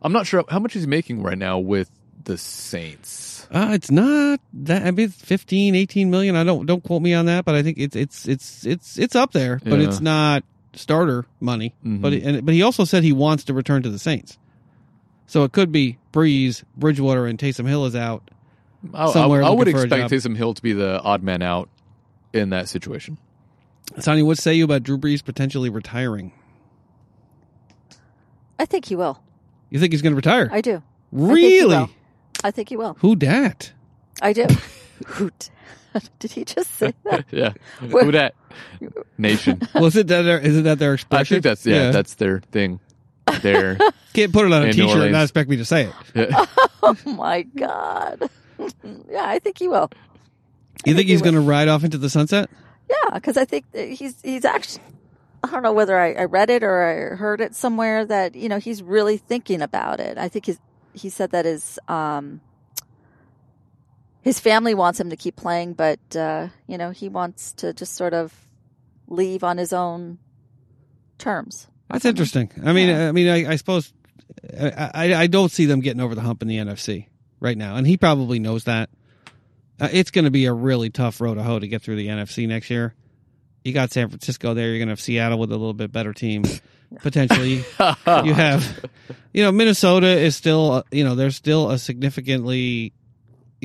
[0.01, 1.89] I'm not sure how much he's making right now with
[2.25, 3.47] the Saints.
[3.49, 4.85] Uh, it's not that.
[4.85, 6.35] I mean, 15, 18 million.
[6.35, 9.15] I don't don't quote me on that, but I think it's it's it's it's it's
[9.15, 9.59] up there.
[9.63, 9.87] But Yeah.
[9.87, 10.43] it's not
[10.75, 11.73] starter money.
[11.85, 12.01] Mhm.
[12.01, 14.37] But and, but he also said he wants to return to the Saints.
[15.27, 18.29] So it could be Brees, Bridgewater, and Taysom Hill is out.
[18.93, 20.11] I, Somewhere I, I would looking for a expect job.
[20.11, 21.69] Taysom Hill to be the odd man out
[22.33, 23.17] in that situation.
[23.99, 26.31] Sonny, what say you about Drew Brees potentially retiring?
[28.59, 29.21] I think he will.
[29.69, 30.49] You think he's going to retire?
[30.51, 30.81] I do.
[31.11, 31.65] really?
[31.67, 31.89] will.
[32.43, 32.95] I think he will.
[32.99, 33.71] Who dat?
[34.21, 34.45] I do.
[35.07, 35.49] Hoot.
[36.19, 37.25] Did he just say that?
[37.31, 37.53] yeah,
[37.89, 38.35] Where- who that
[39.17, 39.61] nation?
[39.75, 40.23] Was it that?
[40.23, 42.79] Their, is it that their I think that's yeah, that's their thing.
[43.41, 43.77] Their
[44.13, 46.49] can't put it on a in New T-shirt and not expect me to say it.
[46.83, 48.29] Oh my god.
[49.09, 49.89] yeah, I think he will.
[50.85, 51.31] You think he he's will.
[51.31, 52.49] going to ride off into the sunset?
[52.89, 54.83] Yeah, because I think that he's he's actually.
[55.43, 58.49] I don't know whether I, I read it or I heard it somewhere that you
[58.49, 60.17] know he's really thinking about it.
[60.17, 60.59] I think his
[60.93, 62.41] he said that his um
[64.25, 67.93] his family wants him to keep playing, but uh, you know he wants to just
[67.93, 68.33] sort of
[69.07, 70.17] leave on his own
[71.19, 71.67] terms.
[71.89, 72.49] That's interesting.
[72.65, 73.07] I mean, Yeah.
[73.07, 73.93] I mean, I, I suppose
[74.59, 77.05] I, I, I don't see them getting over the hump in the NFC
[77.39, 78.89] right now, and he probably knows that.
[79.79, 82.07] Uh, it's going to be a really tough road to hoe to get through the
[82.07, 82.95] NFC next year.
[83.63, 84.69] You got San Francisco there.
[84.69, 86.45] You're going to have Seattle with a little bit better team,
[87.01, 87.65] potentially.
[88.23, 88.89] you have,
[89.33, 92.93] you know, Minnesota is still, uh, you know, they're still a significantly,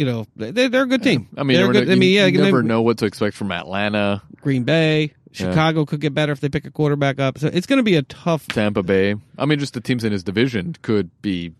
[0.00, 1.28] you know, they're, they're a good team.
[1.36, 1.80] I mean, they're good.
[1.86, 5.12] never, I mean, yeah, you they- never know what to expect from Atlanta, Green Bay,
[5.32, 5.50] Yeah.
[5.50, 7.38] Chicago could get better if they pick a quarterback up.
[7.38, 9.14] So it's going to be a tough Tampa Bay.
[9.38, 11.52] I mean, just the teams in his division could be,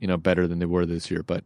[0.00, 1.22] you know, better than they were this year.
[1.22, 1.44] But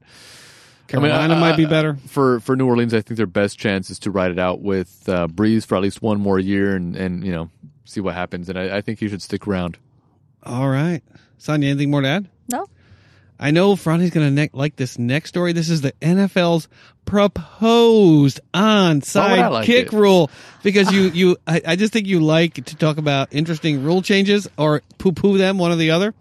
[0.92, 1.96] I mean, Carolina I- might be better.
[2.06, 2.94] for for New Orleans.
[2.94, 5.82] I think their best chance is to ride it out with uh, Brees for at
[5.82, 7.50] least one more year, and and you know
[7.84, 8.48] see what happens.
[8.48, 9.76] And I, I think he should stick around.
[10.44, 11.02] All right.
[11.38, 12.28] Sonia, anything more to add?
[12.48, 12.68] No,
[13.38, 15.52] I know Franny's going to ne- like this next story.
[15.52, 16.68] This is the NFL's
[17.04, 19.92] proposed onside like kick it?
[19.92, 20.30] rule
[20.62, 24.48] because you, you, I, I just think you like to talk about interesting rule changes
[24.58, 26.14] or poo poo them, one or the other.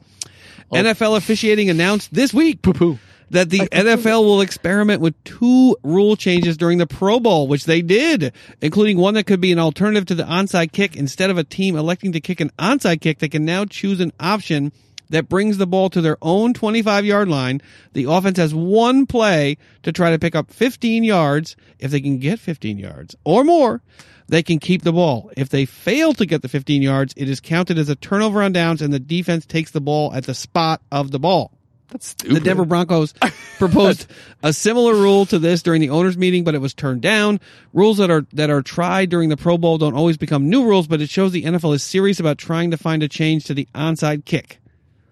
[0.72, 0.76] Oh.
[0.76, 3.00] NFL officiating announced this week Poo poo.
[3.30, 7.82] that the NFL will experiment with two rule changes during the Pro Bowl, which they
[7.82, 10.96] did, including one that could be an alternative to the onside kick.
[10.96, 14.12] Instead of a team electing to kick an onside kick, they can now choose an
[14.20, 14.72] option
[15.10, 17.62] that brings the ball to their own 25 yard line.
[17.94, 21.56] The offense has one play to try to pick up 15 yards.
[21.80, 23.82] If they can get 15 yards or more,
[24.28, 25.32] they can keep the ball.
[25.38, 28.54] If they fail to get the 15 yards, it is counted as a turnover on
[28.54, 31.52] downs and the defense takes the ball at the spot of the ball.
[31.90, 32.36] That's stupid.
[32.36, 33.14] The Denver Broncos
[33.58, 34.08] proposed
[34.44, 37.40] a similar rule to this during the owners meeting, but it was turned down.
[37.74, 40.88] Rules that are that are tried during the Pro Bowl don't always become new rules,
[40.88, 43.68] but it shows the NFL is serious about trying to find a change to the
[43.76, 44.60] onside kick.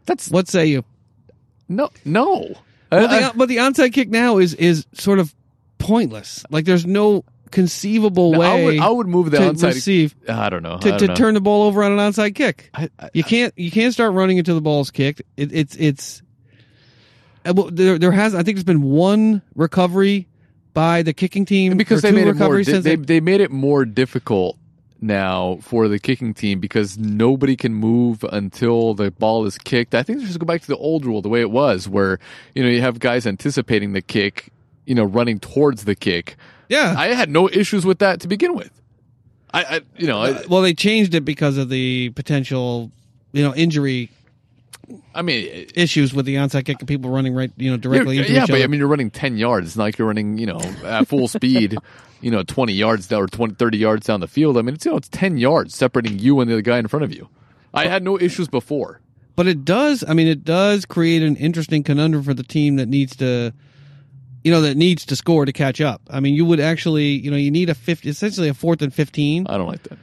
[0.05, 0.83] That's What say you?
[1.69, 2.55] no no.
[2.91, 5.33] Well, I- I- the, but the onside kick now is is sort of
[5.79, 6.45] pointless.
[6.49, 9.73] Like there's no conceivable no, way I would I would move the to onside.
[9.75, 10.75] receive I don't know.
[10.75, 11.15] I to, don't to know.
[11.15, 12.69] turn the ball over on an onside kick.
[12.73, 15.21] I, I, You can't you can't start running until the ball's kicked.
[15.37, 16.21] It, it's it's
[17.45, 20.27] uh, well, there there has I think there's been one recovery
[20.73, 22.33] by the kicking team because or they two made it more.
[22.33, 24.57] recoveries di- since They they- they made it more difficult
[25.03, 29.93] now for the kicking team because nobody can move until the ball is kicked.
[29.93, 32.19] I think they should go back to the old rule, the way it was, where
[32.55, 34.51] you know you have guys anticipating the kick,
[34.85, 36.35] you know, running towards the kick.
[36.69, 36.95] Yeah.
[36.97, 38.71] I had no issues with that to begin with.
[39.53, 42.91] I, I you know, I, well, they changed it because of the potential,
[43.31, 44.09] you know, injury
[45.15, 48.21] I mean, issues with the onside kick and people running right, you know, directly yeah,
[48.21, 48.63] into yeah each but other.
[48.63, 49.67] I mean, you're running 10 yards.
[49.67, 51.77] It's not like you're running, you know, at full speed,
[52.21, 54.57] you know, 20 yards down or 20, 30 yards down the field.
[54.57, 57.03] I mean, it's, you know, it's 10 yards separating you and the guy in front
[57.03, 57.29] of you.
[57.73, 59.01] I had no issues before.
[59.35, 60.03] But it does.
[60.07, 63.51] I mean, it does create an interesting conundrum for the team that needs to,
[64.43, 66.01] you know, that needs to score to catch up.
[66.09, 68.93] I mean, you would actually, you know, you need a fifty, essentially a fourth and
[68.93, 69.47] fifteen.
[69.47, 69.97] I don't like that.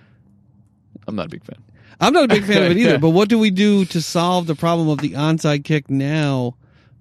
[1.06, 1.62] I'm not a big fan.
[2.00, 2.98] I'm not a big fan of it either.
[2.98, 6.56] But what do we do to solve the problem of the onside kick now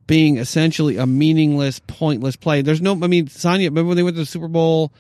[0.08, 2.62] being essentially a meaningless, pointless play?
[2.62, 2.94] There's no.
[3.02, 3.70] I mean, Sonya.
[3.70, 4.92] Remember when they went to the Super Bowl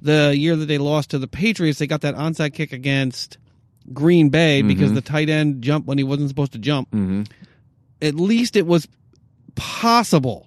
[0.00, 1.78] the year that they lost to the Patriots?
[1.78, 3.38] They got that onside kick against
[3.92, 4.94] Green Bay because Mhm.
[4.94, 6.88] the tight end jumped when he wasn't supposed to jump.
[6.92, 7.22] Mm-hmm.
[8.02, 8.86] At least it was
[9.56, 10.46] possible.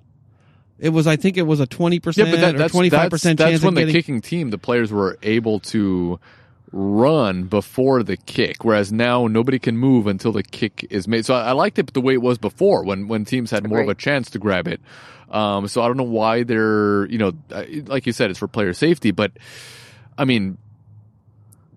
[0.80, 3.10] It was, I think, it was a twenty Yeah, percent that, or that's, twenty five
[3.10, 3.94] percent that's when the getting.
[3.94, 6.20] kicking team, the players were able to
[6.74, 11.26] run before the kick, whereas now nobody can move until the kick is made.
[11.26, 13.80] So I, I liked it the way it was before when, when teams had more
[13.80, 14.82] of a chance to grab it.
[15.30, 17.34] Um, so I don't know why they're, you know,
[17.86, 19.32] like you said, it's for player safety, but
[20.18, 20.58] I mean,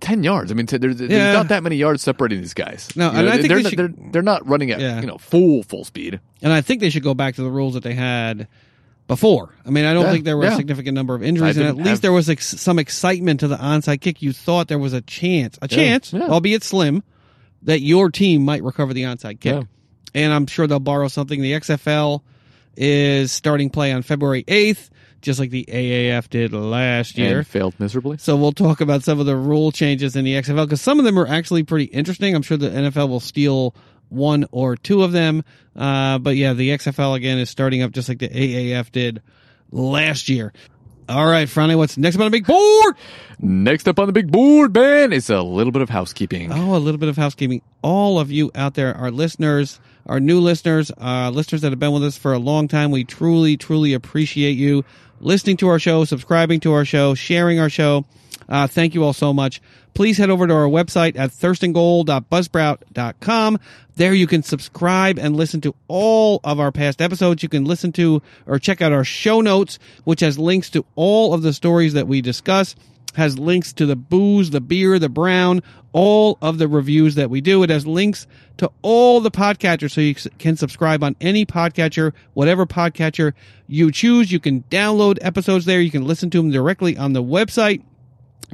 [0.00, 0.50] 10 yards.
[0.50, 1.06] I mean, t- there's, Yeah.
[1.08, 2.88] there's not that many yards separating these guys.
[2.96, 4.80] No, You and know, I think they're, they not, should- they're, they're not running at,
[4.80, 5.00] Yeah.
[5.00, 6.20] you know, full, full speed.
[6.42, 8.46] And I think they should go back to the rules that they had
[9.08, 9.54] before.
[9.64, 11.76] I mean, I don't Yeah, think there were a significant number of injuries, and at
[11.76, 14.20] least have- there was ex- some excitement to the onside kick.
[14.22, 16.22] You thought there was a chance, a Yeah, chance, yeah.
[16.28, 17.02] albeit slim,
[17.62, 19.54] that your team might recover the onside kick.
[19.54, 19.62] Yeah.
[20.14, 21.40] And I'm sure they'll borrow something.
[21.40, 22.22] The XFL
[22.76, 24.90] is starting play on February 8th,
[25.22, 27.38] just like the AAF did last year.
[27.38, 28.18] And failed miserably.
[28.18, 31.04] So we'll talk about some of the rule changes in the XFL because some of
[31.04, 32.34] them are actually pretty interesting.
[32.34, 33.74] I'm sure the NFL will steal
[34.08, 35.44] one or two of them.
[35.74, 39.22] Uh, but yeah, the XFL again is starting up just like the AAF did
[39.70, 40.52] last year.
[41.08, 42.96] All right, Friday, what's next up on the big board?
[43.38, 46.50] Next up on the big board, man, is a little bit of housekeeping.
[46.52, 47.62] Oh, a little bit of housekeeping.
[47.80, 51.92] All of you out there, our listeners, our new listeners, uh, listeners that have been
[51.92, 54.84] with us for a long time, we truly, truly appreciate you
[55.20, 58.04] listening to our show, subscribing to our show, sharing our show.
[58.48, 59.60] Uh, thank you all so much.
[59.94, 63.58] Please head over to our website at thirstandgoal.buzzsprout.com.
[63.96, 67.42] There you can subscribe and listen to all of our past episodes.
[67.42, 71.34] You can listen to or check out our show notes, which has links to all
[71.34, 72.76] of the stories that we discuss
[73.16, 77.40] has links to the booze, the beer, the brown, all of the reviews that we
[77.40, 77.62] do.
[77.62, 78.26] It has links
[78.58, 83.32] to all the podcatchers so you can subscribe on any podcatcher, whatever podcatcher
[83.66, 84.30] you choose.
[84.30, 85.80] You can download episodes there.
[85.80, 87.82] You can listen to them directly on the website.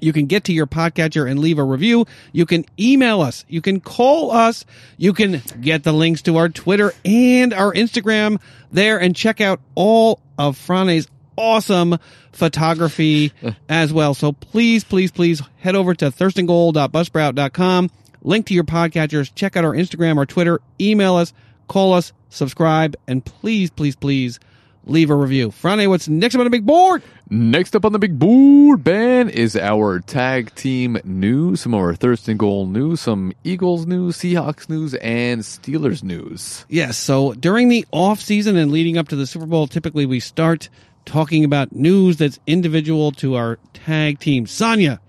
[0.00, 2.06] You can get to your podcatcher and leave a review.
[2.32, 3.44] You can email us.
[3.48, 4.64] You can call us.
[4.96, 8.40] You can get the links to our Twitter and our Instagram
[8.70, 11.98] there and check out all of Frane's awesome
[12.32, 13.32] photography
[13.68, 14.14] as well.
[14.14, 17.90] So please, please, please head over to thirstandgoal.buzzsprout.com,
[18.22, 21.32] link to your podcatchers, check out our Instagram, our Twitter, email us,
[21.68, 24.40] call us, subscribe, and please, please, please
[24.84, 25.50] leave a review.
[25.50, 27.02] Frane, what's next up on the big board?
[27.30, 32.28] Next up on the big board, Ben, is our tag team news, some our Thirst
[32.28, 36.66] and Goal news, some Eagles news, Seahawks news, and Steelers news.
[36.68, 36.98] Yes.
[36.98, 40.68] So during the off season and leading up to the Super Bowl, typically we start
[41.04, 44.46] talking about news that's individual to our tag team.
[44.46, 45.00] Sonia,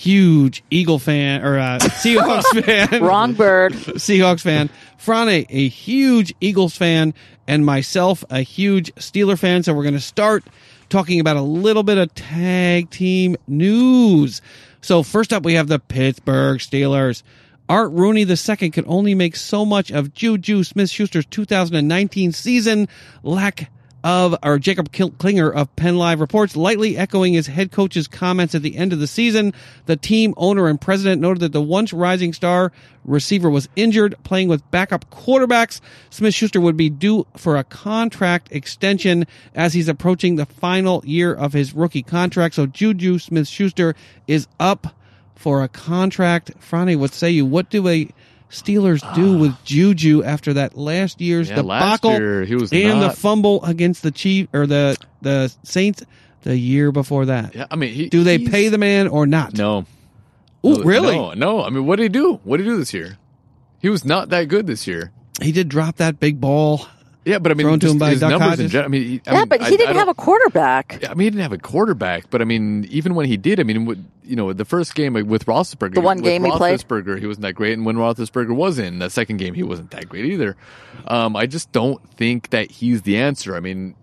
[0.00, 3.02] huge Eagle fan or uh, Seahawks fan.
[3.02, 3.74] Wrong bird.
[3.74, 4.70] Seahawks fan.
[4.96, 7.12] Frane, a huge Eagles fan,
[7.46, 9.62] and myself, a huge Steeler fan.
[9.62, 10.44] So we're going to start
[10.88, 14.40] talking about a little bit of tag team news.
[14.80, 17.22] So first up, we have the Pittsburgh Steelers.
[17.68, 22.88] Art Rooney II could only make so much of Juju Smith-Schuster's 2019 season.
[23.22, 23.70] Lack
[24.02, 28.62] of, or Jacob Klinger of Penn Live reports, lightly echoing his head coach's comments at
[28.62, 29.52] the end of the season.
[29.86, 32.72] The team owner and president noted that the once rising star
[33.04, 35.80] receiver was injured, playing with backup quarterbacks.
[36.10, 41.32] Smith Schuster would be due for a contract extension as he's approaching the final year
[41.32, 42.54] of his rookie contract.
[42.54, 43.94] So Juju Smith Schuster
[44.26, 44.94] is up
[45.34, 46.52] for a contract.
[46.60, 47.46] Franny, what say you?
[47.46, 48.08] What do a
[48.50, 49.40] Steelers do ah.
[49.40, 53.64] with Juju after that last year's Yeah, last debacle year he was and the fumble
[53.64, 56.02] against the Chief or the the Saints
[56.42, 57.54] the year before that?
[57.54, 59.56] Yeah, I mean, he, Do they he's- pay the man or not?
[59.56, 59.86] No.
[60.64, 61.16] Ooh, No, really?
[61.16, 61.64] No, no.
[61.64, 62.40] I mean, what did he do?
[62.44, 63.18] What did he do this year?
[63.80, 65.10] He was not that good this year.
[65.40, 66.86] He did drop that big ball.
[67.30, 68.72] Yeah, but I mean, Thrown to him by his Duck numbers in Hodges?
[68.72, 68.86] general.
[68.86, 71.04] I mean, he- I yeah, mean, but I- he I didn't don't- have a quarterback.
[71.08, 73.62] I mean, he didn't have a quarterback, but I mean, even when he did, I
[73.62, 76.78] mean, with- you know, the first game with Roethlisberger, The one with game he played?
[76.80, 79.90] Roethlisberger, he wasn't that great, and when Roethlisberger was in the second game, he wasn't
[79.90, 80.56] that great either.
[81.08, 83.56] Um, I just don't think that he's the answer.
[83.56, 83.94] I mean,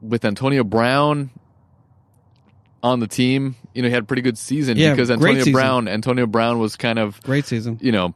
[0.00, 1.30] with Antonio Brown
[2.82, 5.38] on the team, you know, he had a pretty good season Yeah, because great Antonio
[5.40, 5.52] season.
[5.52, 7.78] Brown, Antonio Brown was kind of Great season.
[7.80, 8.14] you know,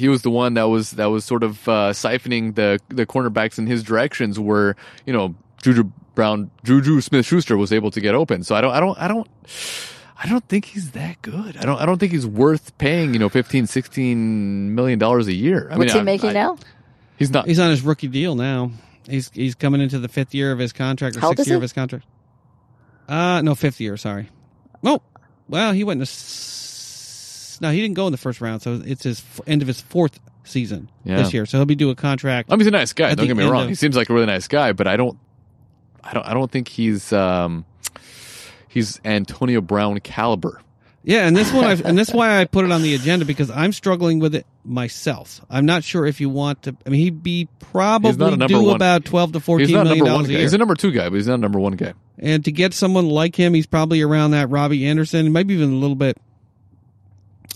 [0.00, 3.58] he was the one that was that was sort of uh, siphoning the the cornerbacks
[3.58, 4.74] in his directions, where
[5.06, 8.42] you know Juju Brown, Juju Smith Schuster was able to get open.
[8.42, 9.28] So I don't, I don't, I don't.
[10.22, 11.56] I don't think he's that good.
[11.56, 11.78] I don't.
[11.80, 13.12] I don't think he's worth paying.
[13.14, 15.68] You know, 15, 16 million dollars a year.
[15.70, 16.58] I What's mean, he making I- now?
[17.16, 17.46] He's not.
[17.46, 18.70] He's on his rookie deal now.
[19.08, 21.56] He's he's coming into the fifth year of his contract or How sixth year he?
[21.56, 22.06] of his contract.
[23.08, 23.96] Uh no, fifth year.
[23.96, 24.28] Sorry.
[24.84, 25.02] Oh,
[25.48, 26.06] well, he went in
[27.60, 29.68] s- No, he didn't go in the first round, so it's his f- end of
[29.68, 31.16] his fourth season Yeah.
[31.16, 31.46] this year.
[31.46, 32.50] So he'll be due a contract.
[32.50, 33.10] I mean, he's a nice guy.
[33.10, 33.62] At Don't the get me end wrong.
[33.64, 35.18] of- he seems like a really nice guy, but I don't.
[36.02, 36.26] I don't.
[36.26, 37.12] I don't think he's.
[37.12, 37.64] um
[38.68, 40.60] He's Antonio Brown caliber.
[41.02, 43.50] Yeah, and this one, I've, and that's why I put it on the agenda because
[43.50, 45.40] I'm struggling with it myself.
[45.50, 46.76] I'm not sure if you want to.
[46.86, 49.80] I mean, he'd be probably He's number due one- about twelve to He's fourteen not
[49.80, 50.32] a million number one dollars a guy.
[50.34, 50.42] year.
[50.42, 51.94] He's a number two guy, but he's not a number one guy.
[52.18, 55.76] And to get someone like him, he's probably around that Robbie Anderson, maybe even a
[55.76, 56.16] little bit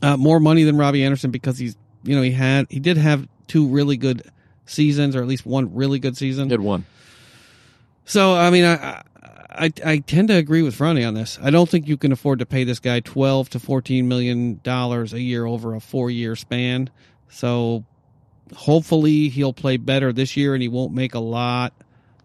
[0.04, 3.26] uh, more money than Robbie Anderson because he's, you know, he had, he did have
[3.46, 4.30] two really good
[4.66, 6.50] seasons, or at least one really good season.
[6.50, 6.84] Had one.
[8.04, 9.02] So, I mean, I,
[9.50, 11.38] I, I tend to agree with Ronnie on this.
[11.42, 15.12] I don't think you can afford to pay this guy twelve to fourteen million dollars
[15.12, 16.90] a year over a four year span.
[17.30, 17.84] So,
[18.54, 21.72] hopefully, he'll play better this year, and he won't make a lot.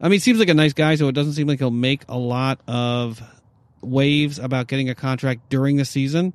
[0.02, 2.04] I mean, he seems like a nice guy, so it doesn't seem like he'll make
[2.10, 3.22] a lot of
[3.82, 6.34] waves about getting a contract during the season.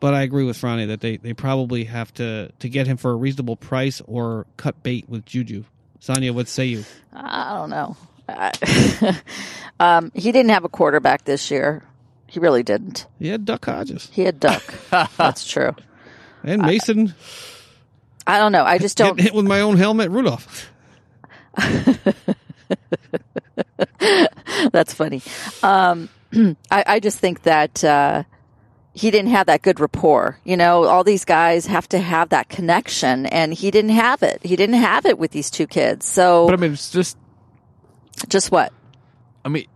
[0.00, 3.10] But I agree with Ronnie that they, they probably have to, to get him for
[3.10, 5.64] a reasonable price or cut bait with Juju.
[5.98, 6.84] Sonia, what say you?
[7.12, 7.96] I don't know.
[9.80, 11.82] Um, he didn't have a quarterback this year.
[12.26, 13.06] He really didn't.
[13.18, 14.62] He had Duck Hodges He had Duck.
[15.16, 15.74] That's true.
[16.44, 17.14] and Mason.
[18.26, 18.62] I don't know.
[18.62, 19.16] I just don't.
[19.18, 20.70] Hit, hit with my own helmet, Rudolph.
[24.70, 25.22] That's funny.
[25.62, 26.10] Um,
[26.70, 28.24] I, I just think that uh,
[28.92, 30.38] he didn't have that good rapport.
[30.44, 34.40] You know, all these guys have to have that connection, and he didn't have it.
[34.42, 36.06] He didn't have it with these two kids.
[36.06, 37.16] So, But I mean, it's just.
[38.28, 38.72] just what?
[39.44, 39.66] I mean,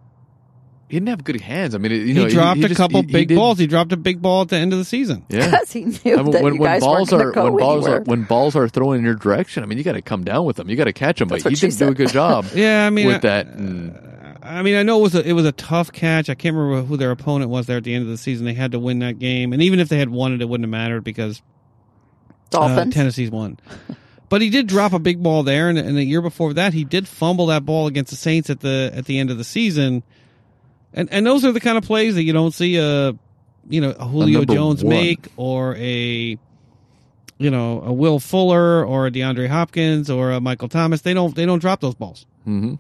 [0.89, 1.75] he didn't have good hands.
[1.75, 3.59] I mean, you He know, dropped a just- couple he- he big did- balls.
[3.59, 5.25] He dropped a big ball at the end of the season.
[5.29, 5.47] Yeah.
[5.51, 7.85] Because he knew I mean, that when, you when guys balls are go when balls
[7.87, 8.01] anywhere.
[8.01, 10.45] are when balls are thrown in your direction, I mean, you got to come down
[10.45, 10.69] with them.
[10.69, 11.29] You got to catch them.
[11.29, 12.47] That's but what he didn't do a good job.
[12.55, 13.47] Yeah, I mean, with I- that.
[13.47, 13.99] Uh, and-
[14.45, 16.29] I mean, I know it was a, it was a tough catch.
[16.29, 18.45] I can't remember who their opponent was there at the end of the season.
[18.45, 20.65] They had to win that game, and even if they had won it, it wouldn't
[20.65, 21.41] have mattered because
[22.53, 23.59] uh, Tennessee's won.
[24.31, 26.83] But he did drop a big ball there, and, and the year before that, he
[26.83, 30.03] did fumble that ball against the Saints at the at the end of the season.
[30.93, 33.15] And and those are the kind of plays that you don't see a
[33.69, 34.91] you know a Julio number Jones one.
[34.95, 36.39] make or a
[37.39, 41.03] you know a Will Fuller or a DeAndre Hopkins or a Michael Thomas.
[41.03, 42.27] They don't they don't drop those balls.
[42.49, 42.79] Mhm.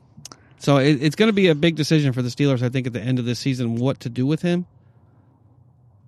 [0.58, 2.92] So it, it's going to be a big decision for the Steelers, I think, at
[2.92, 4.66] the end of this season, what to do with him.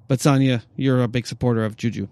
[0.08, 2.08] But Sonia, you're a big supporter of Juju.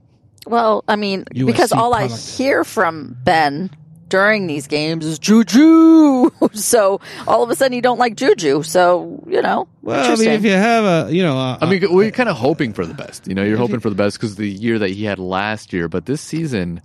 [0.46, 3.70] Well, I mean, USC because all I hear from Ben
[4.08, 6.30] during these games is Juju.
[6.52, 8.62] so all of a sudden you don't like Juju.
[8.62, 11.92] So, you know, Well, I mean, if you have a, you know, a, I mean,
[11.92, 13.26] we're kind of hoping for the best.
[13.26, 15.88] You know, you're hoping for the best because the year that he had last year,
[15.88, 16.82] but this season,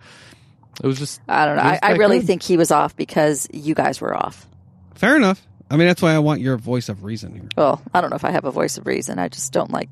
[0.81, 1.19] it was just.
[1.27, 1.63] I don't know.
[1.63, 2.27] I, I really good.
[2.27, 4.47] think he was off because you guys were off.
[4.95, 5.45] Fair enough.
[5.71, 7.47] I mean, that's why I want your voice of reason here.
[7.55, 9.19] Well, I don't know if I have a voice of reason.
[9.19, 9.89] I just don't like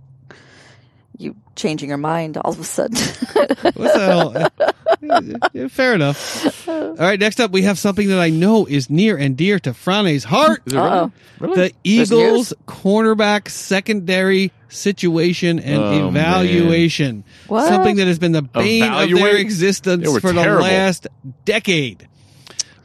[1.19, 2.95] you changing your mind all of a sudden.
[2.97, 4.49] What's the
[5.01, 5.39] hell?
[5.53, 6.67] Yeah, fair enough.
[6.67, 9.73] All right, next up, we have something that I know is near and dear to
[9.73, 10.61] Frane's heart.
[10.65, 11.11] Is it really?
[11.39, 11.55] Really?
[11.55, 17.23] The Eagles cornerback secondary situation and Oh, evaluation.
[17.47, 17.67] What?
[17.67, 20.41] Something that has been the bane of their existence for terrible.
[20.43, 21.07] the last
[21.45, 22.07] decade.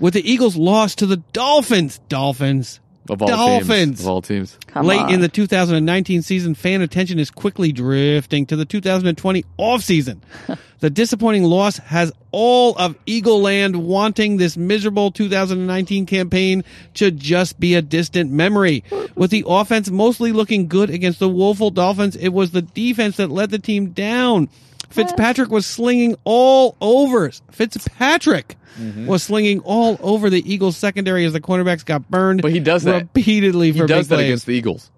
[0.02, 2.00] With the Eagles lost to the Dolphins.
[2.08, 2.80] Dolphins.
[3.08, 3.68] of all Dolphins.
[3.68, 4.00] teams.
[4.00, 4.58] Of all teams.
[4.66, 5.14] Come Late on.
[5.14, 10.18] in the 2019 season, fan attention is quickly drifting to the 2020 offseason.
[10.80, 16.64] the disappointing loss has all of Eagle Land wanting this miserable 2019 campaign
[16.94, 18.82] to just be a distant memory.
[19.14, 23.30] With the offense mostly looking good against the woeful Dolphins, it was the defense that
[23.30, 24.48] let the team down.
[24.92, 27.30] Fitzpatrick was slinging all over.
[27.50, 29.04] Fitzpatrick Mm-hmm.
[29.06, 32.40] was slinging all over the Eagles secondary as the cornerbacks got burned.
[32.40, 33.02] But he does that.
[33.02, 34.28] repeatedly He does that plays.
[34.28, 34.90] against the Eagles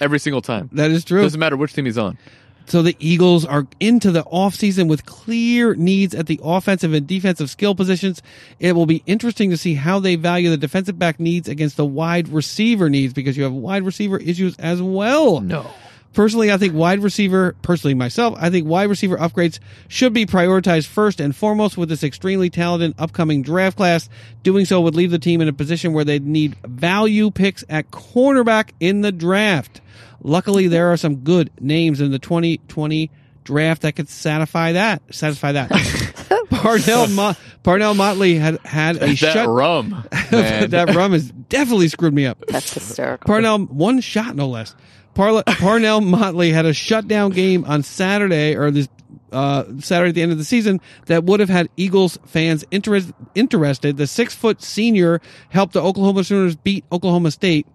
[0.00, 0.70] every single time.
[0.72, 1.20] That is true.
[1.20, 2.16] Doesn't matter which team he's on.
[2.64, 7.50] So the Eagles are into the offseason with clear needs at the offensive and defensive
[7.50, 8.22] skill positions.
[8.58, 11.84] It will be interesting to see how they value the defensive back needs against the
[11.84, 15.42] wide receiver needs because you have wide receiver issues as well.
[15.42, 15.66] No.
[16.12, 20.86] Personally, I think wide receiver, personally myself, I think wide receiver upgrades should be prioritized
[20.86, 24.08] first and foremost with this extremely talented upcoming draft class.
[24.42, 27.90] Doing so would leave the team in a position where they'd need value picks at
[27.92, 29.80] cornerback in the draft.
[30.22, 33.10] Luckily, there are some good names in the 2020
[33.44, 35.02] draft that could satisfy that.
[35.14, 35.70] Satisfy that.
[36.50, 39.48] Parnell Mo- Parnell Motley had had a that shut.
[39.48, 39.90] rum,
[40.32, 40.70] man.
[40.70, 42.44] that rum has definitely screwed me up.
[42.48, 43.26] That's hysterical.
[43.26, 44.74] Parnell one shot no less.
[45.14, 48.88] Parla- Parnell Motley had a shutdown game on Saturday or this
[49.32, 53.12] uh, Saturday at the end of the season that would have had Eagles fans interest-
[53.34, 53.96] interested.
[53.96, 55.20] The six foot senior
[55.50, 57.66] helped the Oklahoma Sooners beat Oklahoma State.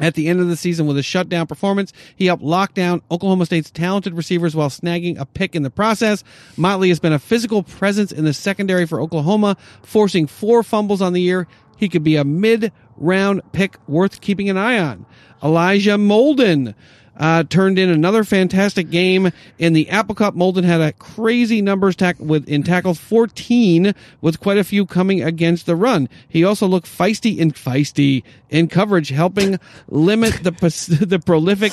[0.00, 3.46] At the end of the season with a shutdown performance, he helped lock down Oklahoma
[3.46, 6.24] State's talented receivers while snagging a pick in the process.
[6.56, 11.12] Motley has been a physical presence in the secondary for Oklahoma, forcing four fumbles on
[11.12, 11.46] the year.
[11.76, 15.06] He could be a mid round pick worth keeping an eye on.
[15.44, 16.74] Elijah Molden
[17.16, 20.34] uh, turned in another fantastic game in the Apple Cup.
[20.34, 25.22] Molden had a crazy numbers tack with in tackles 14 with quite a few coming
[25.22, 26.08] against the run.
[26.28, 29.58] He also looked feisty and feisty in coverage, helping
[29.88, 30.50] limit the
[31.06, 31.72] the prolific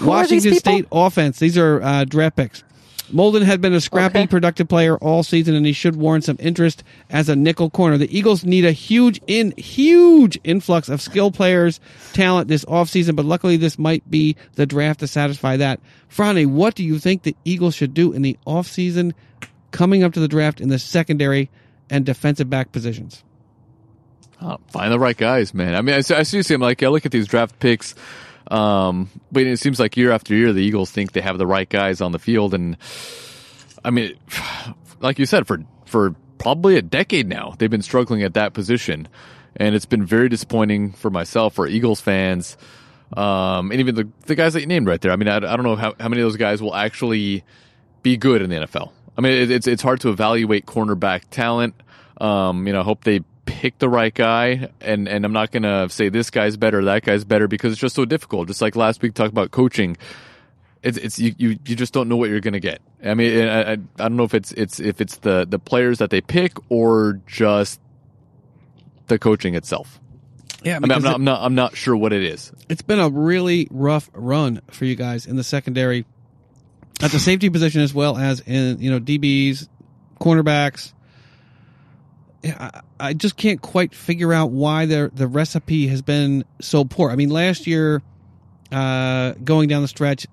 [0.00, 0.54] Washington?
[0.54, 1.38] State offense.
[1.38, 2.64] These are uh, draft picks.
[3.12, 4.26] Molden had been a scrappy, Okay.
[4.26, 7.98] productive player all season, and he should warrant some interest as a nickel corner.
[7.98, 11.78] The Eagles need a huge in huge influx of skill players,
[12.14, 15.80] talent this offseason, but luckily this might be the draft to satisfy that.
[16.10, 19.12] Franny, what do you think the Eagles should do in the offseason
[19.70, 21.50] coming up to the draft in the secondary
[21.90, 23.22] and defensive back positions?
[24.40, 25.74] Oh, find the right guys, man.
[25.74, 27.94] I mean, I, see- I see him like I look at these draft picks,
[28.52, 31.68] um, but it seems like year after year the Eagles think they have the right
[31.68, 32.76] guys on the field, and
[33.82, 34.14] I mean,
[35.00, 39.08] like you said, for for probably a decade now they've been struggling at that position,
[39.56, 42.58] and it's been very disappointing for myself, for Eagles fans,
[43.16, 45.12] um, and even the the guys that you named right there.
[45.12, 47.44] I mean, I, I don't know how how many of those guys will actually
[48.02, 48.92] be good in the NFL.
[49.16, 51.74] I mean, it, it's it's hard to evaluate cornerback talent.
[52.20, 53.20] Um, you know, I hope they
[53.52, 57.24] pick the right guy, and and I'm not gonna say this guy's better, that guy's
[57.24, 58.48] better, because it's just so difficult.
[58.48, 59.96] Just like last week, talked about coaching.
[60.82, 62.80] It's it's you, you, you just don't know what you're gonna get.
[63.04, 65.98] I mean, I, I I don't know if it's it's if it's the the players
[65.98, 67.80] that they pick or just
[69.06, 70.00] the coaching itself.
[70.64, 72.52] Yeah, I mean, I'm not, I'm not I'm not sure what it is.
[72.68, 76.04] it's been a really rough run for you guys in the secondary
[77.02, 79.68] at the safety position as well as in you know DBs,
[80.20, 80.92] cornerbacks.
[82.42, 82.70] Yeah,
[83.00, 87.10] I, I just can't quite figure out why the the recipe has been so poor.
[87.10, 88.02] I mean, last year,
[88.70, 90.26] uh, going down the stretch,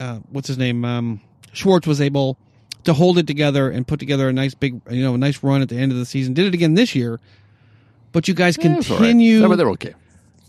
[0.00, 0.84] uh, what's his name?
[0.84, 1.20] Um,
[1.52, 2.38] Schwartz was able
[2.84, 5.62] to hold it together and put together a nice big, you know, a nice run
[5.62, 6.34] at the end of the season.
[6.34, 7.18] Did it again this year,
[8.12, 8.84] but you guys Yeah, right.
[8.84, 9.94] continue They were- they're okay.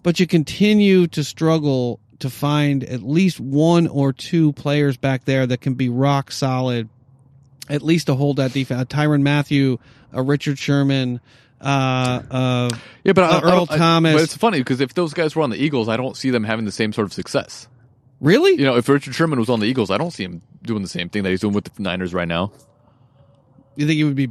[0.04, 5.48] but you continue to struggle to find at least one or two players back there
[5.48, 6.90] that can be rock solid,
[7.70, 8.86] at least to hold that defense.
[8.90, 9.78] Tyrann Mathieu,
[10.14, 11.20] a Richard Sherman,
[11.62, 12.70] uh, uh,
[13.04, 14.14] Yeah, but Uh, I Earl don't- I- Thomas.
[14.14, 16.44] but it's funny because if those guys were on the Eagles, I don't see them
[16.44, 17.68] having the same sort of success.
[18.20, 18.52] really?
[18.60, 20.88] You know, if Richard Sherman was on the Eagles, I don't see him doing the
[20.88, 22.52] same thing that he's doing with the Niners right now.
[23.76, 24.30] You think he would be?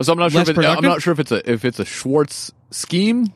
[0.00, 0.42] So I'm not sure.
[0.42, 3.32] If it, I'm not sure if it's a if it's a Schwartz scheme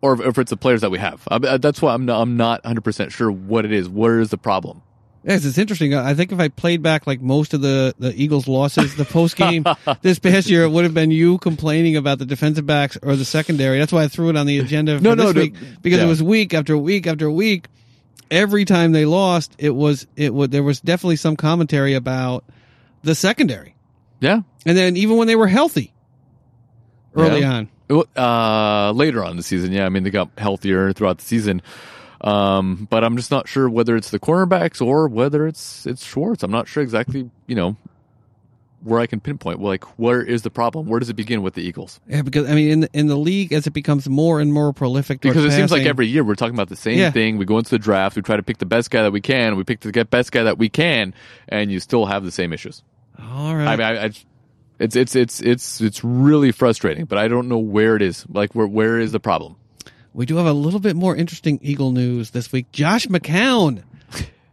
[0.00, 1.22] or if, if it's the players that we have.
[1.30, 3.88] I- that's why I'm not, I'm not 100 percent sure what it is.
[3.88, 4.82] Where is the problem?
[5.24, 5.94] Yes, it's interesting.
[5.94, 9.36] I think if I played back like most of the, the Eagles' losses, the post
[9.36, 9.64] game
[10.02, 13.24] this past year, it would have been you complaining about the defensive backs or the
[13.24, 13.78] secondary.
[13.78, 15.98] That's why I threw it on the agenda for No, this no, week no, because
[16.00, 16.06] yeah.
[16.06, 17.66] it was week after week after week.
[18.32, 22.44] Every time they lost, it was it would there was definitely some commentary about
[23.04, 23.74] the secondary,
[24.20, 24.40] Yeah.
[24.66, 25.92] and then even when they were healthy
[27.14, 27.64] early Yeah.
[27.90, 28.06] on.
[28.16, 29.84] Uh, later on in the season, yeah.
[29.84, 31.60] I mean, they got healthier throughout the season.
[32.22, 36.42] Um, but I'm just not sure whether it's the cornerbacks or whether it's it's Schwartz.
[36.42, 37.28] I'm not sure exactly.
[37.46, 37.76] You know,
[38.84, 39.60] where I can pinpoint.
[39.60, 40.86] Like, where is the problem?
[40.86, 42.00] Where does it begin with the Eagles?
[42.08, 44.72] Yeah, because I mean, in the, in the league, as it becomes more and more
[44.72, 47.10] prolific, Because it seems like every year we're talking about the same Yeah.
[47.10, 47.38] thing.
[47.38, 49.56] We go into the draft, we try to pick the best guy that we can,
[49.56, 51.14] we pick the best guy that we can,
[51.48, 52.82] and you still have the same issues.
[53.18, 53.66] all right.
[53.66, 54.10] I mean, I, I,
[54.80, 58.24] it's it's it's it's it's really frustrating, but I don't know where it is.
[58.28, 59.54] Like, where where is the problem?
[60.14, 62.70] We do have a little bit more interesting Eagle news this week.
[62.72, 63.82] Josh McCown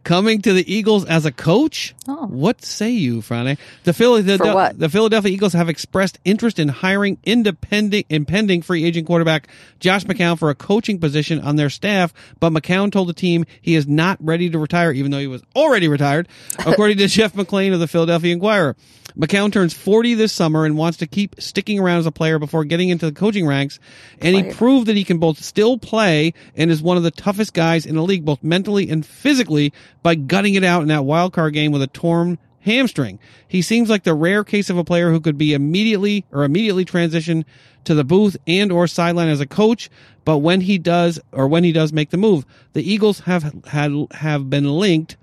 [0.04, 1.94] coming to the Eagles as a coach.
[2.08, 2.26] Oh.
[2.26, 3.58] What say you, Friday?
[3.84, 4.78] The Philadelphia, For what?
[4.78, 10.38] the Philadelphia Eagles have expressed interest in hiring independent, impending free agent quarterback Josh McCown
[10.38, 14.16] for a coaching position on their staff, but McCown told the team he is not
[14.20, 16.26] ready to retire, even though he was already retired,
[16.60, 18.76] according to Jeff McLane of the Philadelphia Inquirer.
[19.18, 22.64] McCown turns 40 this summer and wants to keep sticking around as a player before
[22.64, 23.78] getting into the coaching ranks,
[24.20, 27.54] and he proved that he can both still play and is one of the toughest
[27.54, 29.72] guys in the league, both mentally and physically,
[30.02, 33.18] by gutting it out in that wild card game with a torn hamstring.
[33.48, 36.84] He seems like the rare case of a player who could be immediately or immediately
[36.84, 37.44] transition
[37.84, 39.90] to the booth and or sideline as a coach,
[40.24, 44.06] but when he does or when he does make the move, the Eagles have had
[44.12, 45.16] have been linked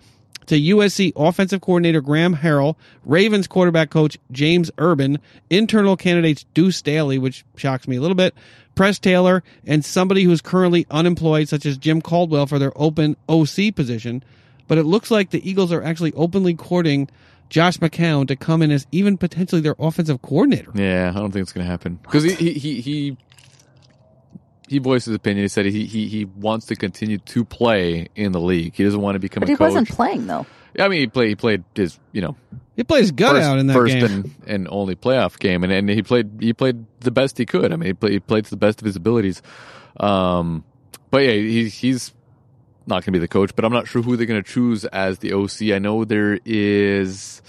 [0.47, 2.75] to USC offensive coordinator Graham Harrell,
[3.05, 5.19] Ravens quarterback coach James Urban,
[5.49, 8.33] internal candidates Deuce Staley, which shocks me a little bit,
[8.75, 13.75] Press Taylor, and somebody who's currently unemployed, such as Jim Caldwell, for their open OC
[13.75, 14.23] position.
[14.67, 17.09] But it looks like the Eagles are actually openly courting
[17.49, 20.71] Josh McCown to come in as even potentially their offensive coordinator.
[20.75, 23.17] Yeah, I don't think it's going to happen because he, he he
[24.67, 25.43] he he voiced his opinion.
[25.45, 28.75] He said he, he he wants to continue to play in the league.
[28.75, 29.65] He doesn't want to become But a he coach.
[29.65, 30.45] wasn't playing though.
[30.75, 32.35] Yeah, I mean, he played he played his you know
[32.75, 34.03] He plays gut first, out in that first game.
[34.05, 37.71] and, and only playoff game, and, and he played he played the best he could.
[37.73, 39.41] I mean, he played, he played to the best of his abilities.
[39.99, 40.63] Um,
[41.09, 42.13] but yeah, he, he's
[42.85, 43.55] not going to be the coach.
[43.55, 45.73] But I'm not sure who they're going to choose as the OC.
[45.73, 47.41] I know there is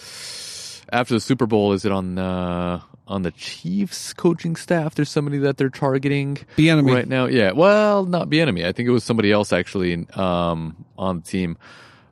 [0.91, 1.73] after the Super Bowl.
[1.75, 4.95] Is it on uh, on the Chiefs coaching staff?
[4.95, 6.95] There's somebody that they're targeting Bieniemy.
[6.95, 7.27] right now.
[7.27, 8.65] Yeah, well, not the enemy.
[8.65, 11.59] I think it was somebody else actually um, on the team.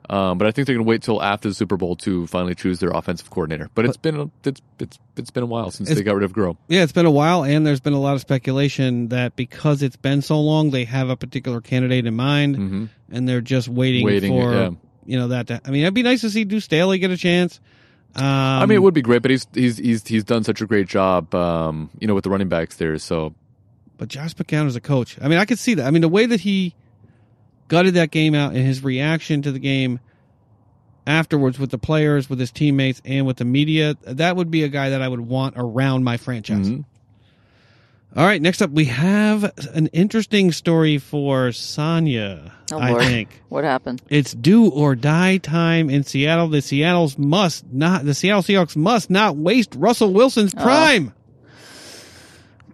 [0.09, 2.55] Um, but I think they're going to wait till after the Super Bowl to finally
[2.55, 3.69] choose their offensive coordinator.
[3.75, 6.31] But it's been a, it's it's it's been a while since they got rid of
[6.31, 6.55] Groh.
[6.69, 9.97] Yeah, it's been a while, and there's been a lot of speculation that because it's
[9.97, 14.05] been so long, they have a particular candidate in mind, hmm and they're just waiting,
[14.05, 14.69] Waiting, for yeah.
[15.05, 15.47] you know that.
[15.47, 17.59] To, I mean, it'd be nice to see Deuce Staley get a chance.
[18.17, 20.65] Um, I mean, it would be great, but he's he's he's he's done such a
[20.65, 22.97] great job, um, you know, with the running backs there.
[22.97, 23.35] So
[23.97, 25.17] but Josh McCown is a coach.
[25.21, 25.85] I mean, I could see that.
[25.85, 26.73] I mean, the way that he
[27.67, 29.99] gutted that game out and his reaction to the game
[31.05, 34.67] afterwards with the players, with his teammates, and with the media, that would be a
[34.67, 36.69] guy that I would want around my franchise.
[36.69, 36.85] mhm.
[38.17, 39.43] All right, next up, we have
[39.75, 43.03] an interesting story for Sonya, Oh, I Lord.
[43.03, 43.41] think.
[43.49, 44.01] What happened?
[44.09, 46.47] It's do or die time in Seattle.
[46.47, 50.63] The Seattle's must not the Seattle Seahawks must not waste Russell Wilson's Oh.
[50.63, 51.13] prime.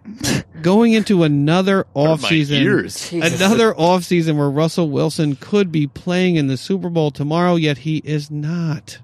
[0.62, 2.62] Going into another Hurt my offseason.
[2.62, 3.10] ears.
[3.10, 3.38] Jesus.
[3.40, 7.98] Another offseason where Russell Wilson could be playing in the Super Bowl tomorrow, yet he
[7.98, 8.98] is not.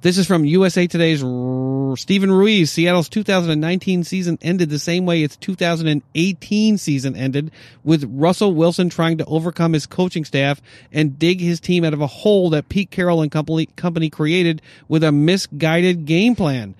[0.00, 2.72] This is from USA Today's R- Steven Ruiz.
[2.72, 7.50] Seattle's 2019 season ended the same way its 2018 season ended,
[7.82, 10.60] with Russell Wilson trying to overcome his coaching staff
[10.92, 14.62] and dig his team out of a hole that Pete Carroll and company, company created
[14.88, 16.74] with a misguided game plan.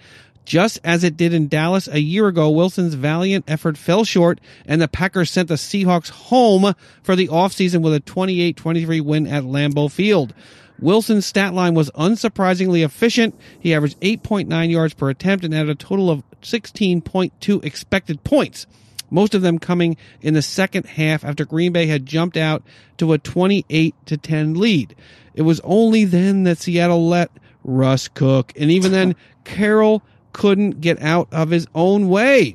[0.45, 4.81] Just as it did in Dallas a year ago, Wilson's valiant effort fell short, and
[4.81, 9.91] the Packers sent the Seahawks home for the offseason with a 28-23 win at Lambeau
[9.91, 10.35] Field.
[10.81, 13.35] Wilson's stat line was unsurprisingly efficient.
[13.59, 18.67] He averaged 8.9 yards per attempt and had a total of 16.2 expected points.
[19.11, 22.63] Most of them coming in the second half after Green Bay had jumped out
[22.97, 24.97] to a 28 to 10 lead.
[25.35, 27.31] It was only then that Seattle let
[27.63, 29.15] Russ cook, and even then,
[29.45, 30.03] Carroll
[30.33, 32.55] couldn't get out of his own way.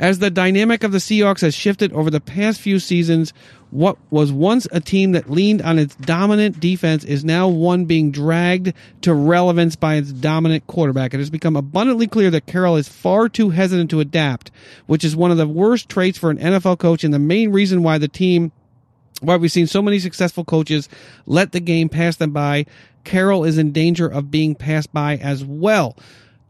[0.00, 3.34] As the dynamic of the Seahawks has shifted over the past few seasons,
[3.70, 8.10] what was once a team that leaned on its dominant defense is now one being
[8.10, 8.72] dragged
[9.02, 11.12] to relevance by its dominant quarterback.
[11.12, 14.50] It has become abundantly clear that Carroll is far too hesitant to adapt,
[14.86, 17.82] which is one of the worst traits for an NFL coach and the main reason
[17.82, 18.52] why the team
[19.20, 20.88] why we've seen so many successful coaches
[21.26, 22.64] let the game pass them by.
[23.04, 25.94] Carroll is in danger of being passed by as well.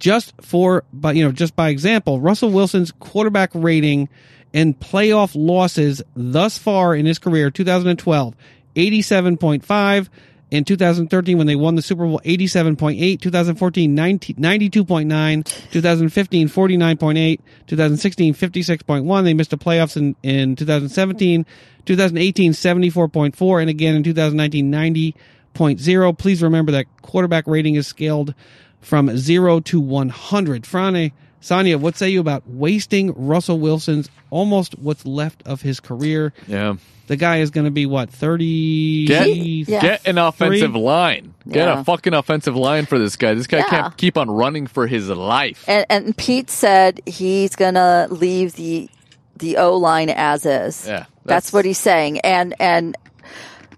[0.00, 4.08] Just for, but you know, just by example, Russell Wilson's quarterback rating
[4.52, 8.34] and playoff losses thus far in his career, 2012,
[8.74, 10.08] 87.5.
[10.50, 13.20] In 2013, when they won the Super Bowl, 87.8.
[13.20, 15.70] 2014, 90, 92.9.
[15.70, 17.40] 2015, 49.8.
[17.68, 19.24] 2016, 56.1.
[19.24, 21.46] They missed the playoffs in, in 2017.
[21.84, 23.60] 2018, 74.4.
[23.60, 26.18] And again in 2019, 90.0.
[26.18, 28.34] Please remember that quarterback rating is scaled
[28.80, 30.64] from 0 to 100.
[30.66, 36.32] Frane, Sonia, what say you about wasting Russell Wilson's almost what's left of his career?
[36.46, 36.74] yeah,
[37.06, 39.06] The guy is going to be what, 30?
[39.06, 39.80] Get- Yeah.
[39.80, 40.80] get an offensive Three.
[40.80, 41.34] line.
[41.48, 41.80] Get Yeah.
[41.80, 43.34] a fucking offensive line for this guy.
[43.34, 43.64] This guy Yeah.
[43.68, 45.64] can't keep on running for his life.
[45.66, 48.88] And, and Pete said he's gonna leave the
[49.38, 50.84] the O line as is.
[50.86, 52.20] Yeah, that's, what he's saying.
[52.20, 52.94] And and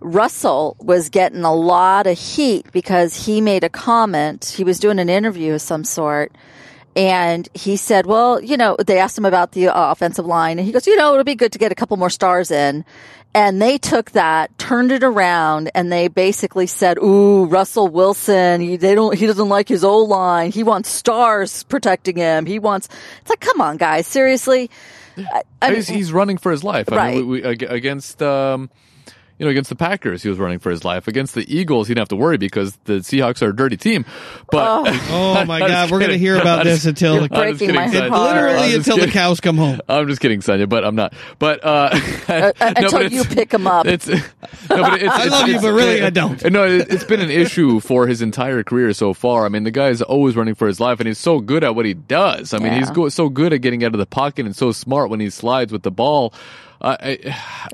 [0.02, 4.52] Russell was getting a lot of heat because he made a comment.
[4.56, 6.32] He was doing an interview of some sort.
[6.94, 10.66] And he said, well, you know, they asked him about the uh, offensive line and
[10.66, 12.84] he goes, you know, it'll be good to get a couple more stars in.
[13.34, 18.76] And they took that, turned it around, and they basically said, "Ooh, Russell Wilson, he,
[18.76, 20.50] they don't, he doesn't like his O line.
[20.52, 22.44] He wants stars protecting him.
[22.44, 22.90] He wants."
[23.22, 24.68] It's like, come on, guys, seriously.
[25.16, 26.92] I, I mean, he's, he's running for his life.
[26.92, 27.16] I Right.
[27.16, 28.68] mean, we, we, against um,
[29.38, 31.08] you know against the Packers, he was running for his life.
[31.08, 34.04] Against the Eagles, he didn't have to worry because the Seahawks are a dirty team.
[34.50, 37.86] But Oh my God, we're gonna hear about I'm this until I'm the- Breaking my
[37.90, 38.10] Sonia.
[38.10, 38.34] heart.
[38.36, 39.80] Literally just until the cows come home.
[39.88, 41.14] I'm just kidding, Sonia, but I'm not.
[41.38, 41.98] But uh,
[42.28, 43.86] no, until but you pick him up.
[43.86, 44.20] It's, no,
[44.68, 46.42] but it's, I it's- love you, but really I don't.
[46.50, 49.44] No, it, it's been an issue for his entire career so far.
[49.46, 51.74] I mean, the guy is always running for his life, and he's so good at
[51.74, 52.52] what he does.
[52.54, 55.10] I mean, he's go, so good at getting out of the pocket and so smart
[55.10, 56.32] when he slides with the ball.
[56.82, 57.18] Uh, I,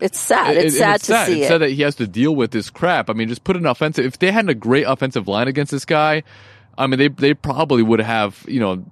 [0.03, 0.57] it's sad.
[0.59, 1.27] It's it- sad it's to sad.
[1.27, 1.49] see It's it.
[1.49, 3.09] sad that he has to deal with this crap.
[3.09, 4.05] I mean, just put an offensive.
[4.05, 6.23] If they had a great offensive line against this guy,
[6.77, 8.85] I mean, they they probably would have you know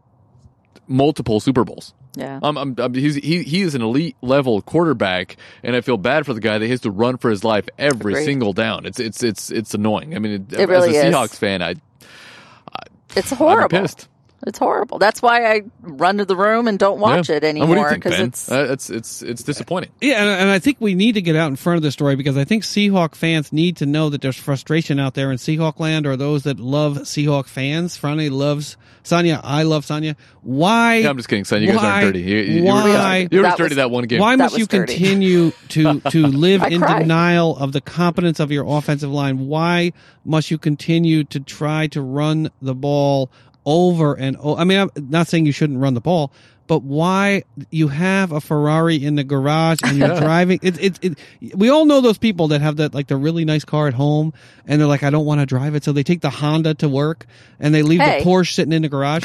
[0.89, 1.93] multiple Super Bowls.
[2.17, 2.39] yeah.
[2.43, 6.25] Um, I'm, I'm, he's, he he is an elite level quarterback, and I feel bad
[6.25, 8.25] for the guy that he has to run for his life every Agreed.
[8.25, 8.87] single down.
[8.87, 10.15] It's it's it's it's annoying.
[10.17, 11.15] I mean, it, It really as a is.
[11.15, 11.75] Seahawks fan, I
[13.15, 13.69] It's I'd horrible.
[13.69, 14.09] be pissed.
[14.47, 14.99] It's horrible.
[15.01, 17.37] That's why I run to the room and don't watch Yeah.
[17.37, 19.91] it And What do you anymore because it's Uh, it's it's it's disappointing.
[20.01, 22.15] Yeah, and, and I think we need to get out in front of the story
[22.17, 25.81] because I think Seahawk fans need to know that there's frustration out there in Seahawk
[25.81, 27.99] land or those that love Seahawk fans.
[27.99, 29.41] Franny loves Sonia.
[29.43, 30.17] I love Sonia.
[30.43, 30.97] Why?
[30.99, 31.63] Yeah, I'm just kidding, son.
[31.63, 32.21] You guys why, aren't dirty.
[32.23, 33.29] You, you, why?
[33.31, 34.21] You were That dirty was- that one game.
[34.21, 34.95] Why That must you dirty.
[34.95, 37.01] continue to to live in cried.
[37.01, 39.49] denial of the competence of your offensive line?
[39.49, 39.93] Why
[40.25, 43.31] must you continue to try to run the ball
[43.67, 44.59] over and over?
[44.61, 46.33] I mean, I'm not saying you shouldn't run the ball,
[46.69, 50.21] but why you have a Ferrari in the garage and you're Yeah.
[50.21, 50.61] driving?
[50.63, 50.99] It, it,
[51.41, 53.95] it, we all know those people that have that like the really nice car at
[53.95, 54.33] home,
[54.67, 56.89] and they're like, I don't want to drive it, so they take the Honda to
[56.89, 57.27] work
[57.61, 58.21] and they leave Hey.
[58.23, 59.25] the Porsche sitting in the garage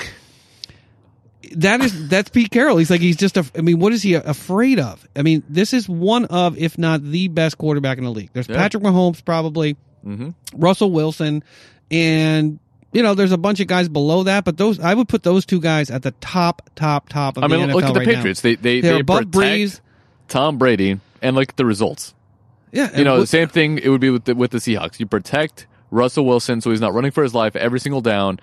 [1.53, 2.77] that is that's Pete Carroll.
[2.77, 3.45] He's like he's just a.
[3.57, 5.05] I mean, what is he afraid of?
[5.15, 8.30] I mean, this is one of, if not the best quarterback in the league.
[8.31, 8.55] There's Yeah.
[8.57, 11.43] Patrick Mahomes, probably hmm Russell Wilson,
[11.89, 12.59] and
[12.91, 14.45] you know there's a bunch of guys below that.
[14.45, 17.47] But those I would put those two guys at the top, top, top of I
[17.47, 18.15] mean, the look at the right now.
[18.15, 18.41] Patriots.
[18.41, 19.80] They they They're they above Brees.
[20.27, 22.13] Tom Brady, and look at the results.
[22.72, 23.80] Yeah, You know, the same thing.
[23.80, 24.97] It would be with the, with the Seahawks.
[24.97, 28.39] You protect Russell Wilson, so he's not running for his life every single down,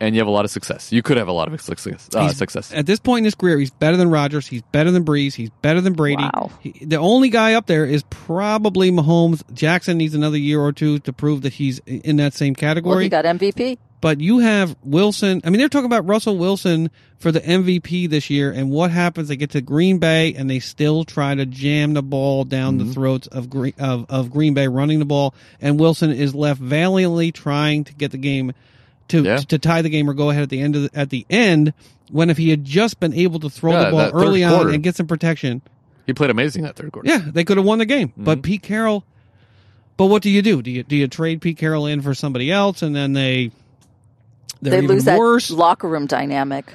[0.00, 0.90] and you have a lot of success.
[0.92, 2.08] You could have a lot of success.
[2.14, 2.72] Uh, success.
[2.72, 4.46] At this point in his career, he's better than Rodgers.
[4.46, 5.34] He's better than Brees.
[5.34, 6.22] He's better than Brady.
[6.22, 6.50] Wow.
[6.60, 9.42] He, the only guy up there is probably Mahomes.
[9.54, 12.90] Jackson needs another year or two to prove that he's in that same category.
[12.94, 13.78] well, he got MVP.
[14.00, 15.40] but you have Wilson.
[15.44, 19.28] I mean, they're talking about Russell Wilson for the MVP this year, and what happens?
[19.28, 22.88] They get to Green Bay, and they still try to jam the ball down Mm-hmm.
[22.88, 26.60] the throats of Green of, of Green Bay running the ball, and Wilson is left
[26.60, 28.52] valiantly trying to get the game
[29.10, 29.36] to Yeah.
[29.38, 31.72] to tie the game or go ahead at the end of the, at the end.
[32.10, 34.42] When if he had just been able to throw Yeah, the ball that third early
[34.42, 34.70] on quarter.
[34.70, 35.62] and get some protection,
[36.06, 37.08] He played amazing that third quarter.
[37.08, 38.08] yeah, they could have won the game.
[38.08, 38.24] Mm-hmm.
[38.24, 39.04] But Pete Carroll.
[39.96, 40.60] But what do you do?
[40.62, 43.50] Do you do you trade Pete Carroll in for somebody else, and then they
[44.62, 45.50] they're They even lose that worse?
[45.50, 46.72] locker room dynamic.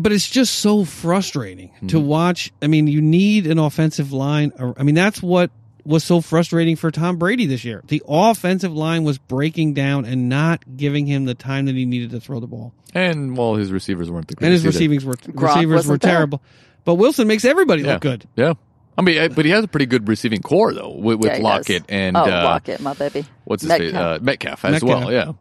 [0.00, 2.06] But it's just so frustrating to Mm-hmm.
[2.06, 2.52] watch.
[2.62, 4.50] I mean, you need an offensive line.
[4.78, 5.50] I mean, that's what
[5.84, 7.82] was so frustrating for Tom Brady this year.
[7.88, 12.10] The offensive line was breaking down and not giving him the time that he needed
[12.10, 12.72] to throw the ball.
[12.94, 14.94] And well, his receivers weren't the And his greatest either.
[14.94, 16.12] receivings were Gronk receivers were wasn't there.
[16.12, 16.42] terrible.
[16.84, 17.92] But Wilson makes everybody Yeah.
[17.94, 18.26] look good.
[18.36, 18.54] Yeah.
[18.96, 21.42] I mean, uh, but he has a pretty good receiving corps though, with, with Yeah,
[21.42, 21.94] Lockett does.
[21.94, 23.24] and oh, uh, Lockett, my baby.
[23.44, 23.90] what's his Metcalf.
[23.90, 23.94] face?
[24.00, 25.04] Uh, Metcalf as Metcalf.
[25.04, 25.12] well.
[25.12, 25.32] Yeah.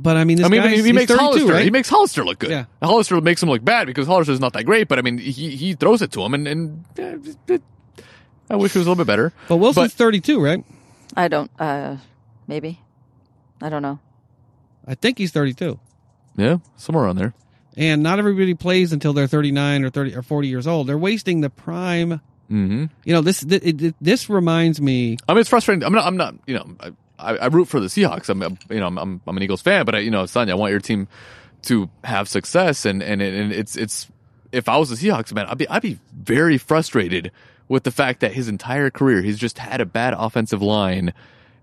[0.00, 1.52] But I mean, this I mean, guy, he, he makes Hollister.
[1.52, 1.64] right?
[1.64, 2.50] He makes Hollister look good.
[2.50, 2.64] Yeah.
[2.82, 4.88] Hollister makes him look bad because Hollister's not that great.
[4.88, 7.62] But I mean, he he throws it to him, and and uh, it-
[8.50, 9.32] I wish it was a little bit better.
[9.48, 10.64] but Wilson's but- 32, right?
[11.16, 11.50] I don't.
[11.58, 11.96] uh
[12.46, 12.80] Maybe.
[13.60, 13.98] I don't know.
[14.86, 15.78] I think he's 32.
[16.36, 17.34] Yeah, somewhere around there.
[17.76, 20.86] And not everybody plays until they're 39 or 30 or 40 years old.
[20.88, 22.20] They're wasting the prime.
[22.48, 25.84] hmm You know, this th- it, it- this reminds me I mean, it's frustrating.
[25.84, 26.04] I'm not.
[26.06, 26.34] I'm not.
[26.46, 28.28] You know, I, I, I root for the Seahawks.
[28.28, 28.42] I'm.
[28.42, 28.98] a- You know, I'm.
[28.98, 31.06] I'm, I'm an Eagles fan, but I, you know, Sonya, I want your team
[31.62, 34.08] to have success, and and and it's it's.
[34.50, 37.30] If I was the Seahawks man, I'd be I'd be very frustrated
[37.72, 41.14] with the fact that his entire career he's just had a bad offensive line,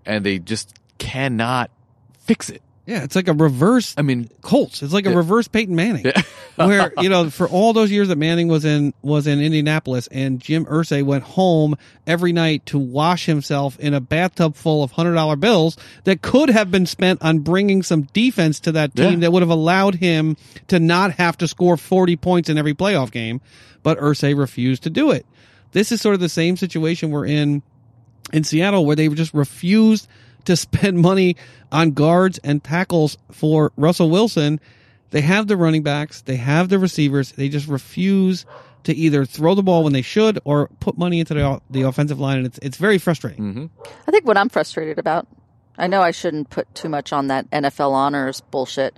[0.04, 1.70] and they just cannot
[2.18, 2.60] fix it.
[2.86, 4.82] Yeah, it's like a reverse I mean, Colts.
[4.82, 6.22] It's like a reverse Peyton Manning, Yeah.
[6.56, 10.40] where you know for all those years that Manning was in was in Indianapolis, and
[10.40, 11.76] Jim Irsay went home
[12.08, 16.48] every night to wash himself in a bathtub full of hundred dollar bills that could
[16.50, 19.16] have been spent on bringing some defense to that team Yeah.
[19.20, 23.12] that would have allowed him to not have to score forty points in every playoff
[23.12, 23.40] game.
[23.84, 25.24] But Irsay refused to do it.
[25.72, 27.62] This is sort of the same situation we're in
[28.32, 30.08] in Seattle where they just refused
[30.44, 31.36] to spend money
[31.72, 34.60] on guards and tackles for Russell Wilson.
[35.10, 38.46] They have the running backs, they have the receivers, they just refuse
[38.84, 42.18] to either throw the ball when they should or put money into the, the offensive
[42.18, 43.44] line, and it's it's very frustrating.
[43.44, 43.66] Mm-hmm.
[44.06, 45.26] I think what I'm frustrated about,
[45.76, 48.96] I know I shouldn't put too much on that NFL honors bullshit.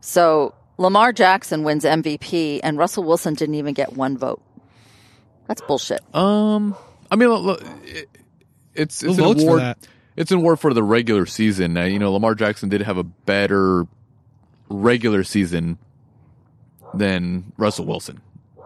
[0.00, 4.42] So Lamar Jackson wins MVP, and Russell Wilson didn't even get one vote.
[5.48, 6.00] That's bullshit.
[6.14, 6.74] Um,
[7.10, 8.08] I mean, look, it-
[8.74, 9.60] it's Who it's an votes for award.
[9.60, 9.78] that?
[10.16, 11.76] It's an award for the regular season.
[11.76, 13.86] Uh, you know, Lamar Jackson did have a better
[14.70, 15.78] regular season
[16.94, 18.20] than Russell Wilson.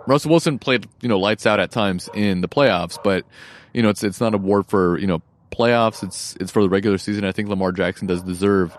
[0.07, 3.25] Russell Wilson played, you know, lights out at times in the playoffs, but
[3.73, 5.21] you know, it's it's not an award for you know
[5.51, 6.03] playoffs.
[6.05, 7.25] It's it's for the regular season.
[7.25, 8.77] I think Lamar Jackson does deserve,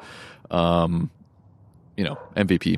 [0.50, 1.10] um,
[1.98, 2.78] you know, MVP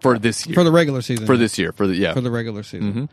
[0.00, 1.26] for this year For the regular season.
[1.26, 2.92] for this year for the yeah For the regular season.
[2.92, 3.08] Mhm.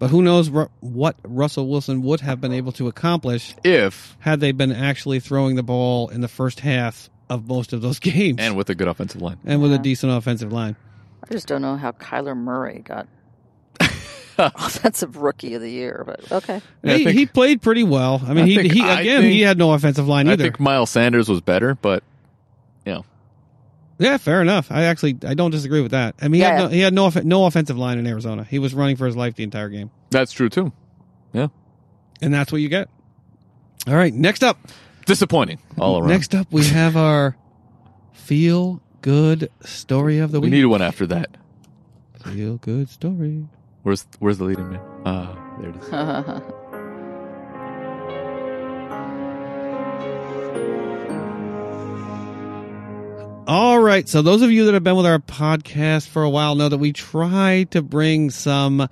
[0.00, 4.40] But who knows ru- what Russell Wilson would have been able to accomplish if had
[4.40, 8.38] they been actually throwing the ball in the first half of most of those games.
[8.40, 9.38] and with a good offensive line.
[9.44, 10.74] and with a decent offensive line.
[11.22, 13.06] I just don't know how Kyler Murray got
[14.38, 16.62] offensive rookie of the year, but okay.
[16.82, 18.22] Yeah, he, think- he played pretty well.
[18.24, 20.42] I mean, I he, think- he again think- he had no offensive line either.
[20.42, 22.02] I think Miles Sanders was better, but
[22.86, 23.04] you know,
[24.00, 24.72] yeah, fair enough.
[24.72, 26.16] I actually I don't disagree with that.
[26.20, 26.52] I mean, he Yeah.
[26.52, 28.42] had, no, he had no off- no offensive line in Arizona.
[28.44, 30.72] He was running for his life the entire game, that's true too.
[31.32, 31.48] Yeah,
[32.20, 32.88] and that's what you get.
[33.86, 34.58] All right, next up,
[35.06, 36.08] disappointing all around.
[36.08, 37.36] next up we have our
[38.12, 40.50] feel good story of the week.
[40.50, 41.36] we need one after that.
[42.24, 43.46] feel good story.
[43.82, 44.80] Where's Where's the leading man?
[45.06, 46.42] Ah, there it is.
[53.50, 54.08] All right.
[54.08, 56.78] So those of you that have been with our podcast for a while know that
[56.78, 58.88] we try to bring some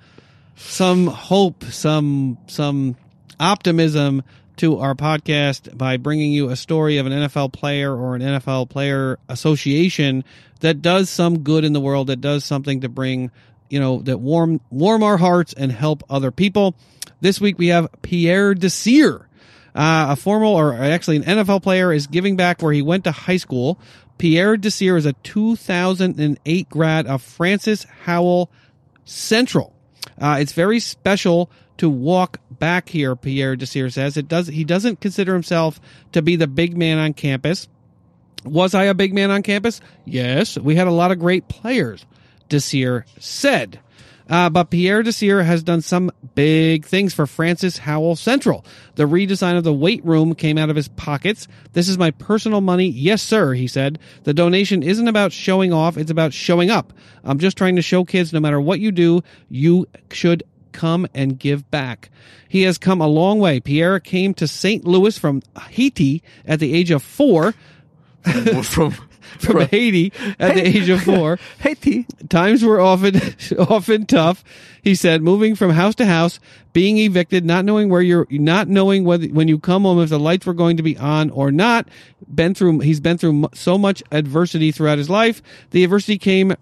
[0.57, 2.97] some hope, some some
[3.39, 4.21] optimism
[4.57, 8.69] to our podcast by bringing you a story of an NFL player or an NFL
[8.69, 10.25] player association
[10.59, 13.31] that does some good in the world, that does something to bring,
[13.69, 16.75] you know, that warm warm our hearts and help other people.
[17.21, 19.25] This week we have Pierre Desir.
[19.75, 23.11] Uh, a formal, or actually an NFL player, is giving back where he went to
[23.11, 23.79] high school.
[24.19, 28.51] Pierre Desir is a 2008 grad of Francis Howell
[29.05, 29.73] Central.
[30.21, 33.15] Uh, it's very special to walk back here.
[33.15, 34.47] Pierre Desir says it does.
[34.47, 35.79] He doesn't consider himself
[36.11, 37.69] to be the big man on campus.
[38.43, 39.79] Was I a big man on campus?
[40.05, 42.05] Yes, we had a lot of great players.
[42.49, 43.79] Desir said.
[44.29, 48.63] Uh, but Pierre Desir has done some big things for Francis Howell Central.
[48.95, 51.47] The redesign of the weight room came out of his pockets.
[51.73, 52.87] This is my personal money.
[52.87, 53.97] Yes, sir, he said.
[54.23, 56.93] The donation isn't about showing off, it's about showing up.
[57.23, 61.37] I'm just trying to show kids no matter what you do, you should come and
[61.37, 62.09] give back.
[62.47, 63.59] He has come a long way.
[63.59, 64.85] Pierre came to St.
[64.85, 67.53] Louis from Haiti at the age of four.
[68.63, 68.93] From
[69.45, 71.39] From Haiti at the age of four.
[71.59, 72.05] Haiti.
[72.27, 73.21] Times were often
[73.59, 74.43] often tough.
[74.83, 76.39] He said, moving from house to house,
[76.73, 80.19] being evicted, not knowing where you're, not knowing whether when you come home if the
[80.19, 81.87] lights were going to be on or not.
[82.33, 85.41] Been through, he's been through so much adversity throughout his life.
[85.71, 86.53] The adversity came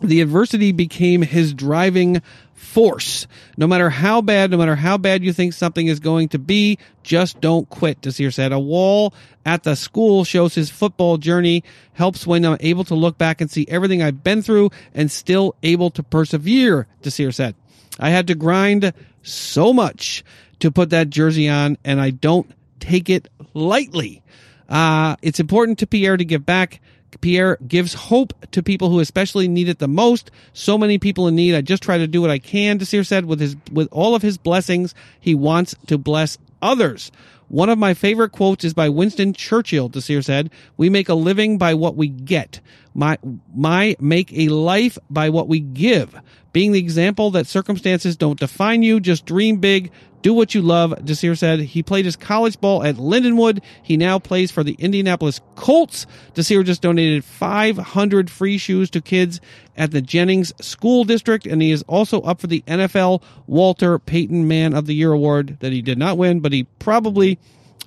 [0.00, 2.22] the adversity became his driving
[2.54, 3.26] force.
[3.56, 6.78] No matter how bad, no matter how bad you think something is going to be,
[7.02, 8.52] just don't quit, Desir said.
[8.52, 9.14] A wall
[9.46, 11.64] at the school shows his football journey,
[11.94, 15.54] helps when I'm able to look back and see everything I've been through and still
[15.62, 17.54] able to persevere, Desir said.
[17.98, 18.92] I had to grind
[19.22, 20.24] so much
[20.60, 22.50] to put that jersey on, and I don't
[22.80, 24.22] take it lightly.
[24.68, 26.80] Uh, it's important to Pierre to give back.
[27.20, 30.30] Pierre gives hope to people who especially need it the most.
[30.52, 31.54] So many people in need.
[31.54, 34.22] I just try to do what I can, Desir said, with his, with all of
[34.22, 34.94] his blessings.
[35.18, 37.10] He wants to bless others.
[37.48, 40.50] One of my favorite quotes is by Winston Churchill, Desir said.
[40.76, 42.60] We make a living by what we get.
[42.98, 43.16] My,
[43.54, 46.20] my make a life by what we give.
[46.52, 51.04] Being the example that circumstances don't define you, just dream big, do what you love,
[51.04, 51.60] Desir said.
[51.60, 53.62] He played his college ball at Lindenwood.
[53.84, 56.06] He now plays for the Indianapolis Colts.
[56.34, 59.40] Desir just donated 500 free shoes to kids
[59.76, 64.48] at the Jennings School District, and he is also up for the NFL Walter Payton
[64.48, 67.38] Man of the Year award that he did not win, but he probably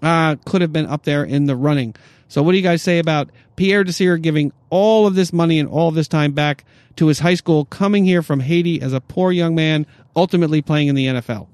[0.01, 1.95] uh, could have been up there in the running.
[2.31, 5.67] So, what do you guys say about Pierre Desir giving all of this money and
[5.67, 6.63] all of this time back
[6.95, 9.85] to his high school, coming here from Haiti as a poor young man,
[10.15, 11.47] ultimately playing in the NFL?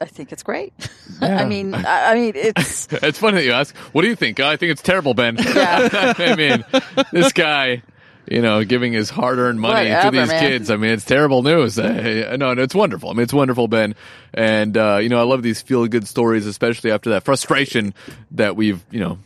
[0.00, 0.72] I think it's great.
[1.20, 3.76] I mean, I, I mean, it's It's funny that you ask.
[3.92, 4.40] What do you think?
[4.40, 5.36] I think it's terrible, Ben.
[5.36, 6.14] Yeah.
[6.16, 6.64] I mean,
[7.12, 7.82] this guy,
[8.26, 10.40] you know, giving his hard-earned money to these man.
[10.40, 10.70] kids.
[10.70, 11.78] I mean, it's terrible news.
[11.78, 13.10] Uh, no, no, it's wonderful.
[13.10, 13.94] I mean, it's wonderful, Ben.
[14.32, 17.94] And uh, you know, I love these feel-good stories, especially after that frustration
[18.32, 19.18] that we've, you know,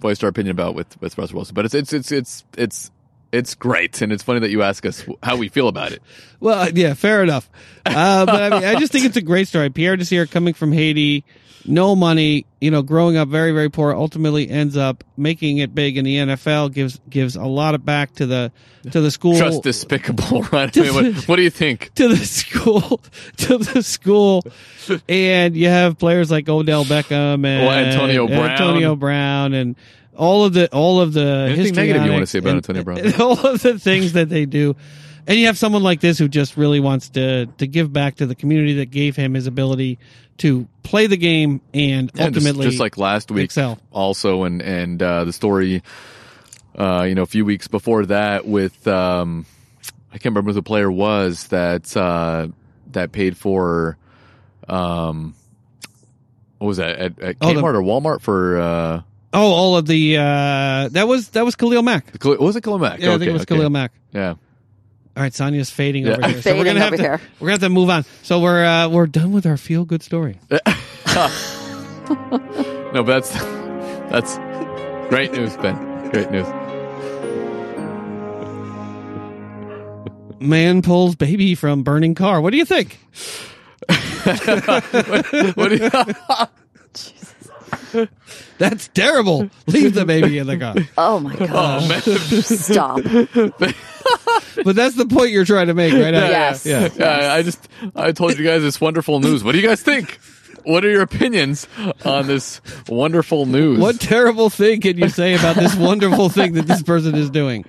[0.00, 1.54] voiced our opinion about with with Russell Wilson.
[1.54, 2.90] But it's it's it's it's it's
[3.32, 6.02] it's great, and it's funny that you ask us how we feel about it.
[6.40, 7.48] Well, yeah, fair enough.
[7.86, 9.70] Uh, but I mean, I just think it's a great story.
[9.70, 11.24] Pierre Desir coming from Haiti,
[11.66, 15.96] no money, you know, growing up very, very poor, ultimately ends up making it big
[15.96, 16.72] in the NFL.
[16.72, 18.52] gives gives a lot of back to the
[18.92, 19.34] to the school.
[19.34, 20.76] Just despicable, right?
[20.76, 21.92] I mean, what, what do you think?
[21.94, 22.80] to the school
[23.38, 24.42] to the school
[25.08, 28.50] and you have players like Odell Beckham and Well, Antonio Brown.
[28.50, 29.76] Antonio Brown and
[30.16, 32.84] all of the all of the Anything negative you want to say about and- Antonio
[32.84, 32.98] Brown?
[33.20, 34.76] all of the things that they do
[35.26, 38.26] and you have someone like this who just really wants to to give back to
[38.26, 39.98] the community that gave him his ability
[40.38, 43.78] to play the game and just, ultimately just like last week, excel.
[43.90, 45.82] also, and and uh, the story,
[46.76, 49.44] uh, you know, a few weeks before that with um,
[50.12, 52.48] I can't remember who the player was that uh,
[52.92, 53.98] that paid for,
[54.68, 55.34] um,
[56.58, 58.58] what was that at, at Oh, the- Kmart or Walmart for?
[58.60, 59.02] Uh,
[59.32, 62.98] oh all of the uh that was that was Khalil Mack was it Khalil Mack?
[62.98, 63.54] yeah I think it was okay.
[63.54, 64.34] Khalil Mack Yeah.
[65.20, 66.12] All right, Sonia's fading Yeah.
[66.12, 66.40] over here.
[66.42, 67.20] so we're Fading gonna have over to here.
[67.40, 68.06] we're gonna have to move on.
[68.22, 70.38] So we're uh, we're done with our feel good story.
[72.92, 73.30] No, but that's
[74.10, 74.36] that's
[75.10, 76.10] great news, Ben.
[76.10, 76.46] Great news.
[80.40, 82.40] Man pulls baby from burning car.
[82.40, 82.98] What do you think?
[85.54, 85.76] What do
[87.92, 88.08] you,
[88.58, 89.48] That's terrible.
[89.66, 90.74] Leave the baby in the car.
[90.98, 92.04] Oh my gosh!
[92.44, 93.00] Stop!
[94.64, 96.12] But that's the point you're trying to make, right?
[96.12, 96.66] Yes.
[96.66, 96.88] Yeah.
[96.96, 97.66] Yeah, I just
[97.96, 99.42] I told you guys this wonderful news.
[99.42, 100.18] What do you guys think?
[100.64, 101.66] What are your opinions
[102.04, 103.78] on this wonderful news?
[103.78, 107.64] What terrible thing can you say about this wonderful thing that this person is doing?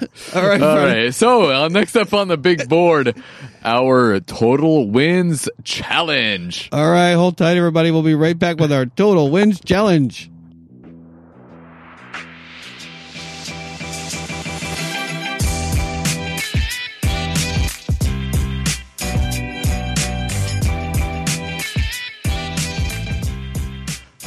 [0.34, 0.60] All right.
[0.60, 1.14] All right.
[1.14, 3.16] So uh, next up on the big board,
[3.64, 6.68] our total wins challenge.
[6.72, 7.12] All right.
[7.12, 7.92] Hold tight, everybody.
[7.92, 10.30] We'll be right back with our total wins challenge.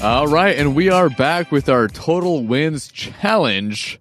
[0.07, 3.99] All right, and we are back with our total wins challenge.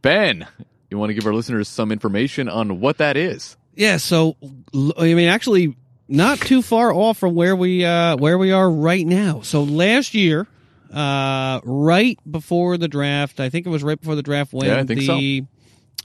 [0.00, 0.46] Ben,
[0.88, 3.56] you want to give our listeners some information on what that is?
[3.74, 3.96] Yeah.
[3.96, 4.36] So,
[4.96, 5.74] I mean, actually,
[6.06, 9.40] not too far off from where we uh, where we are right now.
[9.40, 10.46] So last year,
[10.92, 14.84] uh, right before the draft, I think it was right before the draft when Yeah,
[14.84, 15.42] the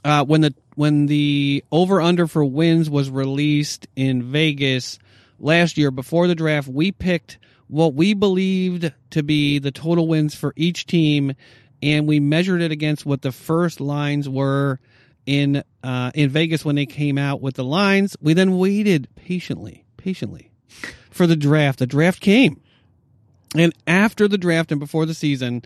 [0.04, 4.98] uh, when the when the over under for wins was released in Vegas
[5.38, 7.38] last year before the draft, we picked
[7.68, 11.34] what we believed to be the total wins for each team,
[11.82, 14.80] and we measured it against what the first lines were
[15.26, 18.16] in uh, in Vegas when they came out with the lines.
[18.20, 20.50] We then waited patiently, patiently
[21.10, 21.78] for the draft.
[21.78, 22.60] The draft came,
[23.54, 25.62] and after the draft and before the season,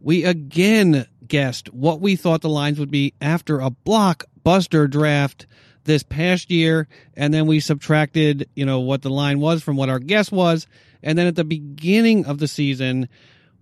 [0.00, 5.46] we again guessed what we thought the lines would be after a blockbuster draft
[5.84, 9.88] this past year, and then we subtracted, you know, what the line was from what
[9.88, 10.66] our guess was,
[11.04, 13.08] and then at the beginning of the season,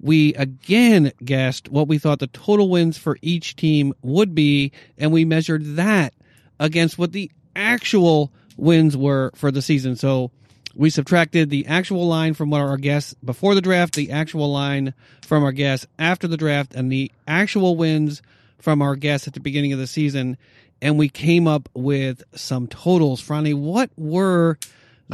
[0.01, 5.13] we again guessed what we thought the total wins for each team would be, and
[5.13, 6.15] we measured that
[6.59, 9.97] against what the actual wins were for the season.
[9.97, 10.31] So
[10.75, 14.95] we subtracted the actual line from what our guess before the draft, the actual line
[15.23, 18.23] from our guess after the draft, and the actual wins
[18.59, 20.37] from our guess at the beginning of the season,
[20.81, 23.21] and we came up with some totals.
[23.21, 24.59] Franny, what were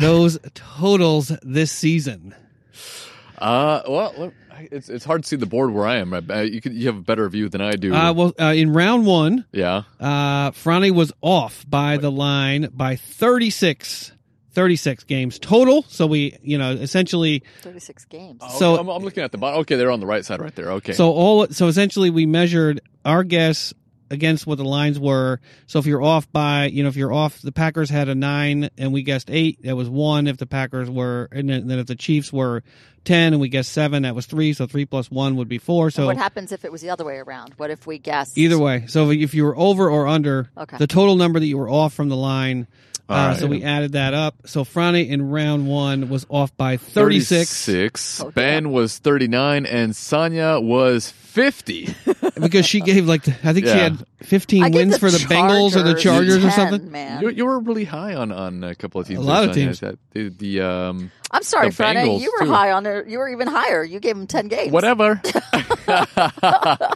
[0.01, 2.35] those totals this season?
[3.39, 4.33] Uh, well,
[4.71, 6.13] it's it's hard to see the board where I am.
[6.13, 6.25] right?
[6.29, 7.95] Uh, You could you have a better view than I do.
[7.95, 9.83] Uh, well, uh, in round one, yeah.
[10.01, 14.11] uh, Franny was off by the line by 36,
[14.51, 15.85] 36 games total.
[15.89, 18.41] So we, you know, essentially, Thirty-six games.
[18.59, 19.61] So- okay, I'm, I'm looking at the bottom.
[19.61, 20.73] Okay, they're on the right side right there.
[20.73, 20.93] Okay.
[20.93, 23.73] so all, so essentially we measured our guess
[24.11, 25.41] against what the lines were.
[25.67, 28.71] So if you're off by, you know, if you're off, the Packers had a nine
[28.79, 30.27] and we guessed eight, that was one.
[30.27, 32.63] If the Packers were, and then then if the Chiefs were
[33.05, 34.53] 10 and we guessed seven, that was three.
[34.53, 35.91] So three plus one would be four.
[35.91, 37.55] So what happens if it was the other way around?
[37.57, 38.85] What if we guessed Either way.
[38.89, 40.77] So if you were over or under Okay.
[40.79, 42.67] the total number that you were off from the line,
[43.09, 43.37] uh, All right.
[43.39, 44.35] so we added that up.
[44.45, 48.21] So Franny in round one was off by 36 36.
[48.21, 51.95] Oh, ben was 39 and Sonia was 50
[52.41, 53.91] because she gave like, the, I think she Yeah.
[53.91, 56.91] had 15 I gave wins the for the Bengals or the Chargers or 10, something.
[56.91, 59.21] Man, you, you were really high on, on a couple of teams.
[59.21, 59.81] A lot of teams.
[59.81, 62.01] That- The, the um, I'm sorry, the Freddie.
[62.01, 62.53] Bengals, You were too.
[62.53, 63.07] high on it.
[63.09, 63.85] You were even higher.
[63.85, 64.73] You gave him ten games.
[64.73, 65.21] whatever.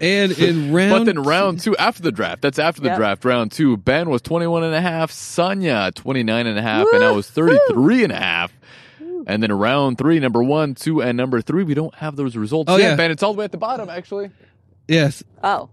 [0.00, 2.96] And in round, But then round two, after the draft, that's after the Yep.
[2.98, 7.04] draft, round two, Ben was 21 and a half, Sonia 29 and a half, and
[7.04, 8.52] I was 33 and a half.
[9.26, 12.70] And then round three, number one, two, and number three, we don't have those results
[12.70, 12.96] Oh, yet, yeah.
[12.96, 13.10] Ben.
[13.10, 14.30] It's all the way at the bottom, actually.
[14.88, 15.70] yes, Oh,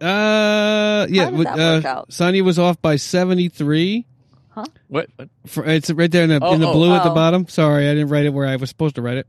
[0.00, 2.12] uh, yeah, did with, that work uh, out?
[2.12, 4.06] Sonya was off by seventy three.
[4.50, 4.64] Huh?
[4.88, 5.08] What?
[5.16, 5.28] what?
[5.66, 6.72] It's right there in the Oh, in the oh.
[6.72, 7.14] blue at the Oh.
[7.14, 7.46] bottom.
[7.48, 9.26] Sorry, I didn't write it where I was supposed to write it.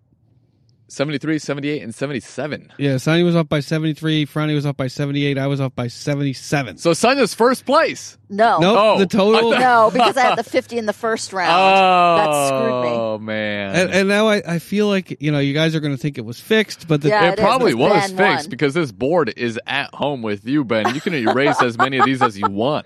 [0.93, 2.71] 73, 78, and 77.
[2.77, 4.25] Yeah, Sonya was off by seventy three.
[4.25, 5.37] Franny was off by seventy eight.
[5.37, 6.77] I was off by seventy seven.
[6.77, 8.17] So Sonia's first place.
[8.29, 8.59] no.
[8.59, 9.53] Nope, Oh, the total.
[9.55, 11.51] I No, because I had the 50 in the first round.
[11.51, 12.89] Oh, that screwed me.
[12.89, 13.75] Oh, man.
[13.75, 16.17] And, and now I, I feel like you know you guys are going to think
[16.17, 18.49] it was fixed, but the, Yeah, it it is, probably because was fixed won.
[18.49, 20.93] because this board is at home with you, Ben.
[20.95, 22.85] You can erase as many of these as you want.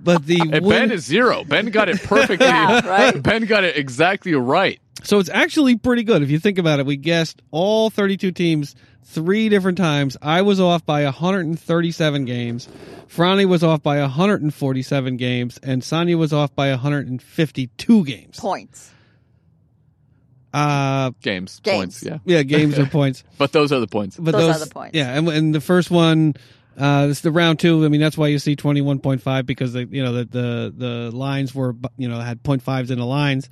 [0.00, 1.44] but the And win- Ben is zero.
[1.44, 2.46] Ben got it perfectly.
[2.46, 3.22] Yeah, right?
[3.22, 4.80] Ben got it exactly right.
[5.02, 6.86] So it's actually pretty good if you think about it.
[6.86, 8.74] We guessed all thirty two teams
[9.04, 10.16] three different times.
[10.22, 12.68] I was off by 137 games.
[13.08, 18.38] Franny was off by 147 games, and Sonya was off by 152 games.
[18.38, 18.92] Points.
[20.52, 21.76] Uh, Games, Games.
[21.76, 22.18] points, yeah.
[22.24, 23.22] yeah, games or points.
[23.38, 24.16] But those are the points.
[24.16, 24.96] But Those those, are the points.
[24.96, 26.34] Yeah, and, and the first one,
[26.76, 27.84] uh, this is the round two.
[27.84, 30.24] I mean, that's why you see twenty one point five because the you know the
[30.24, 33.48] the the lines were you know had point fives in the lines.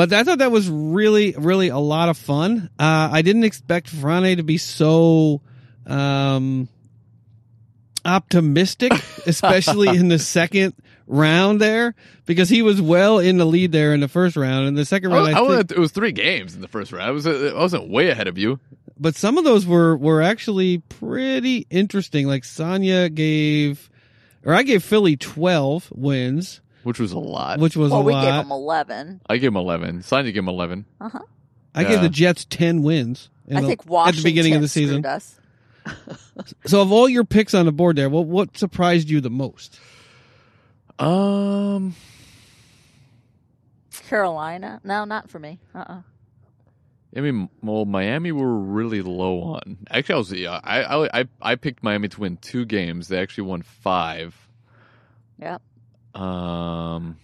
[0.00, 2.70] But I thought that was really really a lot of fun.
[2.78, 5.42] Uh, I didn't expect Frane to be so
[5.86, 6.70] um,
[8.06, 8.92] optimistic,
[9.26, 10.72] especially in the second
[11.06, 11.94] round there,
[12.24, 14.68] because he was well in the lead there in the first round.
[14.68, 16.92] In the second round, I, I, I think- it was three games in the first
[16.92, 17.06] round.
[17.06, 18.58] I was I wasn't way ahead of you.
[18.98, 22.26] but some of those were were actually pretty interesting.
[22.26, 23.90] Like Sonya gave,
[24.46, 27.58] or I gave Philly twelve wins, which was a lot.
[27.60, 28.24] which was well, a we lot.
[28.24, 29.20] gave them 11.
[29.28, 30.02] I gave him eleven.
[30.02, 30.84] Sonya gave him eleven.
[31.00, 31.18] Uh-huh.
[31.74, 32.02] I gave Yeah.
[32.02, 33.28] the Jets ten wins.
[33.46, 35.02] in I the- think Washington at the beginning of the season.
[35.02, 35.36] screwed us.
[36.66, 39.78] So, of all your picks on the board there, what what surprised you the most?
[40.98, 41.94] Um,
[44.08, 44.80] Carolina?
[44.84, 45.58] No, not for me.
[45.74, 46.00] Uh-uh.
[47.16, 49.78] I mean, well, Miami were really low on.
[49.90, 53.08] Actually, I was yeah, I I I, I picked Miami to win two games.
[53.08, 54.48] They actually won five.
[55.40, 55.60] Yep.
[56.14, 57.16] Um,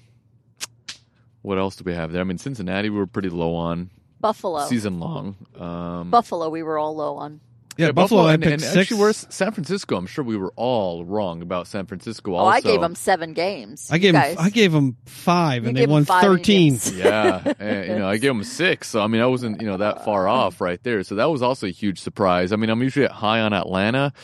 [1.42, 2.20] what else do we have there?
[2.20, 3.90] I mean, Cincinnati we were pretty low on
[4.20, 4.66] Buffalo.
[4.66, 5.36] season long.
[5.58, 7.40] Um, Buffalo, we were all low on.
[7.78, 8.74] Yeah, Buffalo, I and, and six.
[8.74, 9.96] actually, where's San Francisco?
[9.96, 12.34] I'm sure we were all wrong about San Francisco.
[12.34, 13.90] Oh, I gave them seven games.
[13.92, 14.36] I gave guys.
[14.36, 16.80] them, I gave them five, You and they won five and you thirteen.
[16.94, 18.88] yeah, and, you know, I gave them six.
[18.88, 21.02] So I mean, I wasn't you know that far off right there.
[21.02, 22.50] So that was also a huge surprise.
[22.50, 24.14] I mean, I'm usually high on Atlanta.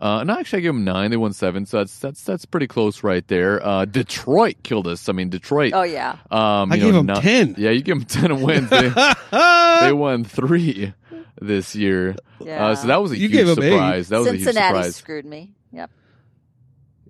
[0.00, 1.10] Uh, no, actually, I gave them nine.
[1.10, 3.64] They won seven, so that's that's that's pretty close right there.
[3.64, 5.08] Uh, Detroit killed us.
[5.08, 5.72] I mean, Detroit.
[5.74, 6.16] Oh, yeah.
[6.30, 7.56] Um, I you gave know, them not- 10.
[7.58, 8.70] Yeah, you give them ten wins.
[8.70, 8.88] They,
[9.82, 10.94] they won three
[11.40, 12.16] this year.
[12.42, 12.68] Yeah.
[12.68, 13.70] Uh, so that was a You huge gave 'em eight.
[13.72, 14.08] surprise.
[14.08, 14.96] That was a huge surprise.
[14.96, 15.52] screwed me.
[15.72, 15.90] Yep.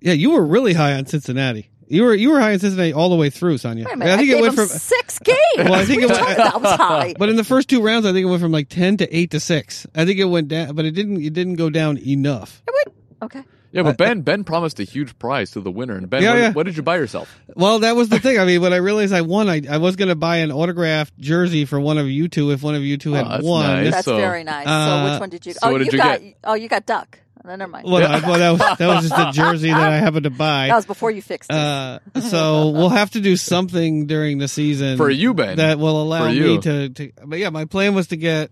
[0.01, 1.69] Yeah, you were really high on Cincinnati.
[1.91, 3.85] You were you were high on Cincinnati all the way through, Sonia.
[3.85, 4.11] Wait a minute.
[4.11, 4.67] I I, think gave it went from.
[4.67, 5.37] six games.
[5.57, 6.43] Well, I think it are went- talking?
[6.43, 7.13] That was high.
[7.17, 9.31] But in the first two rounds, I think it went from like ten to eight
[9.31, 9.85] to six.
[9.95, 11.21] I think it went down, but it didn't.
[11.21, 12.61] It didn't go down enough.
[12.67, 13.43] It went okay.
[13.73, 15.95] Yeah, but Ben Ben promised a huge prize to the winner.
[15.95, 16.51] And Ben, Yeah, what, yeah.
[16.51, 17.33] what did you buy yourself?
[17.55, 18.37] Well, that was the thing.
[18.37, 21.17] I mean, when I realized I won, I, I was going to buy an autographed
[21.17, 23.65] jersey for one of you two if one of you two Oh, had that's won.
[23.65, 23.91] nice.
[23.93, 24.67] That's So- very nice.
[24.67, 25.53] Uh, so which one did you?
[25.53, 26.19] so oh, what did you you got.
[26.19, 26.37] get?
[26.43, 27.17] Oh, you got duck.
[27.43, 27.87] No, never mind.
[27.89, 30.67] Well, I, well, that was that was just a jersey that I happened to buy.
[30.67, 31.55] that was before you fixed it.
[31.55, 35.57] Uh, so we'll have to do something during the season For you, Ben.
[35.57, 36.61] that will allow For me you.
[36.61, 37.11] to, to.
[37.25, 38.51] But yeah, my plan was to get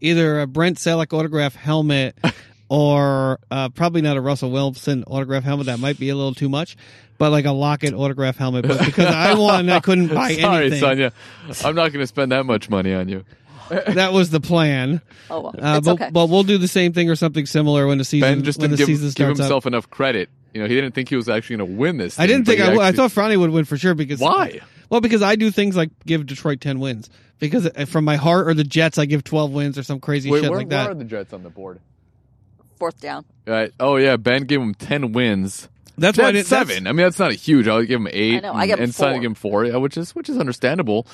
[0.00, 2.16] either a Brent Selleck autograph helmet
[2.68, 5.66] or uh, probably not a Russell Wilson autograph helmet.
[5.66, 6.76] That might be a little too much,
[7.18, 8.66] but like a Lockett autograph helmet.
[8.66, 10.40] But because I won, I couldn't buy anything.
[10.44, 10.80] Sorry, anything.
[10.80, 11.12] Sonia.
[11.64, 13.24] I'm not going to spend that much money on you.
[13.94, 15.00] That was the plan.
[15.30, 16.10] oh, well, Uh, it's but, okay.
[16.12, 18.70] but we'll do the same thing or something similar when the season Ben just when
[18.70, 19.44] didn't the give, season give starts up.
[19.44, 20.28] himself enough credit.
[20.52, 22.18] You know, he didn't think he was actually going to win this.
[22.20, 22.84] I didn't think I he would.
[22.86, 24.60] I thought Franny would win for sure because Why?
[24.88, 27.10] Well, because I do things like give Detroit ten wins
[27.40, 30.30] because uh, from my heart, or the Jets, I give twelve wins or some crazy
[30.30, 31.80] Wait, shit where, like where are the Jets on the board?
[32.78, 33.24] Fourth down.
[33.46, 33.72] Right.
[33.80, 35.68] Oh yeah, Ben gave him ten wins.
[35.96, 36.86] That's why I didn't- that's- seven.
[36.88, 37.68] I mean, that's not a huge.
[37.68, 38.38] I'll give him eight.
[38.38, 39.20] I know, I give him and Sonia four.
[39.20, 41.06] gave him four, yeah, which is which is understandable.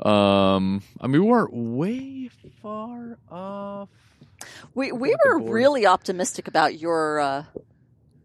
[0.00, 2.30] Um, I mean, we weren't way
[2.62, 3.88] far off.
[4.74, 7.44] We we were really optimistic about your uh,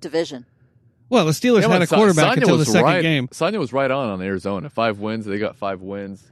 [0.01, 0.45] division.
[1.09, 3.27] Well, the Steelers Yeah, had a quarterback Sonia until the was second right, game.
[3.31, 4.69] Sonia was right on on Arizona.
[4.69, 5.25] Five wins.
[5.25, 6.23] They got five wins.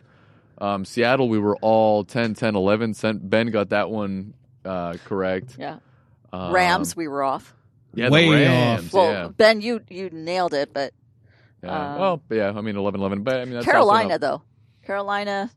[0.60, 2.94] Um, Seattle, we were all 10, 10, 11.
[2.94, 5.56] Sent- Ben got that one uh, correct.
[5.58, 5.78] Yeah.
[6.32, 7.56] Um, Rams, we were off.
[7.96, 8.86] Yeah, Way the Rams.
[8.88, 8.94] off.
[8.94, 9.28] Well, yeah.
[9.30, 10.94] Ben, you you nailed it, but
[11.64, 11.94] yeah.
[11.94, 12.54] um, well, yeah.
[12.56, 13.24] I mean, 11, 11.
[13.24, 14.42] But I mean, that's Carolina not- though.
[14.86, 15.52] Carolina.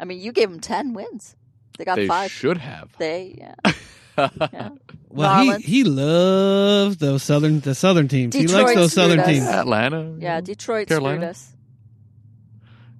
[0.00, 1.36] I mean, you gave them ten wins.
[1.78, 2.30] They got They five.
[2.30, 2.90] should have.
[2.98, 3.54] They yeah.
[4.16, 4.68] Yeah.
[5.08, 5.60] Well, he, Marlins.
[5.64, 8.34] he loves those southern the southern teams.
[8.34, 9.26] he likes those southern us.
[9.26, 9.44] teams.
[9.44, 10.14] Atlanta.
[10.20, 11.16] Yeah, Detroit Carolina?
[11.18, 11.50] screwed us.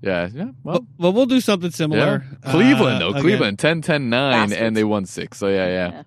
[0.02, 0.44] Yeah, yeah.
[0.64, 1.76] Well, But, but we'll do something yeah.
[1.76, 2.24] similar.
[2.46, 3.08] Cleveland, uh, though.
[3.10, 3.22] again.
[3.22, 4.60] Cleveland, 10 10 9, Bastards.
[4.60, 5.38] and they won six.
[5.38, 5.90] So, yeah, yeah.
[5.92, 6.02] Yeah.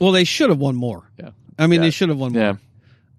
[0.00, 1.08] Well, they should have won more.
[1.18, 1.30] Yeah.
[1.58, 1.86] I mean, Yeah.
[1.86, 2.42] they should have won more.
[2.42, 2.54] Yeah.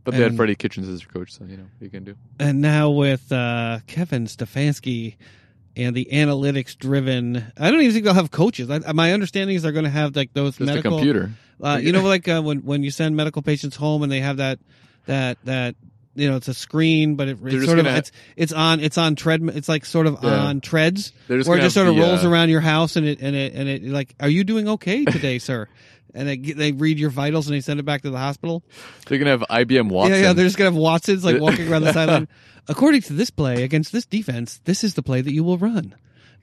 [0.08, 2.06] But they had And- Freddie Kitchens as their coach, so, you know, what you can
[2.06, 2.16] do.
[2.40, 5.18] And now with uh, Kevin Stefanski
[5.76, 8.70] and the analytics driven, I don't even think they'll have coaches.
[8.70, 10.94] I, my understanding is they're going to have like those Just medical.
[10.94, 11.32] a computer.
[11.62, 14.38] Uh, you know, like uh, when when you send medical patients home and they have
[14.38, 14.60] that
[15.08, 15.76] that that
[16.16, 19.16] you know it's a screen, but it, it's sort of it's it's on it's on
[19.18, 19.42] tread.
[19.56, 20.30] It's like sort of Yeah.
[20.46, 23.20] on treads, where it just sort of the, rolls uh, around your house and it
[23.22, 25.68] and it and it like, are you doing okay today, sir?
[26.18, 28.64] And they they read your vitals and they send it back to the hospital.
[29.06, 30.16] They're going to have IBM Watson.
[30.16, 32.28] Yeah, yeah, they're just gonna have Watsons like walking around the sideline.
[32.68, 35.94] According to this play against this defense, this is the play that you will run.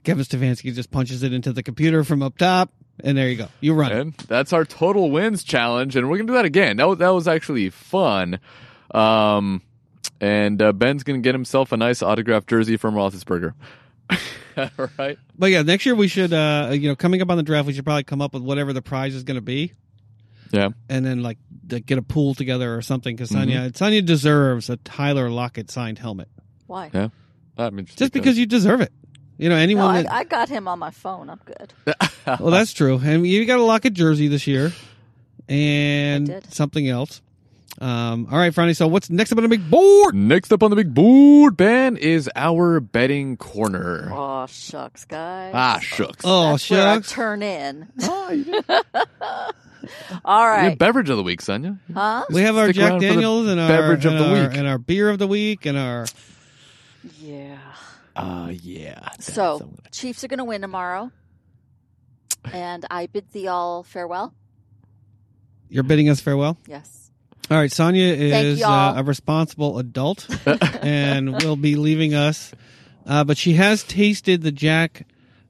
[0.05, 2.71] Kevin Stefanski just punches it into the computer from up top,
[3.03, 3.47] and there you go.
[3.59, 3.91] You run.
[3.91, 3.99] it.
[3.99, 6.77] And that's our total wins challenge, and we're gonna do that again.
[6.77, 8.39] That was, that was actually fun.
[8.91, 9.61] Um,
[10.21, 13.53] and uh, Ben's gonna get himself a nice autographed jersey from Roethlisberger.
[14.57, 15.17] All right.
[15.37, 17.73] But yeah, next year we should, uh, you know, coming up on the draft, we
[17.73, 19.73] should probably come up with whatever the prize is going to be,
[20.51, 20.69] Yeah.
[20.89, 21.37] and then like
[21.67, 23.15] get a pool together or something.
[23.15, 23.51] Because Mm-hmm.
[23.51, 26.29] Sonya, Sonya deserves a Tyler Lockett signed helmet,
[26.67, 26.89] Why?
[26.93, 27.09] Yeah.
[27.57, 28.91] I mean, just because you deserve it.
[29.37, 30.11] You know, No, anyone I, that.
[30.13, 31.29] I got him on my phone.
[31.29, 31.73] I'm good.
[32.25, 34.71] well, that's true, and you got a Lockett jersey this year,
[35.49, 37.21] and something else.
[37.81, 38.75] Um, all right, Franny.
[38.75, 40.15] So what's next up on the big board?
[40.15, 44.09] Next up on the big board, Ben, is our betting corner.
[44.13, 45.51] Oh shucks, guys.
[45.53, 46.23] Ah, shucks.
[46.23, 47.11] Oh, That's where I shucks.
[47.11, 47.87] turn in.
[48.03, 48.65] Oh, you did-
[50.25, 51.77] All Your beverage of the week, Sonia.
[51.93, 52.25] Huh?
[52.31, 54.57] We have our Jack around for the Daniels and our beverage of the our- week.
[54.57, 56.05] and our beer of the week and our
[57.19, 57.57] Yeah.
[58.15, 59.09] Uh, yeah.
[59.19, 61.11] So Chiefs are going to win tomorrow,
[62.51, 64.33] and I bid thee all farewell.
[65.69, 66.57] you're bidding us farewell.
[66.67, 67.04] Yes.
[67.51, 70.27] All right, Sonia is uh, a responsible adult
[70.81, 72.51] and will be leaving us.
[73.05, 75.05] Uh, but she has tasted the Jack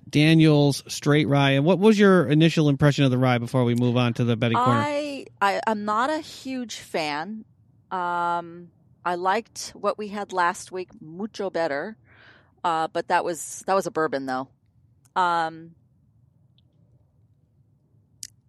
[0.09, 1.51] Daniels straight rye.
[1.51, 4.35] And what was your initial impression of the rye before we move on to the
[4.35, 4.81] betting corner?
[4.81, 7.45] I, I I'm not a huge fan.
[7.91, 8.72] Um,
[9.05, 11.95] I liked what we had last week mucho better,
[12.63, 14.49] uh, but that was that was a bourbon though.
[15.15, 15.76] Um,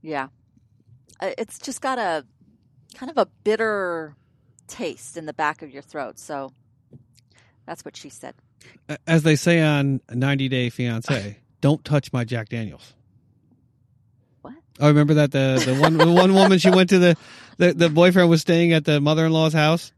[0.03, 0.29] yeah,
[1.23, 2.25] it's just got a
[2.97, 4.15] kind of a bitter
[4.67, 6.19] taste in the back of your throat.
[6.19, 6.53] So
[7.67, 8.35] that's what she said.
[9.07, 12.95] As they say on 90 Day Fiance, don't touch my Jack Daniels.
[14.43, 14.55] What?
[14.81, 17.17] Oh, remember that the the one the one woman she went to the,
[17.59, 19.93] the the boyfriend was staying at the mother in law's house,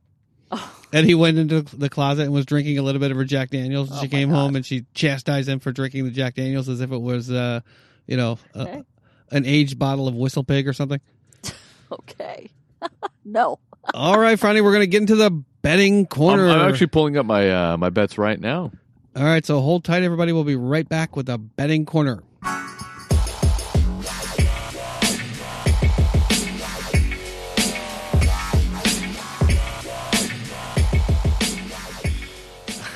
[0.50, 3.24] Oh, and he went into the closet and was drinking a little bit of her
[3.24, 3.90] Jack Daniels.
[3.92, 4.36] Oh she came God.
[4.36, 7.60] home and she chastised him for drinking the Jack Daniels as if it was, uh,
[8.06, 8.84] you know, a-
[9.30, 11.00] an aged bottle of Whistle Pig or something.
[11.92, 12.48] okay.
[13.24, 13.58] no.
[13.94, 15.30] All right, Friday, we're gonna get into the
[15.62, 16.48] betting I'm, corner.
[16.48, 18.72] I'm actually pulling up my uh, my bets right now.
[19.16, 20.32] All right, so hold tight, everybody.
[20.32, 22.22] We'll be right back with the betting corner.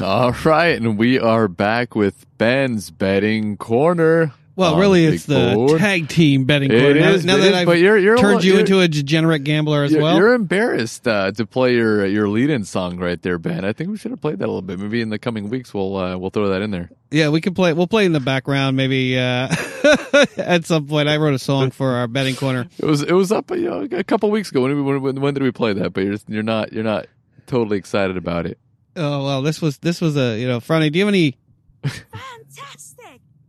[0.02, 4.32] All right, and we are back with Ben's betting corner.
[4.54, 5.78] Well, really, it's the board.
[5.80, 7.00] tag team betting It corner.
[7.00, 8.80] Now, is, now it that is, I've but you're- you're turned lo- you you're- into
[8.80, 10.16] a degenerate gambler as You're, well.
[10.16, 13.64] you're embarrassed uh, to play your your lead-in song right there, Ben.
[13.64, 14.78] I think we should have played that a little bit.
[14.78, 16.90] Maybe in the coming weeks we'll uh, we'll throw that in there.
[17.10, 17.72] Yeah, we can play.
[17.72, 19.48] We'll play in the background maybe uh,
[20.36, 21.08] at some point.
[21.08, 22.66] I wrote a song for our betting corner.
[22.78, 24.60] It was it was up you know, a couple weeks ago.
[24.60, 25.94] When, when when when did we play that?
[25.94, 27.06] But you're you're not you're not
[27.46, 28.58] totally excited about it.
[28.96, 30.92] Oh well, this was this was a you know, Franny.
[30.92, 31.36] Do you have any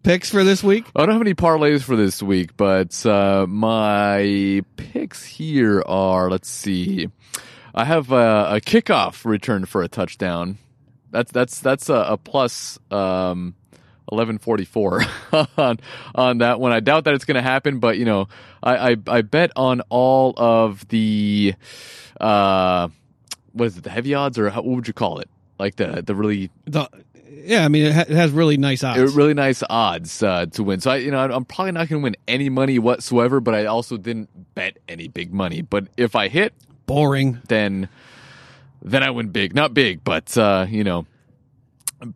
[0.04, 0.86] picks for this week?
[0.96, 6.50] I don't have any parlays for this week, but uh, my picks here are let's
[6.50, 7.10] see.
[7.74, 10.60] I have a, a kickoff return for a touchdown.
[11.10, 13.56] That's that's that's a, a plus um,
[14.12, 15.02] eleven forty four
[15.58, 15.80] on
[16.14, 16.72] on that one.
[16.72, 18.28] I doubt that it's going to happen, but you know,
[18.62, 21.56] I, I I bet on all of the
[22.20, 22.90] uh,
[23.54, 23.84] what is it?
[23.84, 25.30] The heavy odds, or how, what would you call it?
[25.60, 26.90] Like the the really The,
[27.46, 29.16] yeah, I mean it, ha- it has really nice odds.
[29.16, 30.80] really nice odds uh, to win.
[30.80, 33.66] So I, you know, I'm probably not going to win any money whatsoever, but I
[33.66, 35.62] also didn't bet any big money.
[35.62, 36.54] But if I hit,
[36.86, 37.42] Boring.
[37.48, 37.90] then
[38.82, 39.56] then I win big.
[39.56, 41.06] Not big, but uh, you know,
[42.02, 42.14] you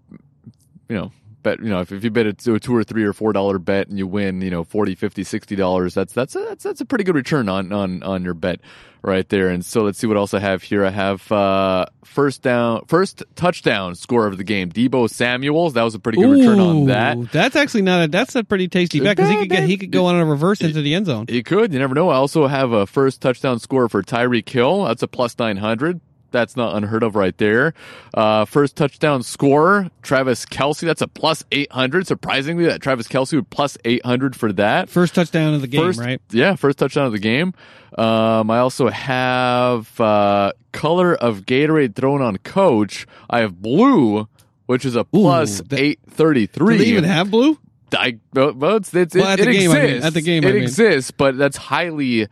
[0.89, 1.11] know,
[1.47, 3.31] bet you know if, if you bet a two, a two or three or four
[3.33, 6.63] dollar bet and you win you know 40 50 60 dollars that's that's a, that's
[6.63, 8.59] that's a pretty good return on on on your bet
[9.01, 12.41] right there and so let's see what else i have here i have uh first
[12.41, 16.59] down first touchdown score of the game Deebo Samuels that was a pretty good return
[16.59, 18.07] on that That's actually not a.
[18.07, 20.61] That's a pretty tasty bet because he could get he could go on a reverse
[20.61, 21.25] into the end zone.
[21.29, 21.73] He could.
[21.73, 22.09] You never know.
[22.09, 24.85] I also have a first touchdown score for Tyreek Hill.
[24.85, 26.01] That's a plus 900.
[26.37, 27.73] That's not unheard of right there.
[28.13, 30.81] Uh, first touchdown scorer, Travis Kelce.
[30.81, 32.05] That's a plus 800.
[32.05, 34.89] Surprisingly, that Travis Kelce would plus 800 for that.
[34.89, 36.21] First touchdown of the game, First- right?
[36.29, 37.53] Yeah, first touchdown of the game.
[37.97, 43.07] Um, I also have uh, color of Gatorade thrown on coach.
[43.29, 44.27] I have blue,
[44.67, 46.77] which is a plus that- 833.
[46.77, 47.57] Do they even have blue?
[47.93, 49.83] I, well, it's, it's, Well, it, at the it game, I mean.
[49.85, 50.05] exists.
[50.05, 50.61] At the game, it I mean.
[50.63, 52.27] exists, but that's highly,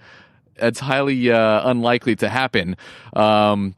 [0.58, 2.76] that's highly uh, unlikely to happen.
[3.14, 3.74] Um,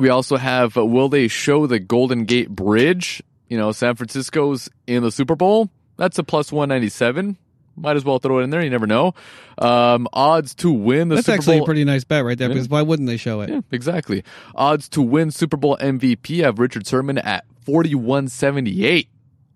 [0.00, 3.22] we also have, uh, will they show the Golden Gate Bridge?
[3.48, 5.68] You know, San Francisco's in the Super Bowl.
[5.96, 7.36] That's a plus one ninety seven.
[7.76, 8.62] Might as well throw it in there.
[8.62, 9.14] You never know.
[9.58, 11.16] Um, odds to win the Super Bowl.
[11.16, 11.64] That's Super actually Bowl.
[11.64, 12.48] a pretty nice bet right there.
[12.48, 12.54] Yeah.
[12.54, 13.50] Because why wouldn't they show it?
[13.50, 14.24] Yeah, exactly.
[14.54, 16.42] Odds to win Super Bowl MVP.
[16.42, 19.08] Have Richard Sherman at forty one seventy eight.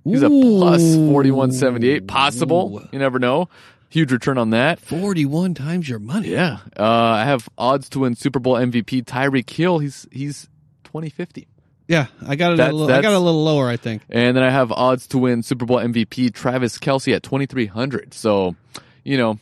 [0.04, 2.06] He's a 4178.
[2.06, 2.86] Possible.
[2.92, 3.48] You never know.
[3.94, 4.80] Huge return on that.
[4.80, 6.30] Forty-one times your money.
[6.30, 6.58] Yeah.
[6.76, 9.78] Uh, I have odds to win Super Bowl MVP Tyreek Hill.
[9.78, 10.48] He's he's
[10.82, 11.46] 2050.
[11.86, 12.58] Yeah, I got it.
[12.58, 14.02] A little, I got a little lower, I think.
[14.10, 18.14] And then I have odds to win Super Bowl MVP Travis Kelce at 2300.
[18.14, 18.56] So,
[19.04, 19.38] you know,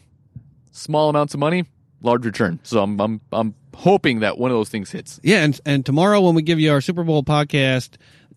[0.70, 1.64] small amounts of money,
[2.02, 2.60] large return.
[2.62, 5.18] So I'm I'm I'm hoping that one of those things hits.
[5.22, 7.94] Yeah, and and tomorrow when we give you our Super Bowl podcast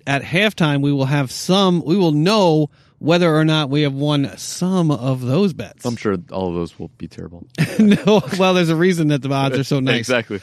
[0.08, 1.84] at halftime, we will have some.
[1.84, 2.70] We will know
[3.06, 5.86] whether or not we have won some of those bets.
[5.86, 7.46] I'm sure all of those will be terrible.
[7.80, 10.00] no, well, there's a reason that the odds are so nice.
[10.00, 10.42] exactly.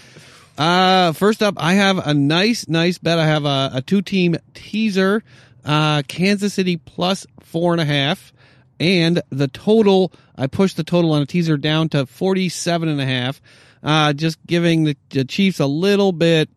[0.56, 3.18] Uh, first up, I have a nice, nice bet.
[3.18, 5.24] I have a, a two team teaser,
[5.64, 8.32] uh, Kansas City plus four and a half.
[8.78, 13.06] And the total, I pushed the total on a teaser down to 47 and a
[13.06, 13.43] half.
[13.82, 16.48] Uh, just giving the, the Chiefs a little bit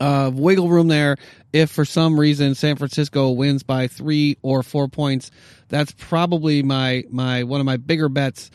[0.00, 1.16] of wiggle room there.
[1.52, 5.30] If for some reason San Francisco wins by three or four points,
[5.68, 8.50] that's probably my, my, one of my bigger bets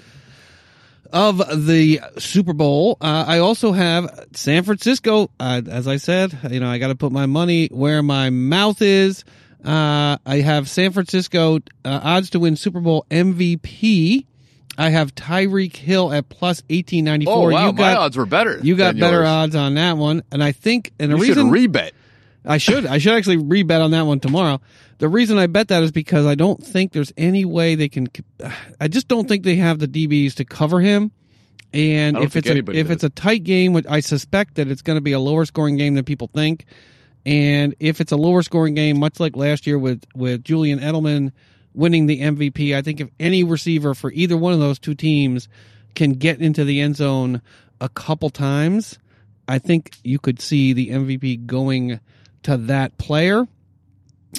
[1.12, 2.98] of the Super Bowl.
[3.00, 5.30] Uh, I also have San Francisco.
[5.40, 8.82] Uh, as I said, you know, I got to put my money where my mouth
[8.82, 9.24] is.
[9.64, 14.26] Uh, I have San Francisco uh, odds to win Super Bowl MVP.
[14.78, 17.52] I have Tyreek Hill at plus eighteen ninety Oh four.
[17.52, 18.60] wow, you my got odds were better.
[18.62, 19.28] you got better yours.
[19.28, 21.92] odds on that one, and I think and the You reason should rebet.
[22.46, 22.86] I should.
[22.86, 24.62] I should actually rebet on that one tomorrow.
[25.00, 28.08] The reason I bet that is because I don't think there's any way they can.
[28.80, 31.12] I just don't think they have the DBs to cover him.
[31.74, 32.90] And if it's a, if does.
[32.92, 35.76] it's a tight game, which I suspect that it's going to be a lower scoring
[35.76, 36.66] game than people think.
[37.26, 41.34] And if it's a lower scoring game, much like last year with with Julian Edelman
[41.78, 45.48] winning the MVP, I think if any receiver for either one of those two teams
[45.96, 47.42] can get into the end zone
[47.80, 48.98] a couple times,
[49.48, 52.00] I think you could see the MVP going
[52.44, 53.48] to that player.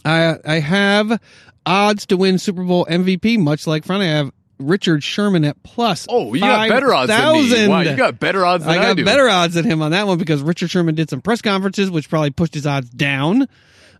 [0.04, 1.20] I I have
[1.64, 4.02] odds to win Super Bowl MVP, much like front.
[4.02, 6.06] I have Richard Sherman at plus.
[6.10, 7.48] Oh, you got better odds than me.
[7.48, 7.70] 5,000.
[7.70, 9.04] Wow, you got better odds than I I, got do.
[9.04, 12.08] better odds than him on that one because Richard Sherman did some press conferences, which
[12.10, 13.48] probably pushed his odds down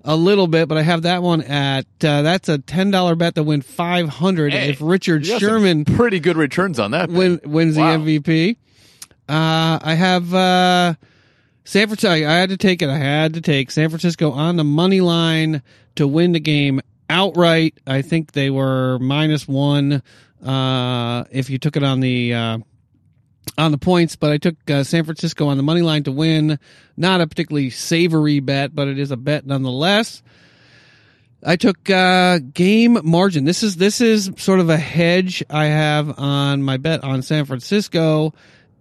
[0.05, 0.69] a little bit.
[0.69, 4.09] But I have that one at uh, that's a ten dollar bet to win five
[4.09, 7.11] hundred Hey, if Richard You got some Sherman pretty good returns on that.
[7.11, 7.97] win, wins Wow.
[7.99, 8.57] the MVP.
[9.29, 10.95] Uh, I have uh,
[11.65, 12.11] San Francisco.
[12.11, 12.89] I had to take it.
[12.89, 15.63] I had to take San Francisco on the money line
[15.97, 16.81] to win the game
[17.11, 17.75] outright.
[17.87, 20.03] I think they were minus one.
[20.43, 22.59] Uh, if you took it on the uh,
[23.57, 26.59] on the points, but I took uh, San Francisco on the money line to win.
[26.97, 30.23] Not a particularly savory bet, but it is a bet nonetheless.
[31.45, 33.45] I took uh, game margin.
[33.45, 37.45] This is this is sort of a hedge I have on my bet on San
[37.45, 38.35] Francisco.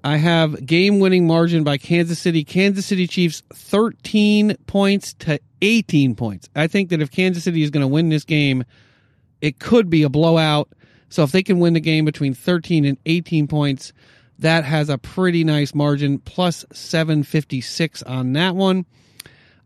[0.03, 2.43] I have game winning margin by Kansas City.
[2.43, 6.49] Kansas City Chiefs 13 points to 18 points.
[6.55, 8.63] I think that if Kansas City is going to win this game,
[9.41, 10.69] it could be a blowout.
[11.09, 13.93] So if they can win the game between 13 and 18 points,
[14.39, 18.85] that has a pretty nice margin, plus 756 on that one.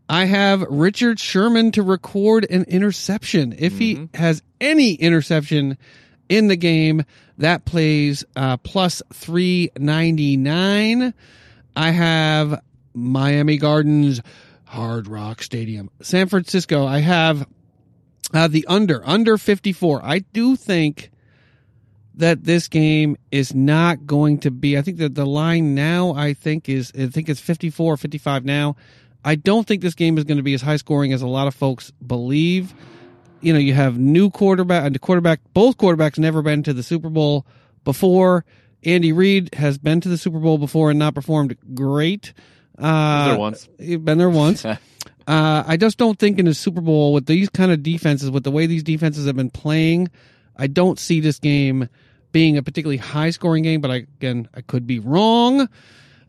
[0.08, 3.54] I have Richard Sherman to record an interception.
[3.56, 5.78] If he has any interception
[6.28, 7.04] in the game,
[7.38, 11.14] that plays uh, plus 399.
[11.74, 12.62] I have
[12.94, 14.20] Miami Gardens
[14.64, 15.90] Hard Rock Stadium.
[16.00, 17.48] San Francisco, I have
[18.34, 20.04] uh, the under, under 54.
[20.04, 21.10] I do think
[22.14, 26.34] that this game is not going to be, I think that the line now, I
[26.34, 28.76] think is, I think it's 54 55 now.
[29.24, 31.46] I don't think this game is going to be as high scoring as a lot
[31.46, 32.74] of folks believe.
[33.40, 36.82] you know you have new quarterback and the quarterback both quarterbacks never been to the
[36.82, 37.46] Super Bowl
[37.84, 38.44] before.
[38.84, 42.32] Andy Reid has been to the Super Bowl before and not performed great.
[42.78, 43.68] Uh, there once.
[43.78, 44.64] He's been there once.
[44.64, 44.76] uh,
[45.26, 48.50] I just don't think in the Super Bowl with these kind of defenses, with the
[48.50, 50.10] way these defenses have been playing,
[50.56, 51.88] I don't see this game
[52.32, 53.80] being a particularly high scoring game.
[53.80, 55.68] But I, again, I could be wrong.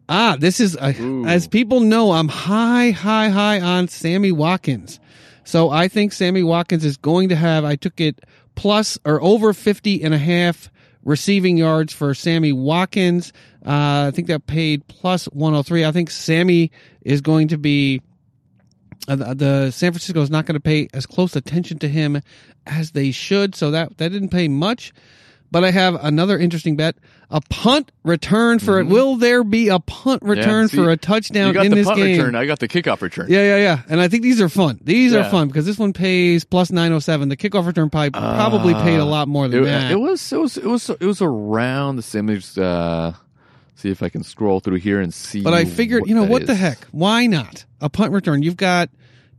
[0.10, 0.94] Ah, this is uh,
[1.26, 5.00] as people know, I'm high, high, high on Sammy Watkins.
[5.46, 7.64] So I think Sammy Watkins is going to have.
[7.66, 8.20] I took it
[8.56, 10.70] plus or over 50 and a half
[11.04, 13.34] receiving yards for Sammy Watkins.
[13.66, 15.86] Uh, I think that paid plus 103.
[15.86, 16.72] I think Sammy
[17.02, 18.02] is going to be.
[19.08, 22.22] Uh, the, the San Francisco is not going to pay as close attention to him
[22.66, 24.94] as they should, so that that didn't pay much.
[25.52, 26.96] But I have another interesting bet:
[27.30, 28.88] a punt return for it.
[28.88, 31.86] Will there be a punt return see, for a touchdown You got in the this
[31.86, 32.18] punt game?
[32.18, 32.34] return.
[32.36, 33.28] I got the kickoff return.
[33.30, 33.82] Yeah, yeah, yeah.
[33.88, 34.80] And I think these are fun.
[34.82, 37.30] These are fun because this one pays plus nine oh seven.
[37.30, 39.92] The kickoff return probably probably paid a lot more than It, that.
[39.92, 42.30] it was it was it was it was around the same.
[42.30, 42.58] as.
[42.58, 43.14] uh,
[43.76, 45.42] see if I can scroll through here and see.
[45.42, 46.84] But I figured, you know, what the heck?
[46.92, 48.44] Why not a punt return?
[48.44, 48.90] You've got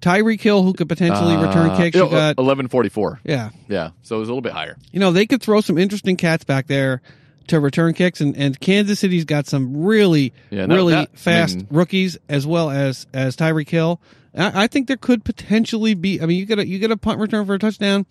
[0.01, 1.97] Tyreek Hill who could potentially return Uh, kicks.
[1.97, 3.21] you know, got eleven forty four.
[3.25, 3.51] yeah.
[3.69, 4.77] Yeah, so it was a little bit higher.
[4.93, 7.01] You know, they could throw some interesting cats back there
[7.47, 11.57] to return kicks, and, and Kansas City's got some really, Yeah, really that- I fast
[11.57, 14.01] mean- rookies as well as as Tyreek Hill.
[14.37, 16.21] I, I think there could potentially be.
[16.21, 18.05] I mean, you get a you get a punt return for a touchdown.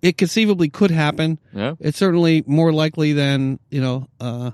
[0.00, 1.38] It conceivably could happen.
[1.52, 1.74] Yeah.
[1.80, 4.52] It's certainly more likely than you know uh,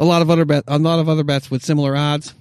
[0.00, 2.34] a lot of other bet a lot of other bets with similar odds.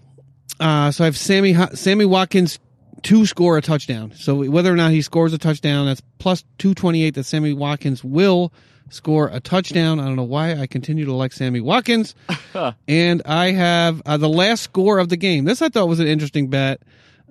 [0.60, 2.58] Uh, so I have Sammy Sammy Watkins
[3.04, 4.14] to score a touchdown.
[4.16, 7.54] So whether or not he scores a touchdown, that's plus two twenty eight that Sammy
[7.54, 8.52] Watkins will
[8.90, 10.00] score a touchdown.
[10.00, 12.16] I don't know why I continue to like Sammy Watkins.
[12.88, 15.46] and I have uh, the last score of the game.
[15.46, 16.82] This I thought was an interesting bet.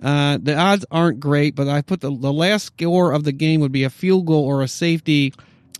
[0.01, 3.59] Uh, the odds aren't great, but I put the, the last score of the game
[3.59, 5.33] would be a field goal or a safety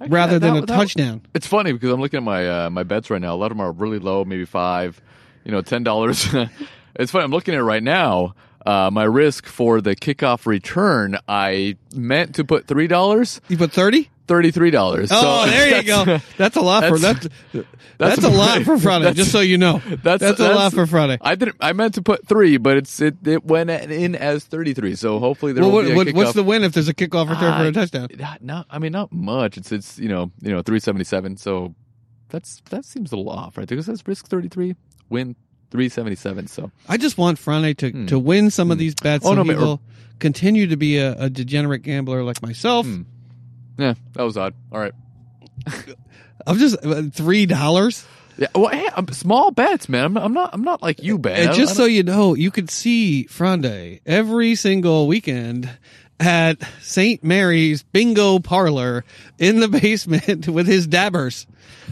[0.07, 1.21] rather that- than a that- touchdown.
[1.33, 3.33] It's funny because I'm looking at my uh, my bets right now.
[3.33, 5.01] A lot of them are really low, maybe five,
[5.43, 6.27] you know, ten dollars.
[6.95, 7.23] it's funny.
[7.25, 8.35] I'm looking at it right now.
[8.65, 13.39] Uh, my risk for the kickoff return, I meant to put three dollars.
[13.47, 14.09] You put thirty.
[14.29, 15.09] Thirty-three dollars.
[15.11, 16.19] Oh, there you go.
[16.37, 19.11] That's a lot for that's- that's that's, a lot for Friday.
[19.13, 21.17] Just so you know, That's that's, a lot for Friday.
[21.19, 21.57] I didn't.
[21.59, 24.95] I meant to put three, but it's it, it went in as thirty-three.
[24.95, 26.13] So hopefully there Well, will what, be a what, kickoff.
[26.13, 28.07] what's the win if there's a kickoff return for Uh, a touchdown?
[28.19, 29.57] Not, not- I mean, not much.
[29.57, 31.35] It's it's you know you know three seventy seven.
[31.35, 31.73] So
[32.29, 33.67] that's that seems a little off, right?
[33.67, 34.75] Because that's risk thirty three,
[35.09, 35.35] win
[35.71, 36.45] three seventy seven.
[36.45, 39.43] So I just want Friday to, to win some of these bets Oh, so no,
[39.43, 39.81] he will
[40.19, 42.85] continue to be a, a degenerate gambler like myself.
[42.85, 43.01] Hmm.
[43.79, 44.53] Yeah, that was odd.
[44.71, 44.93] All right.
[46.47, 48.05] I'm just uh, three dollars.
[48.37, 48.47] Yeah.
[48.55, 50.05] Well, hey, I'm, small bets, man.
[50.05, 50.23] I'm not.
[50.23, 50.53] I'm not.
[50.53, 51.47] I'm not like you, Ben.
[51.47, 55.69] And just so you know, you could see Fronde every single weekend
[56.19, 57.23] at St.
[57.23, 59.03] Mary's Bingo Parlor
[59.37, 61.47] in the basement with his dabbers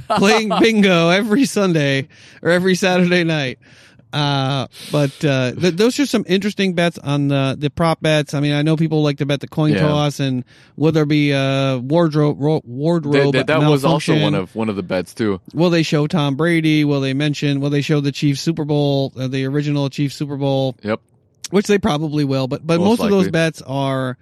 [0.07, 2.07] playing bingo every Sunday
[2.41, 3.59] or every Saturday night.
[4.13, 8.33] Uh, but uh, th- those are some interesting bets on the the prop bets.
[8.33, 9.81] I mean, I know people like to bet the coin Yeah.
[9.81, 10.45] toss and
[10.77, 14.75] will there be a wardrobe ro- wardrobe that, that was also one of one of
[14.75, 15.41] the bets too.
[15.53, 16.85] Will they show Tom Brady?
[16.85, 17.59] Will they mention?
[17.59, 20.75] Will they show the Chiefs Super Bowl, uh, the original Chiefs Super Bowl?
[20.83, 21.01] Yep.
[21.49, 24.17] Which they probably will, but but most, Most of those bets are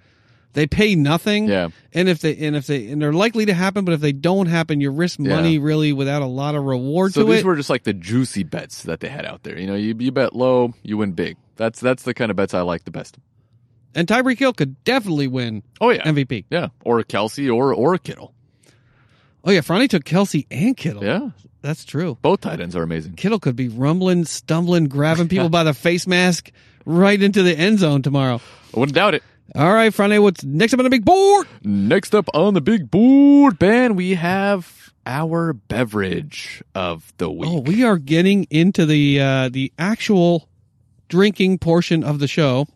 [0.56, 1.48] they pay nothing.
[1.48, 1.68] Yeah.
[1.92, 4.46] And if they and if they and they're likely to happen, but if they don't
[4.46, 5.36] happen, you risk Yeah.
[5.36, 7.44] money really without a lot of reward So these it.
[7.44, 9.58] were just like the juicy bets that they had out there.
[9.58, 11.36] You know, you you bet low, you win big.
[11.56, 13.18] That's that's the kind of bets I like the best.
[13.94, 16.46] and Tyreek Hill could definitely win Oh yeah, MVP.
[16.50, 18.32] yeah, or Kelce or or Kittle.
[19.44, 21.04] Oh yeah, Franny took Kelce and Kittle.
[21.04, 21.30] Yeah,
[21.62, 22.18] That's true.
[22.22, 23.12] both tight ends are amazing.
[23.14, 26.50] Kittle could be rumbling, stumbling, grabbing people by the face mask
[26.84, 28.40] right into the end zone tomorrow.
[28.74, 29.22] I wouldn't doubt it.
[29.54, 31.46] All right, Friday, what's next up on the big board?
[31.62, 37.48] Next up on the big board, Ben, we have our beverage of the week.
[37.50, 40.48] Oh, we are getting into the uh, the actual
[41.08, 42.66] drinking portion of the show.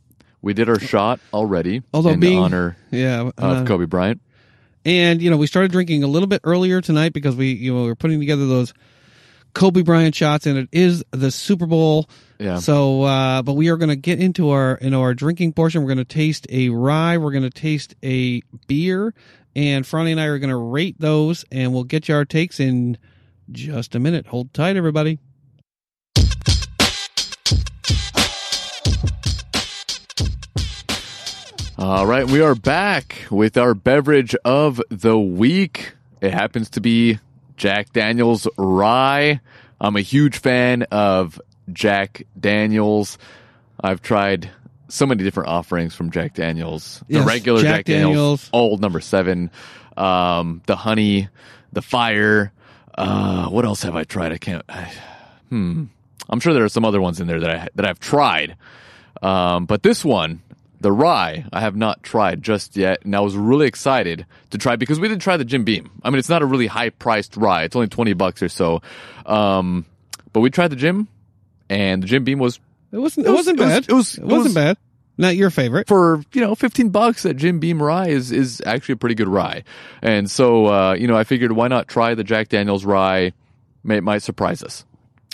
[0.42, 4.22] We did our shot already Although in being- honor Yeah, of uh, Kobe Bryant.
[4.86, 7.84] and you know we started drinking a little bit earlier tonight because we you know
[7.84, 8.72] we are putting together those
[9.54, 12.08] Kobe Bryant shots, and it is the Super Bowl.
[12.38, 12.58] Yeah.
[12.58, 15.82] So, uh, but we are going to get into our into our drinking portion.
[15.82, 17.18] We're going to taste a rye.
[17.18, 19.14] We're going to taste a beer,
[19.54, 22.60] and Franny and I are going to rate those, and we'll get you our takes
[22.60, 22.98] in
[23.50, 24.26] just a minute.
[24.26, 25.18] Hold tight, everybody.
[31.76, 35.94] All right, we are back with our beverage of the week.
[36.20, 37.18] It happens to be
[37.60, 39.38] Jack Daniels Rye.
[39.78, 41.38] I'm a huge fan of
[41.70, 43.18] Jack Daniels.
[43.78, 44.50] I've tried
[44.88, 47.04] so many different offerings from Jack Daniels.
[47.08, 48.50] The Yes, regular Jack Jack, Daniels, Daniels.
[48.54, 49.50] old number seven,
[49.98, 51.28] um, the honey,
[51.70, 52.50] the fire.
[52.96, 54.32] Uh, what else have I tried?
[54.32, 54.64] I can't.
[54.66, 54.90] I,
[55.50, 55.84] hmm.
[56.30, 58.56] I'm sure there are some other ones in there that I that I've tried,
[59.20, 60.40] um, but this one,
[60.80, 64.76] the rye, I have not tried just yet, and I was really excited to try
[64.76, 65.90] because we did try the Jim Beam.
[66.02, 68.80] I mean, it's not a really high priced rye; it's only twenty bucks or so.
[69.26, 69.84] Um,
[70.32, 71.08] but we tried the Jim,
[71.68, 72.60] and the Jim Beam was
[72.92, 73.26] It wasn't.
[73.26, 73.84] It It, was- wasn't it was- bad.
[73.88, 74.76] it was- It wasn't was- bad.
[75.18, 75.86] Not your favorite.
[75.86, 79.28] for you know 15 bucks That Jim Beam rye is is actually a pretty good
[79.28, 79.64] rye.
[80.00, 83.32] And so uh, you know I figured why not try the Jack Daniels rye?
[83.86, 84.84] It might surprise us.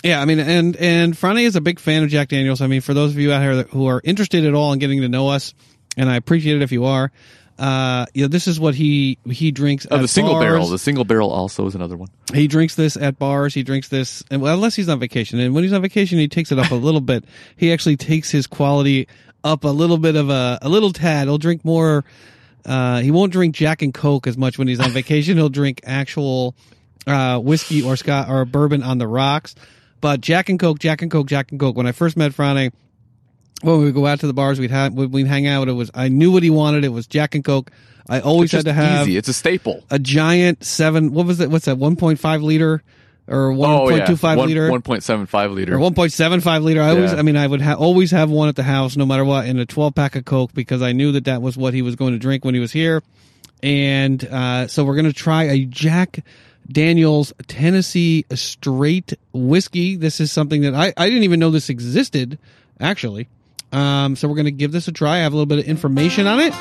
[0.03, 2.61] Yeah, I mean, and and Franny is a big fan of Jack Daniels.
[2.61, 4.79] I mean, for those of you out here that, who are interested at all in
[4.79, 5.53] getting to know us,
[5.97, 7.11] and I appreciate it if you are.
[7.57, 9.87] Uh, you know, this is what he he drinks.
[9.89, 10.43] Oh, at the single bars.
[10.43, 10.67] barrel.
[10.67, 12.09] The single barrel also is another one.
[12.31, 13.55] He drinks this at bars.
[13.55, 15.39] He drinks this, and well, unless he's on vacation.
[15.39, 17.25] And when he's on vacation, he takes it up a little bit.
[17.55, 19.07] He actually takes his quality
[19.43, 21.27] up a little bit of a a little tad.
[21.27, 22.05] He'll drink more.
[22.63, 25.37] Uh, he won't drink Jack and Coke as much when he's on vacation.
[25.37, 26.53] He'll drink actual
[27.07, 29.55] uh, whiskey or scotch or bourbon on the rocks.
[30.01, 31.75] But Jack and Coke, Jack and Coke, Jack and Coke.
[31.75, 32.71] When I first met Franny,
[33.61, 35.67] when we would go out to the bars, we'd have we'd, we'd hang out.
[35.67, 36.83] It was I knew what he wanted.
[36.85, 37.71] It was Jack and Coke.
[38.09, 39.17] I always had to have easy.
[39.17, 39.83] It's a staple.
[39.89, 41.11] a giant seven.
[41.11, 41.49] What was it?
[41.49, 41.77] What's that?
[41.77, 42.81] One point five liter
[43.27, 45.75] or one oh point yeah, two five One- liter 1.75 liter.
[45.75, 46.81] or one point seven five liter.
[46.81, 49.25] I always, I mean, I would ha- always have one at the house, no matter
[49.25, 51.81] what, in a twelve pack of Coke because I knew that that was what he
[51.81, 53.03] was going to drink when he was here.
[53.63, 56.23] And uh, so we're going to try a Jack
[56.71, 59.95] Daniels Tennessee Straight Whiskey.
[59.95, 62.37] This is something that I, I didn't even know this existed,
[62.79, 63.27] actually.
[63.71, 65.15] Um, so we're going to give this a try.
[65.15, 66.53] I have a little bit of information on it.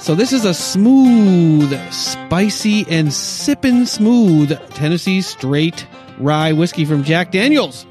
[0.00, 5.86] So this is a smooth, spicy, and sippin' smooth Tennessee Straight
[6.18, 7.84] Rye Whiskey from Jack Daniels.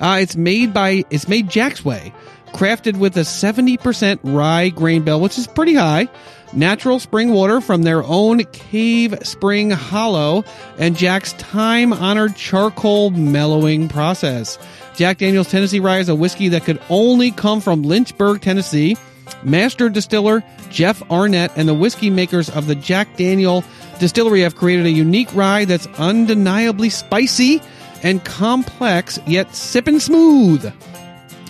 [0.00, 2.12] Uh, it's made by it's made Jack's way,
[2.48, 6.08] crafted with a 70% rye grain bill, which is pretty high.
[6.54, 10.44] Natural spring water from their own Cave Spring Hollow,
[10.78, 14.56] and Jack's time honored charcoal mellowing process.
[14.94, 18.96] Jack Daniels Tennessee Rye is a whiskey that could only come from Lynchburg, Tennessee.
[19.42, 23.64] Master distiller Jeff Arnett and the whiskey makers of the Jack Daniel
[23.98, 27.60] distillery have created a unique rye that's undeniably spicy
[28.04, 30.72] and complex, yet sipping smooth.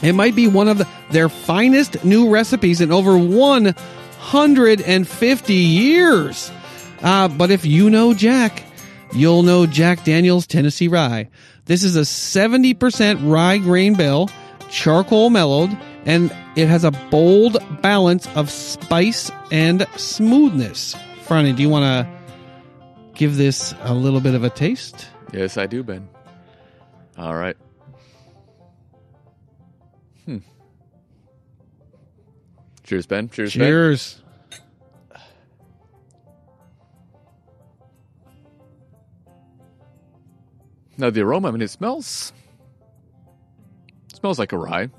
[0.03, 3.19] It might be one of their finest new recipes in over
[4.25, 6.51] 150 years.
[7.03, 8.63] Uh, but if you know Jack,
[9.13, 11.29] you'll know Jack Daniels Tennessee Rye.
[11.67, 14.31] This is a 70% rye grain bill,
[14.71, 15.77] charcoal mellowed,
[16.07, 20.95] and it has a bold balance of spice and smoothness.
[21.27, 22.09] Franny, do you want to
[23.15, 25.07] give this a little bit of a taste?
[25.33, 26.09] Yes, I do, Ben.
[27.19, 27.57] All right.
[32.85, 33.29] Cheers, Ben.
[33.31, 33.67] Cheers, Ben.
[33.67, 34.21] Cheers.
[40.97, 42.33] Now the aroma, I mean, it smells.
[44.11, 44.91] It smells like a rye.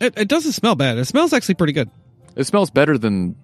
[0.00, 0.98] It, it doesn't smell bad.
[0.98, 1.90] It smells actually pretty good.
[2.34, 3.36] It smells better than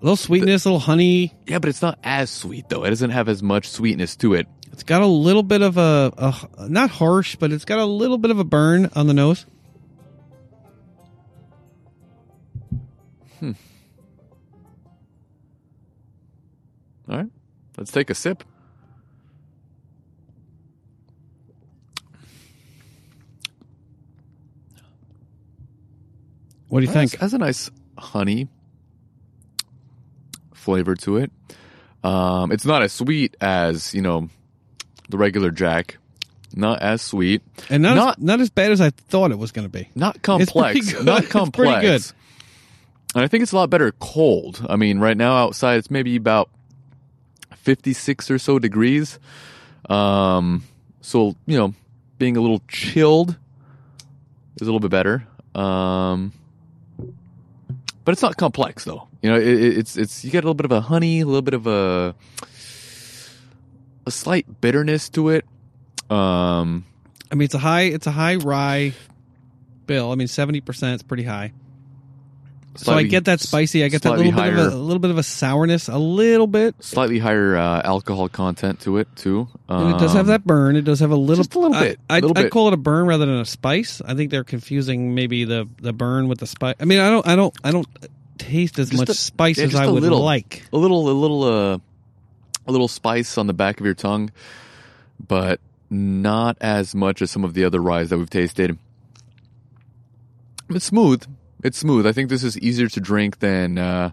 [0.00, 1.32] A little sweetness, a little honey.
[1.46, 2.84] yeah, but it's not as sweet though.
[2.84, 4.46] It doesn't have as much sweetness to it.
[4.72, 6.12] It's got a little bit of a,
[6.58, 9.46] a not harsh, but it's got a little bit of a burn on the nose.
[13.42, 13.54] All
[17.16, 17.26] right,
[17.76, 18.44] let's take a sip.
[26.68, 27.20] What do you Has, think?
[27.20, 28.48] has a nice honey
[30.54, 31.30] flavor to it.
[32.02, 34.28] Um, it's not as sweet as you know
[35.08, 35.98] the regular Jack.
[36.54, 37.42] Not as sweet.
[37.70, 39.88] And not not as, not as bad as I thought it was going to be.
[39.94, 40.92] not It's pretty complex.
[40.92, 41.06] good.
[41.06, 42.02] Not It's pretty good.
[43.14, 44.64] And I think it's a lot better cold.
[44.68, 46.48] I mean, right now outside it's maybe about
[47.56, 49.18] fifty six or so degrees.
[49.90, 50.62] Um,
[51.00, 51.74] so you know,
[52.18, 53.36] being a little chilled
[54.56, 55.26] is a little bit better.
[55.54, 56.32] Um,
[58.04, 59.08] but it's not complex though.
[59.20, 59.46] You know, it-
[59.78, 62.14] it's it's you get a little bit of a honey, a little bit of a
[64.06, 65.44] a slight bitterness to it.
[66.10, 66.84] Um,
[67.30, 68.94] I mean, it's a high it's a high rye
[69.86, 70.10] bill.
[70.10, 71.52] I mean, seventy percent is pretty high.
[72.74, 73.84] So I get that spicy.
[73.84, 76.46] I get that little bit of a, a little bit of a sourness, a little
[76.46, 76.74] bit.
[76.82, 79.46] slightly higher uh, alcohol content to it too.
[79.68, 80.76] And it does have Um, that burn.
[80.76, 82.78] It does have a little, just a little I- bit, I, I, call it a
[82.78, 84.00] burn rather than a spice.
[84.04, 86.76] I think they're confusing maybe the the burn with the spice.
[86.80, 87.86] I mean, I don't, I don't, I don't
[88.38, 90.20] taste as Just much a- spice yeah, as I would little.
[90.20, 90.62] like.
[90.72, 91.78] a little, a little, uh,
[92.66, 94.30] a little spice on the back of your tongue,
[95.28, 98.78] but not as much as some of the other ryes that we've tasted.
[100.70, 101.22] It's smooth.
[101.62, 102.06] It's smooth.
[102.06, 104.10] I think this is easier to drink than uh,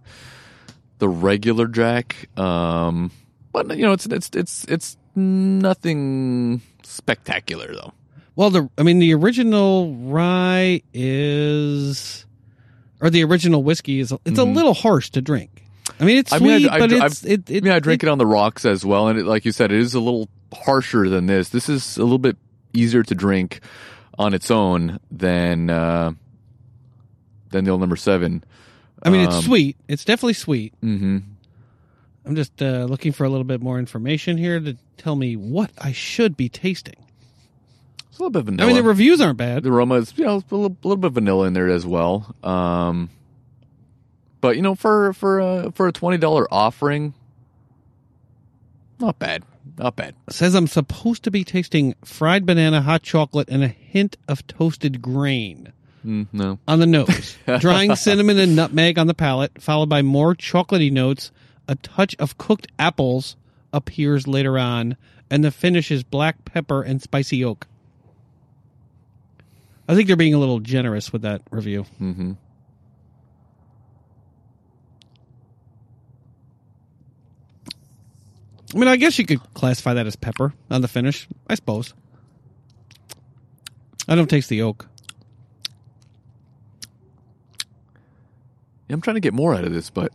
[1.00, 2.28] the regular Jack.
[2.38, 3.12] Um,
[3.52, 7.94] but you know, it's it's it's it's nothing spectacular though.
[8.36, 12.26] Well, the I mean, the original rye is,
[13.02, 14.14] or the original whiskey is.
[14.26, 15.64] It's a little harsh to drink.
[16.00, 17.80] I mean, it's I sweet, mean, I, I, but it's it, it, I mean, I
[17.80, 19.94] drink it- it, on the rocks as well, and it, like you said, it is
[19.96, 21.50] a little harsher than this.
[21.50, 22.38] This is a little bit
[22.74, 23.60] easier to drink
[24.18, 26.12] on its own than uh,
[27.52, 28.44] than the old number seven.
[29.04, 29.78] I mean, it's Um, sweet.
[29.88, 30.74] It's definitely sweet.
[30.84, 31.18] Mm-hmm.
[32.26, 35.72] I'm just uh, looking for a little bit more information here to tell me what
[35.78, 36.96] I should be tasting.
[38.10, 38.64] It's a little bit vanilla.
[38.70, 39.64] I mean, the reviews aren't bad.
[39.64, 42.36] the aroma is you know a little, little bit of vanilla in there as well.
[42.44, 43.10] Um,
[44.42, 47.14] but you know, for for a for a twenty dollar offering,
[49.00, 49.44] not bad,
[49.78, 50.16] not bad.
[50.28, 54.46] It says I'm supposed to be tasting fried banana, hot chocolate, and a hint of
[54.48, 55.72] toasted grain
[56.06, 57.38] Mm, no, on the nose.
[57.60, 61.32] Drying cinnamon and nutmeg on the palate, followed by more chocolatey notes.
[61.68, 63.36] A touch of cooked apples
[63.72, 64.98] appears later on,
[65.30, 67.68] and the finish is black pepper and spicy oak.
[69.88, 71.86] I think they're being a little generous with that review.
[72.00, 72.34] mm-hmm.
[78.74, 81.94] I mean, I guess you could classify that as pepper on the finish, I suppose.
[84.08, 84.88] I don't taste the oak.
[88.90, 90.12] I'm trying to get more out of this, but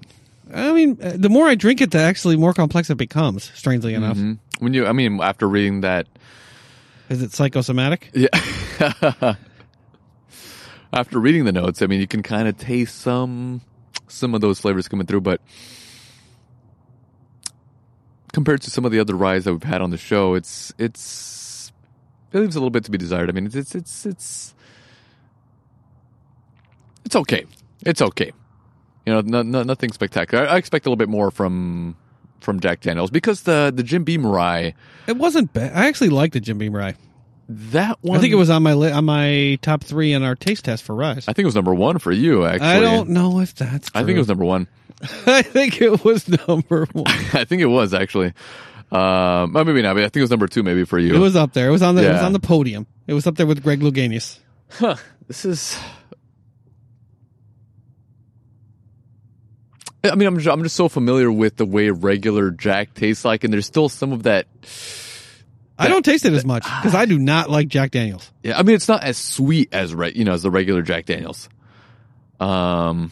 [0.53, 3.51] I mean, uh, the more I drink it, the actually more complex it becomes.
[3.55, 4.39] Strangely enough, Mhm.
[4.59, 6.07] when you, I mean, after reading that,
[7.09, 8.11] is it psychosomatic?
[8.15, 8.27] yeah,
[10.93, 13.61] after reading the notes, I mean, you can kind of taste some
[14.09, 15.41] some of those flavors coming through, but
[18.33, 21.73] compared to some of the other ryes that we've had on the show, it's it's
[22.33, 23.29] it leaves a little bit to be desired.
[23.29, 24.55] I mean, it's it's it's it's,
[27.05, 27.45] it's okay.
[27.87, 28.33] It's okay.
[29.07, 30.47] You know, no, no, nothing spectacular.
[30.47, 31.97] I, I expect a little bit more from
[32.41, 34.75] from Jack Daniels because the the Jim Beam rye
[35.07, 35.73] It wasn't bad.
[35.75, 36.95] I actually liked the Jim Beam rye.
[37.49, 38.19] that one.
[38.19, 40.83] I think it was on my li- on my top three in our taste test
[40.85, 41.29] for ryes.
[41.29, 42.45] I think it was number one for you.
[42.45, 43.91] Actually, I don't know if that's.
[43.95, 44.69] I think it was number one.
[45.27, 47.07] I think it was number one.
[47.35, 48.33] I think it was actually.
[48.93, 49.95] Um, well, maybe not.
[49.95, 51.15] But I think it was number two, maybe for you.
[51.15, 51.69] It was up there.
[51.69, 52.09] It was on the.
[52.09, 52.87] It was on the podium.
[53.07, 54.39] It was up there with Greg Louganis.
[54.71, 54.97] Huh.
[55.27, 55.79] This is.
[60.05, 63.45] I mean, I'm just, I'm just so familiar with the way regular Jack tastes like,
[63.45, 64.47] and there's still some of that.
[65.79, 68.31] I don't taste it as much because I do not like Jack Daniels.
[68.43, 71.07] Yeah, I mean, it's not as sweet as re- you know as the regular Jack
[71.07, 71.49] Daniels.
[72.39, 73.11] Um,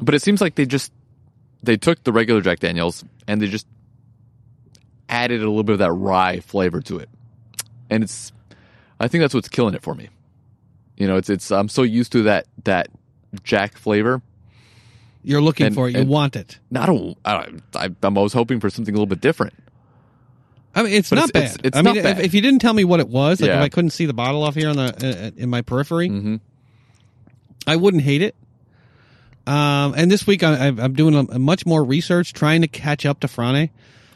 [0.00, 0.92] but it seems like they just
[1.62, 3.66] they took the regular Jack Daniels and they just
[5.08, 7.08] added a little bit of that rye flavor to it,
[7.90, 8.32] and it's
[9.00, 10.10] I think that's what's killing it for me.
[10.96, 12.88] You know, it's it's I'm so used to that that
[13.42, 14.22] Jack flavor.
[15.24, 15.96] You're looking And- for it.
[15.96, 16.58] You want it.
[16.76, 17.16] I don't.
[17.24, 19.54] I, I, I'm always hoping for something a little bit different.
[20.74, 21.60] I mean, it's But not it's- bad.
[21.60, 22.18] it's- it's I mean, not bad.
[22.18, 23.58] If, if you didn't tell me what it was, like Yeah.
[23.58, 26.40] if I couldn't see the bottle off here on the uh, in my periphery, Mhm.
[27.66, 28.34] I wouldn't hate it.
[29.46, 33.04] Um, and this week I, I'm doing a, a much more research, trying to catch
[33.06, 33.70] up to Franny.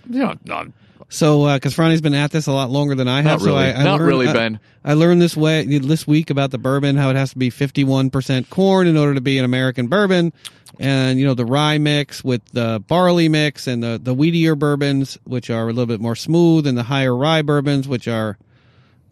[0.09, 0.68] Yeah, not
[1.10, 3.72] So, uh, because Franny's been at this a lot longer than I have, Not really.
[3.72, 4.60] so I, I Not learned, really, I- Ben.
[4.85, 8.51] I learned this way this week about the bourbon, how it has to be 51%
[8.51, 10.32] corn in order to be an American bourbon,
[10.78, 15.18] and you know the rye mix with the barley mix and the the wheatier bourbons,
[15.24, 18.39] which are a little bit more smooth, and the higher rye bourbons, which are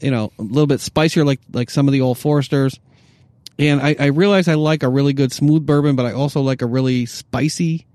[0.00, 2.78] you know a little bit spicier, like like some of the old Foresters.
[3.58, 6.60] And I, I realize I like a really good smooth bourbon, but I also like
[6.60, 7.86] a really spicy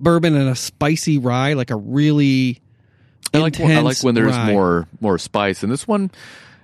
[0.00, 2.60] bourbon and a spicy rye, like a really
[3.34, 4.52] I like I like when there's rye.
[4.52, 6.10] more more spice, and this one,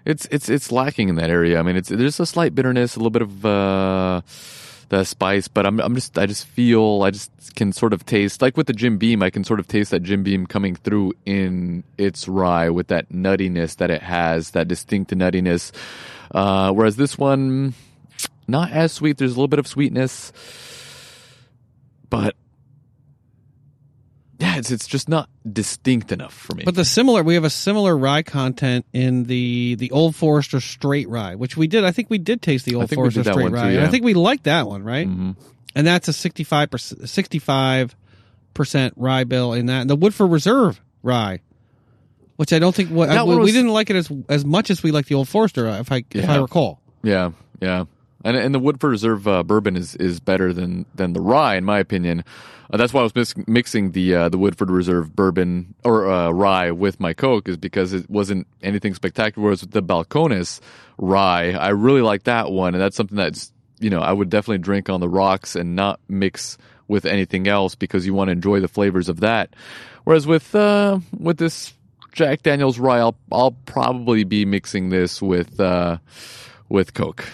[0.04, 1.58] it's it's it's lacking in that area.
[1.58, 4.20] I mean, it's there's a slight bitterness, a little bit of uh,
[4.88, 8.42] the spice, but I'm I'm just I just feel I just can sort of taste
[8.42, 11.12] like with the Jim Beam, I can sort of taste that Jim Beam coming through
[11.26, 15.72] in its rye with that nuttiness that it has, that distinct nuttiness.
[16.30, 17.74] Uh, whereas this one,
[18.48, 19.18] not as sweet.
[19.18, 20.32] There's a little bit of sweetness,
[22.08, 22.36] but.
[24.42, 26.64] Yeah, it's it's just not distinct enough for me.
[26.64, 31.08] But the similar, we have a similar rye content in the the Old Forester Straight
[31.08, 31.84] Rye, which we did.
[31.84, 33.66] I think we did taste the Old Forester Straight too, Rye.
[33.68, 33.84] and yeah.
[33.84, 35.06] I think we liked that one, right?
[35.08, 35.36] Mhm.
[35.76, 37.94] And that's a 65 percent, 65
[38.52, 39.82] percent rye bill in that.
[39.82, 41.38] And the Woodford Reserve Rye,
[42.36, 44.82] which I don't think what That we, was- didn't like it as as much as
[44.82, 46.80] we like the Old Forester, if I if I recall.
[47.04, 47.84] Yeah, yeah.
[48.24, 51.64] And and the Woodford Reserve uh, bourbon is is better than than the rye in
[51.64, 52.24] my opinion.
[52.72, 56.30] Uh, that's why I was mix- mixing the uh, the Woodford Reserve bourbon or uh,
[56.30, 59.44] rye with my Coke is because it wasn't anything spectacular.
[59.44, 60.60] Whereas with the Balcones
[60.98, 64.58] rye, I really like that one, and that's something that's you know I would definitely
[64.58, 66.56] drink on the rocks and not mix
[66.88, 69.54] with anything else because you want to enjoy the flavors of that.
[70.04, 71.74] Whereas with uh, with this
[72.12, 75.98] Jack Daniel's rye, I'll, I'll probably be mixing this with uh,
[76.68, 77.24] with Coke.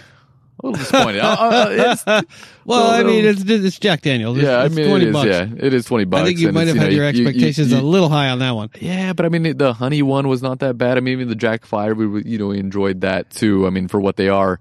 [0.62, 1.20] A little disappointed.
[1.20, 2.24] Uh, uh, it's-
[2.64, 4.36] Well, I mean, it's it's Jack Daniels.
[4.36, 5.26] It's, yeah, I it's twenty it is, bucks.
[5.28, 6.20] yeah, it is twenty bucks.
[6.22, 8.28] I think you might have had know, your you- you- expectations you- a little high
[8.28, 8.68] on that one.
[8.78, 10.98] Yeah, but I mean, the honey one was not that bad.
[10.98, 13.66] I mean, even the Jack Fire, we you know we enjoyed that too.
[13.66, 14.60] I mean, for what they are.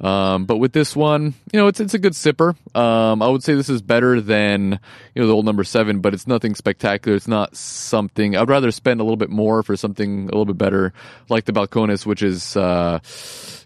[0.00, 2.54] Um, but with this one, you know, it's it's a good sipper.
[2.76, 4.78] Um, I would say this is better than
[5.14, 7.16] you know the old number seven, but it's nothing spectacular.
[7.16, 10.56] It's not something I'd rather spend a little bit more for something a little bit
[10.58, 10.92] better,
[11.28, 13.00] like the Balcones, which is uh,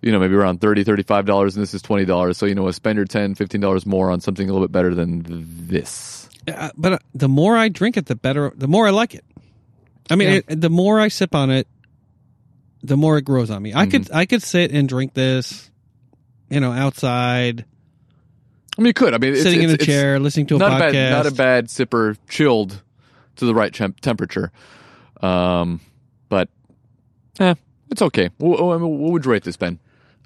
[0.00, 2.38] you know maybe around 30 35 dollars, and this is twenty dollars.
[2.38, 4.94] So you know, spend your 10 15 dollars more on something a little bit better
[4.94, 6.30] than this.
[6.48, 8.52] Uh, but uh, the more I drink it, the better.
[8.56, 9.24] The more I like it.
[10.10, 10.40] I mean, Yeah.
[10.48, 11.68] it, the more I sip on it,
[12.82, 13.74] the more it grows on me.
[13.74, 14.16] I could Mm-hmm.
[14.16, 15.70] I could sit and drink this,
[16.52, 17.64] you know, outside,
[18.76, 19.14] I mean, you could.
[19.14, 20.88] I mean, it's, sitting in a it's- it's chair, listening to a not podcast.
[20.88, 22.82] a bad, not a bad sipper, chilled
[23.36, 24.52] to the right temp- temperature.
[25.22, 25.80] Um,
[26.28, 26.48] but
[27.40, 27.54] eh,
[27.90, 28.30] it's okay.
[28.38, 29.78] What, what would you rate this, Ben?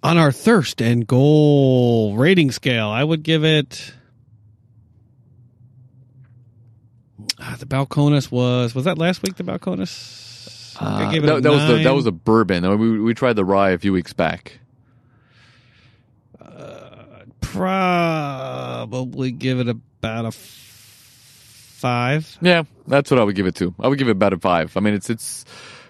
[0.03, 3.93] on our thirst and goal rating scale, I would give it.
[7.41, 9.37] Ah, the Balcones was was that last week?
[9.37, 10.77] The Balcones.
[10.81, 12.65] I gave it Uh, that, a that was the, that was a bourbon.
[12.65, 14.59] I mean, we we tried the rye a few weeks back.
[17.57, 20.33] Probably give it about a
[21.77, 22.37] five.
[22.41, 23.75] Yeah, that's what I would give it to.
[23.81, 24.77] I would give it about a five.
[24.77, 25.45] I mean, it's it's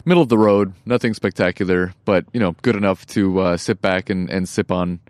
[0.05, 4.09] middle of the road, nothing spectacular, but you know, good enough to uh, sit back
[4.11, 5.01] and, and sip on,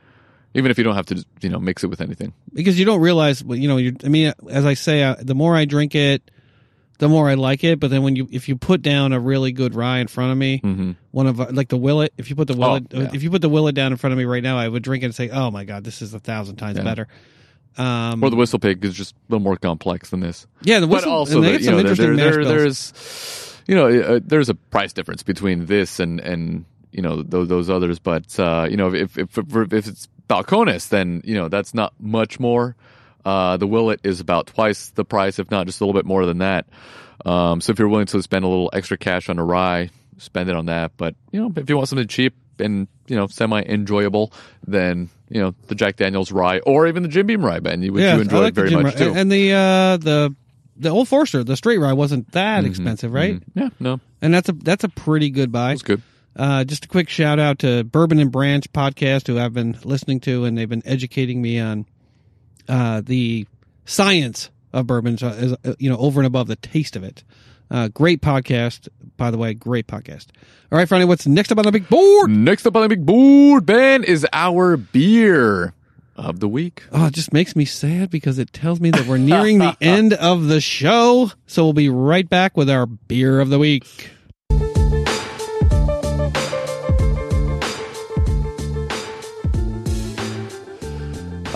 [0.55, 2.33] even if you don't have to, you know, mix it with anything.
[2.53, 5.55] because you don't realize you know you i mean as i say uh, the more
[5.55, 6.31] i drink it
[6.98, 9.52] the more i like it but then when you if you put down a really
[9.52, 10.93] good rye in front of me Mm-hmm.
[11.10, 13.10] one of uh, like the willet if you put the willet yeah.
[13.12, 15.02] if you put the willet down in front of me right now i would drink
[15.02, 16.85] it and say oh my god this is a thousand times Yeah.
[16.85, 17.09] better
[17.78, 20.47] um Or the whistle pig is just a little more complex than this.
[20.62, 22.93] yeah the but also the- you know, there, there, there- there's
[23.68, 27.68] you know uh, there's a price difference between this and and you know those, those
[27.68, 31.74] others but uh, you know if if if, if it's balcones then you know that's
[31.74, 32.74] not much more
[33.27, 36.24] uh, the willet is about twice the price if not just a little bit more
[36.24, 36.66] than that.
[37.24, 40.48] Um, so if you're willing to spend a little extra cash on a rye spend
[40.48, 40.93] it on that.
[40.97, 44.32] But you know if you want something cheap and you know semi enjoyable
[44.66, 48.01] then you know the Jack Daniels rye or even the Jim Beam rye Ben which
[48.03, 49.07] yeah, you I enjoyed like the very much Rye.
[49.07, 49.12] too.
[49.15, 50.35] And the uh the
[50.78, 52.70] the old forester the straight rye wasn't that Mm-hmm.
[52.70, 53.43] expensive right?
[53.55, 54.01] yeah no.
[54.23, 55.73] And that's a that's a pretty good buy.
[55.73, 56.01] It's good.
[56.35, 60.20] Uh, just a quick shout out to Bourbon and Branch podcast, who I've been listening
[60.20, 61.86] to, and they've been educating me on
[62.68, 63.47] uh, the
[63.84, 67.24] science of bourbon, so, you know, over and above the taste of it.
[67.70, 69.55] Uh, great podcast, by the way.
[69.55, 70.26] Great podcast.
[70.70, 72.30] All right, Friday, what's next up on the big board?
[72.30, 75.74] Next up on the big board, Ben, is our beer
[76.16, 76.84] of the week.
[76.93, 80.12] Oh, it just makes me sad because it tells me that we're nearing the end
[80.14, 81.30] of the show.
[81.47, 84.10] So we'll be right back with our beer of the week.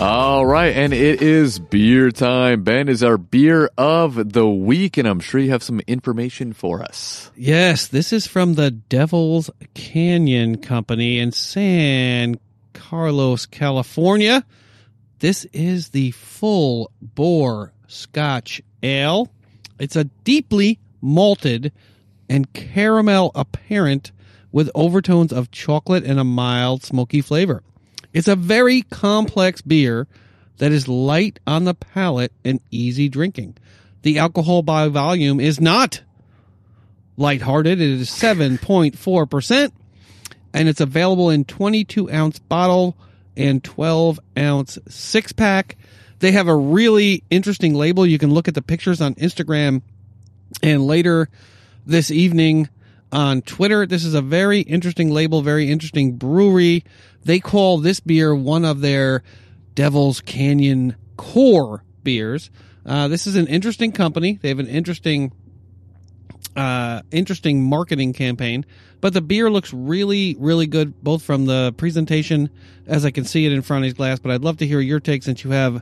[0.01, 2.63] All right, and it is beer time.
[2.63, 6.81] Ben is our beer of the week, and I'm sure you have some information for
[6.81, 7.29] us.
[7.35, 12.39] Yes, this is from the Devil's Canyon Company in San
[12.73, 14.43] Carlos, California.
[15.19, 19.29] This is the Full Boar Scotch Ale.
[19.77, 21.71] It's a deeply malted
[22.27, 24.11] and caramel apparent
[24.51, 27.61] with overtones of chocolate and a mild smoky flavor.
[28.13, 30.07] It's a very complex beer
[30.57, 33.57] that is light on the palate and easy drinking.
[34.03, 36.01] The alcohol by volume is not
[37.17, 37.79] lighthearted.
[37.79, 39.71] It is 7.4%,
[40.53, 42.97] and it's available in 22 ounce bottle
[43.37, 45.77] and 12 ounce six pack.
[46.19, 48.05] They have a really interesting label.
[48.05, 49.81] You can look at the pictures on Instagram
[50.61, 51.29] and later
[51.85, 52.69] this evening
[53.11, 53.85] on Twitter.
[53.85, 56.83] This is a very interesting label, very interesting brewery.
[57.23, 59.23] They call this beer one of their
[59.75, 62.49] Devil's Canyon core beers.
[62.85, 64.39] Uh, this is an interesting company.
[64.41, 65.31] They have an interesting,
[66.55, 68.65] uh, interesting marketing campaign.
[69.01, 72.49] But the beer looks really, really good, both from the presentation
[72.85, 74.19] as I can see it in front of his glass.
[74.19, 75.81] But I'd love to hear your take since you have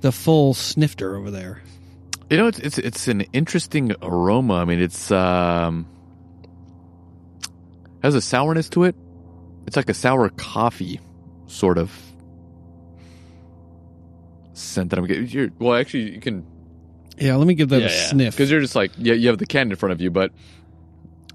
[0.00, 1.62] the full snifter over there.
[2.30, 4.54] You know, it's it's, it's an interesting aroma.
[4.54, 5.86] I mean, it's um
[8.02, 8.96] has a sourness to it.
[9.66, 11.00] It's like a sour coffee,
[11.46, 11.90] sort of
[14.52, 15.26] scent that I'm getting.
[15.28, 16.46] You're, well, actually, you can
[17.18, 18.34] Yeah, let me give that a sniff.
[18.34, 20.32] because you're just like yeah, you have the can in front of you, but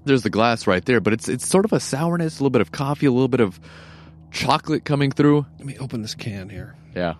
[0.04, 1.00] there's the glass right there.
[1.00, 3.40] But it's it's sort of a sourness, a little bit of coffee, a little bit
[3.40, 3.58] of
[4.30, 5.44] chocolate coming through.
[5.58, 6.74] Let me open this can here.
[6.94, 7.14] Yeah.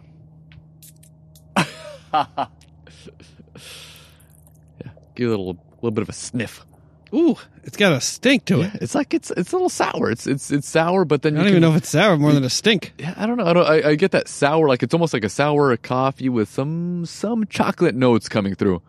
[2.13, 2.47] yeah.
[5.15, 6.65] Give it a little little bit of a sniff.
[7.13, 8.71] Ooh, it's got a stink to it.
[8.77, 10.11] It's like it's it's a little sour.
[10.11, 12.33] It's it's it's sour, but then I you don't even know if it's sour more
[12.33, 12.93] than a stink.
[12.99, 13.47] Yeah, I don't know.
[13.47, 16.49] I, don't, I, I get that sour, like it's almost like a sour coffee with
[16.49, 18.81] some some chocolate notes coming through.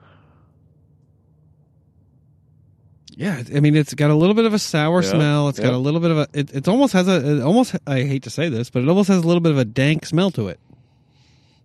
[3.22, 5.50] Yeah, I mean, it's got a little bit of a sour Yeah, smell.
[5.50, 6.28] It's got a little bit of a.
[6.34, 7.38] It, it almost has a.
[7.38, 7.76] It almost.
[7.86, 10.06] I hate to say this, but it almost has a little bit of a dank
[10.06, 10.60] smell to it.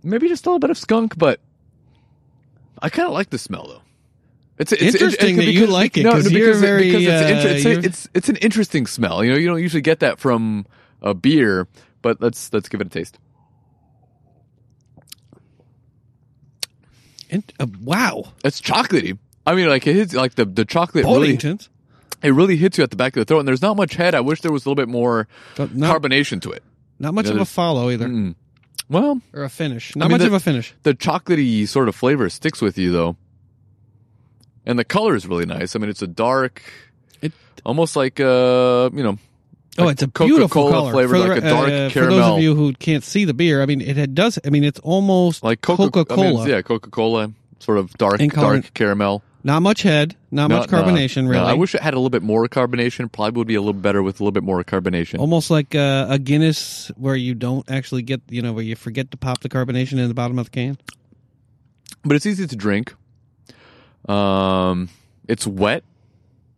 [0.03, 1.41] Maybe just a little bit of skunk, but
[2.81, 3.83] I kind of like the smell though.
[4.59, 8.09] It's, it's Interesting that you like it, you're because- very, because it's, uh, it's, it's
[8.15, 9.23] it's an interesting smell.
[9.23, 10.65] You know, you don't usually get that from
[11.03, 11.69] a beer,
[12.01, 13.19] but let's let's give it a taste.
[17.31, 19.19] And, uh, wow, It's chocolatey.
[19.47, 21.39] I mean, like it hits like the the chocolate really
[22.23, 24.15] it really hits you at the back of the throat, and there's not much head.
[24.15, 25.29] I wish there was a little bit more
[25.59, 25.69] not,
[26.03, 26.63] carbonation to it.
[26.99, 28.35] not much Yeah, of a follow either, Mm.
[28.89, 29.95] Well, or a finish.
[29.97, 30.73] Not I mean, much the- of a finish.
[30.83, 33.17] the chocolatey sort of flavor sticks with you though,
[34.67, 35.75] and the color is really nice.
[35.75, 36.63] I mean, it's a dark,
[37.23, 37.33] It-
[37.65, 39.19] almost like uh, you know,
[39.79, 40.93] Oh, like it's a Coca-Cola color.
[40.93, 43.25] flavor, for the- like a dark uh, For caramel, those of you who can't see
[43.27, 44.39] the beer, I mean, it does.
[44.45, 46.29] I mean, it's almost like Coca Coca-Cola.
[46.29, 48.61] I mean, yeah, Coca Cola, sort of dark, color.
[48.61, 49.23] dark caramel.
[49.45, 50.17] Not much head.
[50.33, 51.25] Not No, much carbonation.
[51.25, 51.31] no.
[51.31, 51.45] really.
[51.45, 53.13] I wish it had a little bit more carbonation.
[53.13, 55.21] Probably would be a little better with a little bit more carbonation.
[55.21, 59.11] Almost like uh, a Guinness, where you don't actually get, you know, where you forget
[59.13, 60.79] to pop the carbonation in the bottom of the can.
[62.03, 62.95] but it's easy to drink.
[64.09, 64.89] Um,
[65.29, 65.83] it's wet.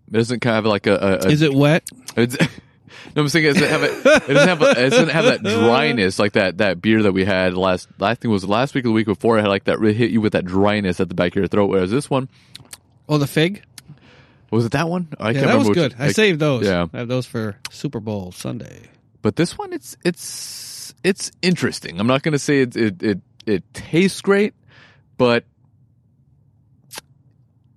[0.09, 0.95] It doesn't kind of have like a.
[0.95, 1.89] a, a Is it wet?
[2.17, 2.37] It's,
[3.17, 3.91] no, I'm saying it doesn't have it.
[4.31, 4.63] It doesn't have.
[4.63, 6.59] A, it doesn't have that dryness like that.
[6.59, 7.89] That beer that we had last.
[8.01, 9.39] I think it was last week or the week before.
[9.39, 9.79] It had like that.
[9.81, 11.67] Really hit you with that dryness at the back of your throat.
[11.69, 12.29] Whereas this one
[13.09, 13.63] Oh, the fig.
[14.51, 15.09] was it that one?
[15.19, 15.95] I Yeah, that was which- good.
[15.99, 16.65] I like- saved those.
[16.67, 18.83] Yeah, I have those for Super Bowl Sunday.
[19.23, 22.01] but this one, it's it's it's interesting.
[22.01, 24.55] I'm not going to say it it it it tastes great,
[25.17, 25.45] but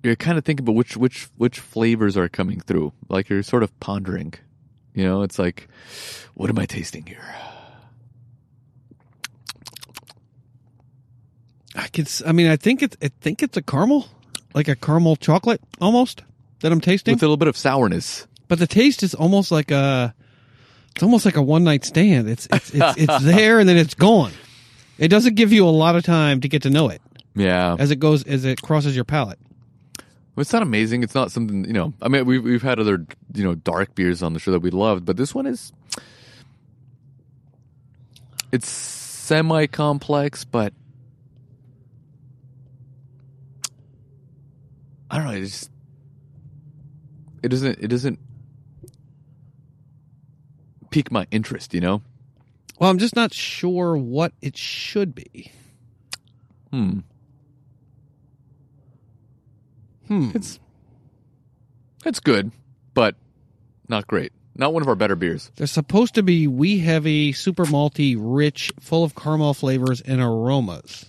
[0.04, 2.94] you're kind of thinking about which which which flavors are coming through.
[3.10, 4.34] Like you're sort of pondering.
[4.94, 5.68] You know, it's like,
[6.34, 7.24] what am I tasting here?
[11.76, 12.06] I can.
[12.26, 12.98] I mean, I think it's.
[13.02, 14.08] I think it's a caramel,
[14.54, 16.24] like a caramel chocolate almost
[16.60, 17.14] that I'm tasting.
[17.14, 18.28] With a little bit of sourness.
[18.48, 20.14] but the taste is almost like a.
[20.94, 22.30] It's almost like a one night stand.
[22.30, 24.34] It's it's it's, it's there and then it's gone.
[24.98, 27.02] It doesn't give you a lot of time to get to know it
[27.34, 27.76] Yeah.
[27.80, 29.40] as it goes as it crosses your palate.
[30.42, 31.04] It's not amazing.
[31.04, 31.94] It's not something you know.
[32.02, 34.72] I mean, we've we've had other you know dark beers on the show that we
[34.72, 35.72] loved, but this one is
[38.52, 40.74] it's semi complex, but
[45.10, 45.34] I don't know.
[45.34, 45.70] It just
[47.44, 48.20] it doesn't it doesn't
[50.90, 51.74] pique my interest.
[51.74, 52.02] You know.
[52.80, 55.52] Well, I'm just not sure what it should be.
[56.72, 57.00] Hmm.
[60.12, 60.32] Hmm.
[60.36, 60.60] It's
[62.06, 62.52] it's good,
[62.94, 63.16] but
[63.88, 64.34] not great.
[64.54, 65.50] Not one of our better beers.
[65.56, 71.06] They're supposed to be wee heavy, super malty, rich, full of caramel flavors and aromas.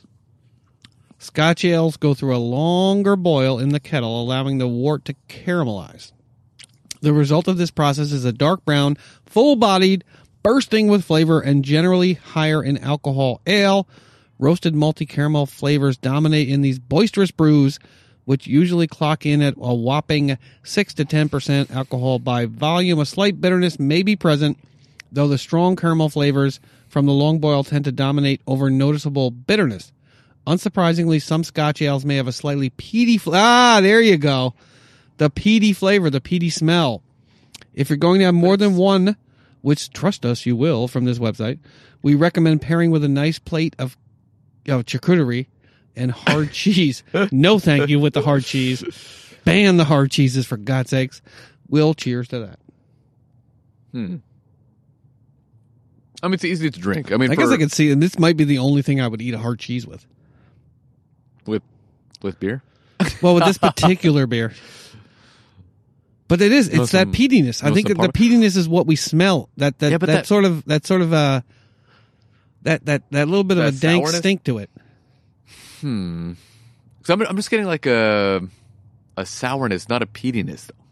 [1.18, 6.12] Scotch ales go through a longer boil in the kettle, allowing the wort to caramelize.
[7.00, 10.04] The result of this process is a dark brown, full bodied,
[10.44, 13.88] bursting with flavor, and generally higher in alcohol ale.
[14.38, 17.80] Roasted malty caramel flavors dominate in these boisterous brews,
[18.24, 23.00] which usually clock in at a whopping 6 to 10% alcohol by volume.
[23.00, 24.58] A slight bitterness may be present,
[25.10, 29.92] though the strong caramel flavors from the long boil tend to dominate over noticeable bitterness.
[30.46, 33.20] Unsurprisingly, some Scotch ales may have a slightly peaty.
[33.26, 34.54] Ah, there you go.
[35.18, 37.02] The peaty flavor, the peaty smell.
[37.74, 39.16] If you're going to have more than one,
[39.60, 41.58] which trust us, you will from this website,
[42.02, 43.96] we recommend pairing with a nice plate of,
[44.68, 45.46] of charcuterie
[45.96, 47.02] and hard cheese.
[47.30, 48.84] No, thank you with the hard cheese.
[49.44, 51.20] Ban the hard cheeses for God's sakes.
[51.68, 52.58] Will cheers to that.
[53.92, 54.16] Hmm.
[56.22, 57.10] I mean, it's easy to drink.
[57.10, 59.00] I mean, I guess for- I could see, and this might be the only thing
[59.00, 60.06] I would eat a hard cheese with.
[61.46, 61.62] with
[62.22, 62.62] with beer.
[63.20, 64.52] Well, with this particular beer.
[66.28, 67.64] But it is, it's that some- peatiness.
[67.64, 69.48] I think that the peatiness is what we smell.
[69.56, 71.40] That that, yeah, that, that- sort of that sort of uh
[72.62, 74.18] that that that little bit of a That dank sourness?
[74.20, 74.70] stink to it.
[75.82, 76.32] Hmm.
[77.04, 78.40] So I'm I'm just getting like a
[79.16, 80.68] a sourness, not a peatiness.
[80.68, 80.84] Though.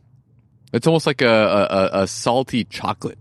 [0.72, 3.18] It's almost like a a, a, salty chocolate.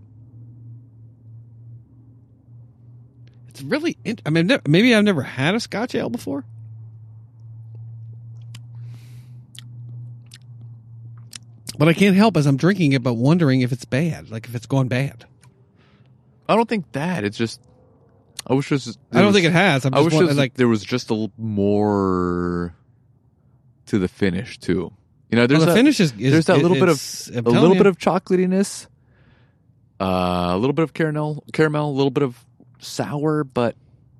[3.48, 3.96] It's it's really.
[4.04, 6.44] int- I mean, maybe I've never had a Scotch ale before.
[11.78, 14.54] But I can't help as I'm drinking it, but wondering if it's bad, like if
[14.54, 15.24] it's gone bad.
[16.48, 17.24] I don't think that.
[17.24, 17.60] It's just.
[18.46, 18.98] I wish just.
[19.12, 19.84] I don't think it has.
[19.84, 22.74] I'm I just wish wondering, like there was just a little more
[23.86, 24.92] to the finish too.
[25.30, 27.00] You know, there's Well, the that, finish is- is- there's that little bit of
[27.46, 27.78] a little you.
[27.78, 28.86] bit of chocolatiness,
[30.00, 32.44] uh, a little bit of caramel, caramel, a little bit of
[32.80, 33.76] sour, but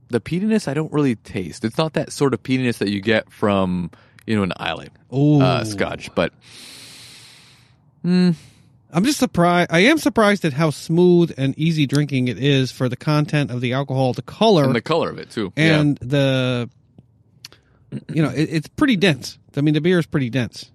[0.08, 1.64] the peatiness I don't really taste.
[1.64, 3.90] It's not that sort of peatiness that you get from
[4.26, 6.32] you know an island uh, scotch, but
[8.04, 8.34] mm,
[8.92, 9.70] I'm just surprised.
[9.72, 13.60] I am surprised at how smooth and easy drinking it is for the content of
[13.60, 15.52] the alcohol, the color, and the color of it too.
[15.56, 16.68] and the
[18.08, 19.38] you know it, it's pretty dense.
[19.56, 20.70] I mean, the beer is pretty dense.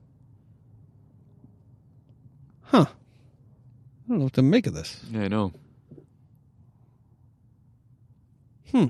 [2.63, 2.85] Huh?
[2.87, 4.99] I don't know what to make of this.
[5.11, 5.53] yeah, yeah, I know.
[8.71, 8.85] Hmm.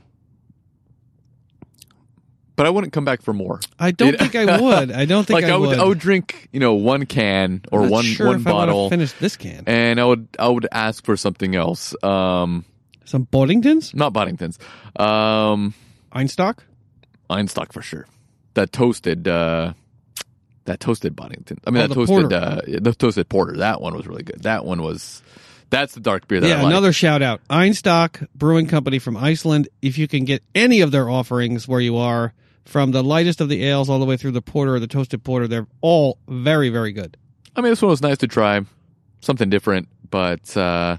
[2.56, 3.59] But I wouldn't come back for more.
[3.77, 4.92] I don't It- think I would.
[4.92, 5.80] I don't think like I would, would.
[5.80, 9.64] I would drink, you know, one can or one sure one bottle, finish this can.
[9.67, 11.93] and I would I would ask for something else.
[12.03, 12.64] Um,
[13.03, 14.58] Some Boddingtons, not Boddingtons,
[15.00, 15.74] um,
[16.14, 16.59] Einstök.
[17.30, 18.08] Einstök for sure.
[18.53, 19.74] That toasted, uh,
[20.64, 21.58] that toasted Boddington.
[21.67, 23.58] I mean, Oh, that toasted, uh, the toasted porter.
[23.58, 24.43] That one was really good.
[24.43, 25.22] That one was.
[25.72, 26.72] That's the dark beer that yeah, I like.
[26.72, 27.42] another shout out.
[27.50, 29.67] Einstök Brewing Company from Iceland.
[29.82, 32.34] If you can get any of their offerings where you are,
[32.66, 35.24] from the lightest of the ales all the way through the porter or the toasted
[35.24, 37.18] porter, they're all very, very good.
[37.56, 38.61] I mean, this one was nice to try,
[39.22, 39.88] something different.
[40.10, 40.98] But uh,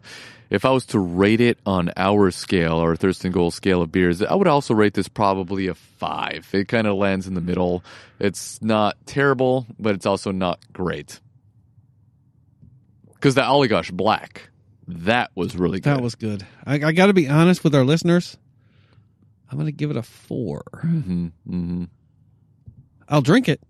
[0.51, 3.91] if I was to rate it on our scale or Thirst and Goal scale of
[3.93, 6.49] beers, I would also rate this probably a five.
[6.53, 7.85] It kind of lands in the middle.
[8.19, 11.21] It's not terrible, but it's also not great.
[13.15, 14.51] Because the Allagash Black,
[14.87, 15.97] that was really good.
[15.97, 16.47] That was good.
[16.65, 18.37] I, I got to be honest with our listeners.
[19.51, 20.63] I'm going to give it a four.
[20.83, 21.85] hmm hmm
[23.09, 23.61] I'll drink it.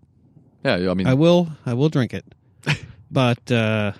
[0.65, 1.49] Yeah, I mean, I will.
[1.65, 2.25] I will drink it.
[3.09, 3.93] But uh,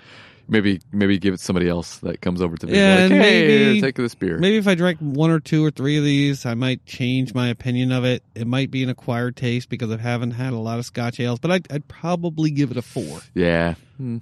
[0.48, 2.76] maybe maybe give it to somebody else that comes over to me.
[2.76, 4.36] Yeah, like, hey, maybe- take this beer.
[4.36, 7.48] maybe if I drank one or two or three of these, I might change my
[7.48, 8.22] opinion of it.
[8.34, 11.38] It might be an acquired taste because I haven't had a lot of Scotch ales,
[11.38, 13.20] but I'd, I'd probably give it a four.
[13.32, 14.18] Yeah, Hmm.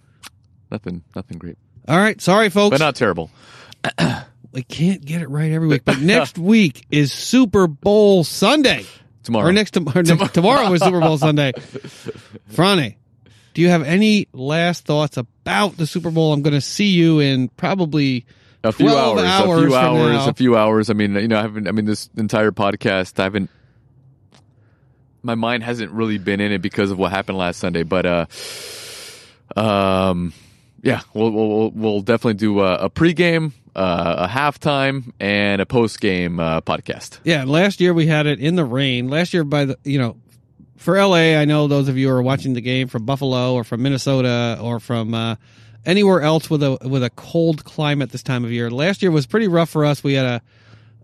[0.70, 2.74] nothing, nothing great, All right, sorry, folks.
[2.78, 3.28] but not terrible.
[4.56, 5.84] we can't get it right every week.
[5.84, 8.86] But next week is Super Bowl Sunday.
[9.22, 9.48] Tomorrow.
[9.48, 11.52] Or next, to, or next tomorrow is Super Bowl Sunday.
[12.52, 12.96] Franny,
[13.52, 16.32] do you have any last thoughts about the Super Bowl?
[16.32, 18.24] I'm going to see you in probably
[18.64, 20.88] a few 12 hours, a few hours, a few hours.
[20.88, 21.68] I mean, you know, I haven't.
[21.68, 23.50] I mean, this entire podcast, I haven't.
[25.22, 28.26] My mind hasn't really been in it because of what happened last Sunday, but uh,
[29.60, 30.32] um,
[30.82, 35.66] yeah, we'll we'll, we'll- we'll definitely do a, a pregame, uh, a halftime, and a
[35.66, 37.18] postgame uh, podcast.
[37.24, 39.08] Yeah, last year we had it in the rain.
[39.08, 40.16] Last year, by the you know,
[40.76, 43.64] for LA, I know those of you who are watching the game from Buffalo or
[43.64, 45.36] from Minnesota or from uh,
[45.84, 48.70] anywhere else with a with a cold climate this time of year.
[48.70, 50.02] Last year was pretty rough for us.
[50.02, 50.42] We had a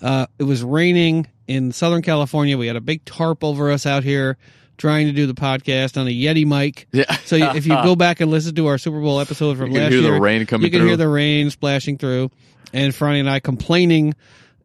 [0.00, 2.56] uh, it was raining in Southern California.
[2.56, 4.36] We had a big tarp over us out here
[4.78, 6.88] trying to do the podcast on a Yeti mic.
[6.92, 7.14] Yeah.
[7.24, 9.82] So if you go back and listen to our Super Bowl episode from You can
[9.82, 12.30] last hear the year, rain coming you can hear the rain splashing through,
[12.72, 14.14] and Franny and I complaining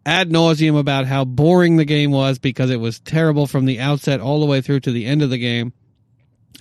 [0.06, 4.22] ad nauseum about how boring the game was because it was terrible from the outset
[4.22, 5.74] all the way through to the end of the game.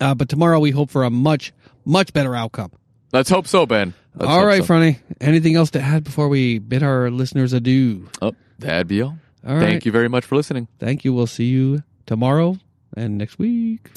[0.00, 1.52] Uh, but tomorrow we hope for a much
[1.84, 2.73] much better outcome.
[3.12, 3.94] Let's hope so, Ben.
[4.15, 4.74] Let's all right, so.
[4.74, 4.98] Franny.
[5.20, 8.08] Anything else to add before we bid our listeners adieu?
[8.20, 9.18] Oh, that'd be all.
[9.47, 9.86] All Thank right.
[9.86, 10.66] you very much for listening.
[10.81, 11.15] Thank you.
[11.15, 12.58] We'll see you tomorrow
[12.97, 13.90] and next week.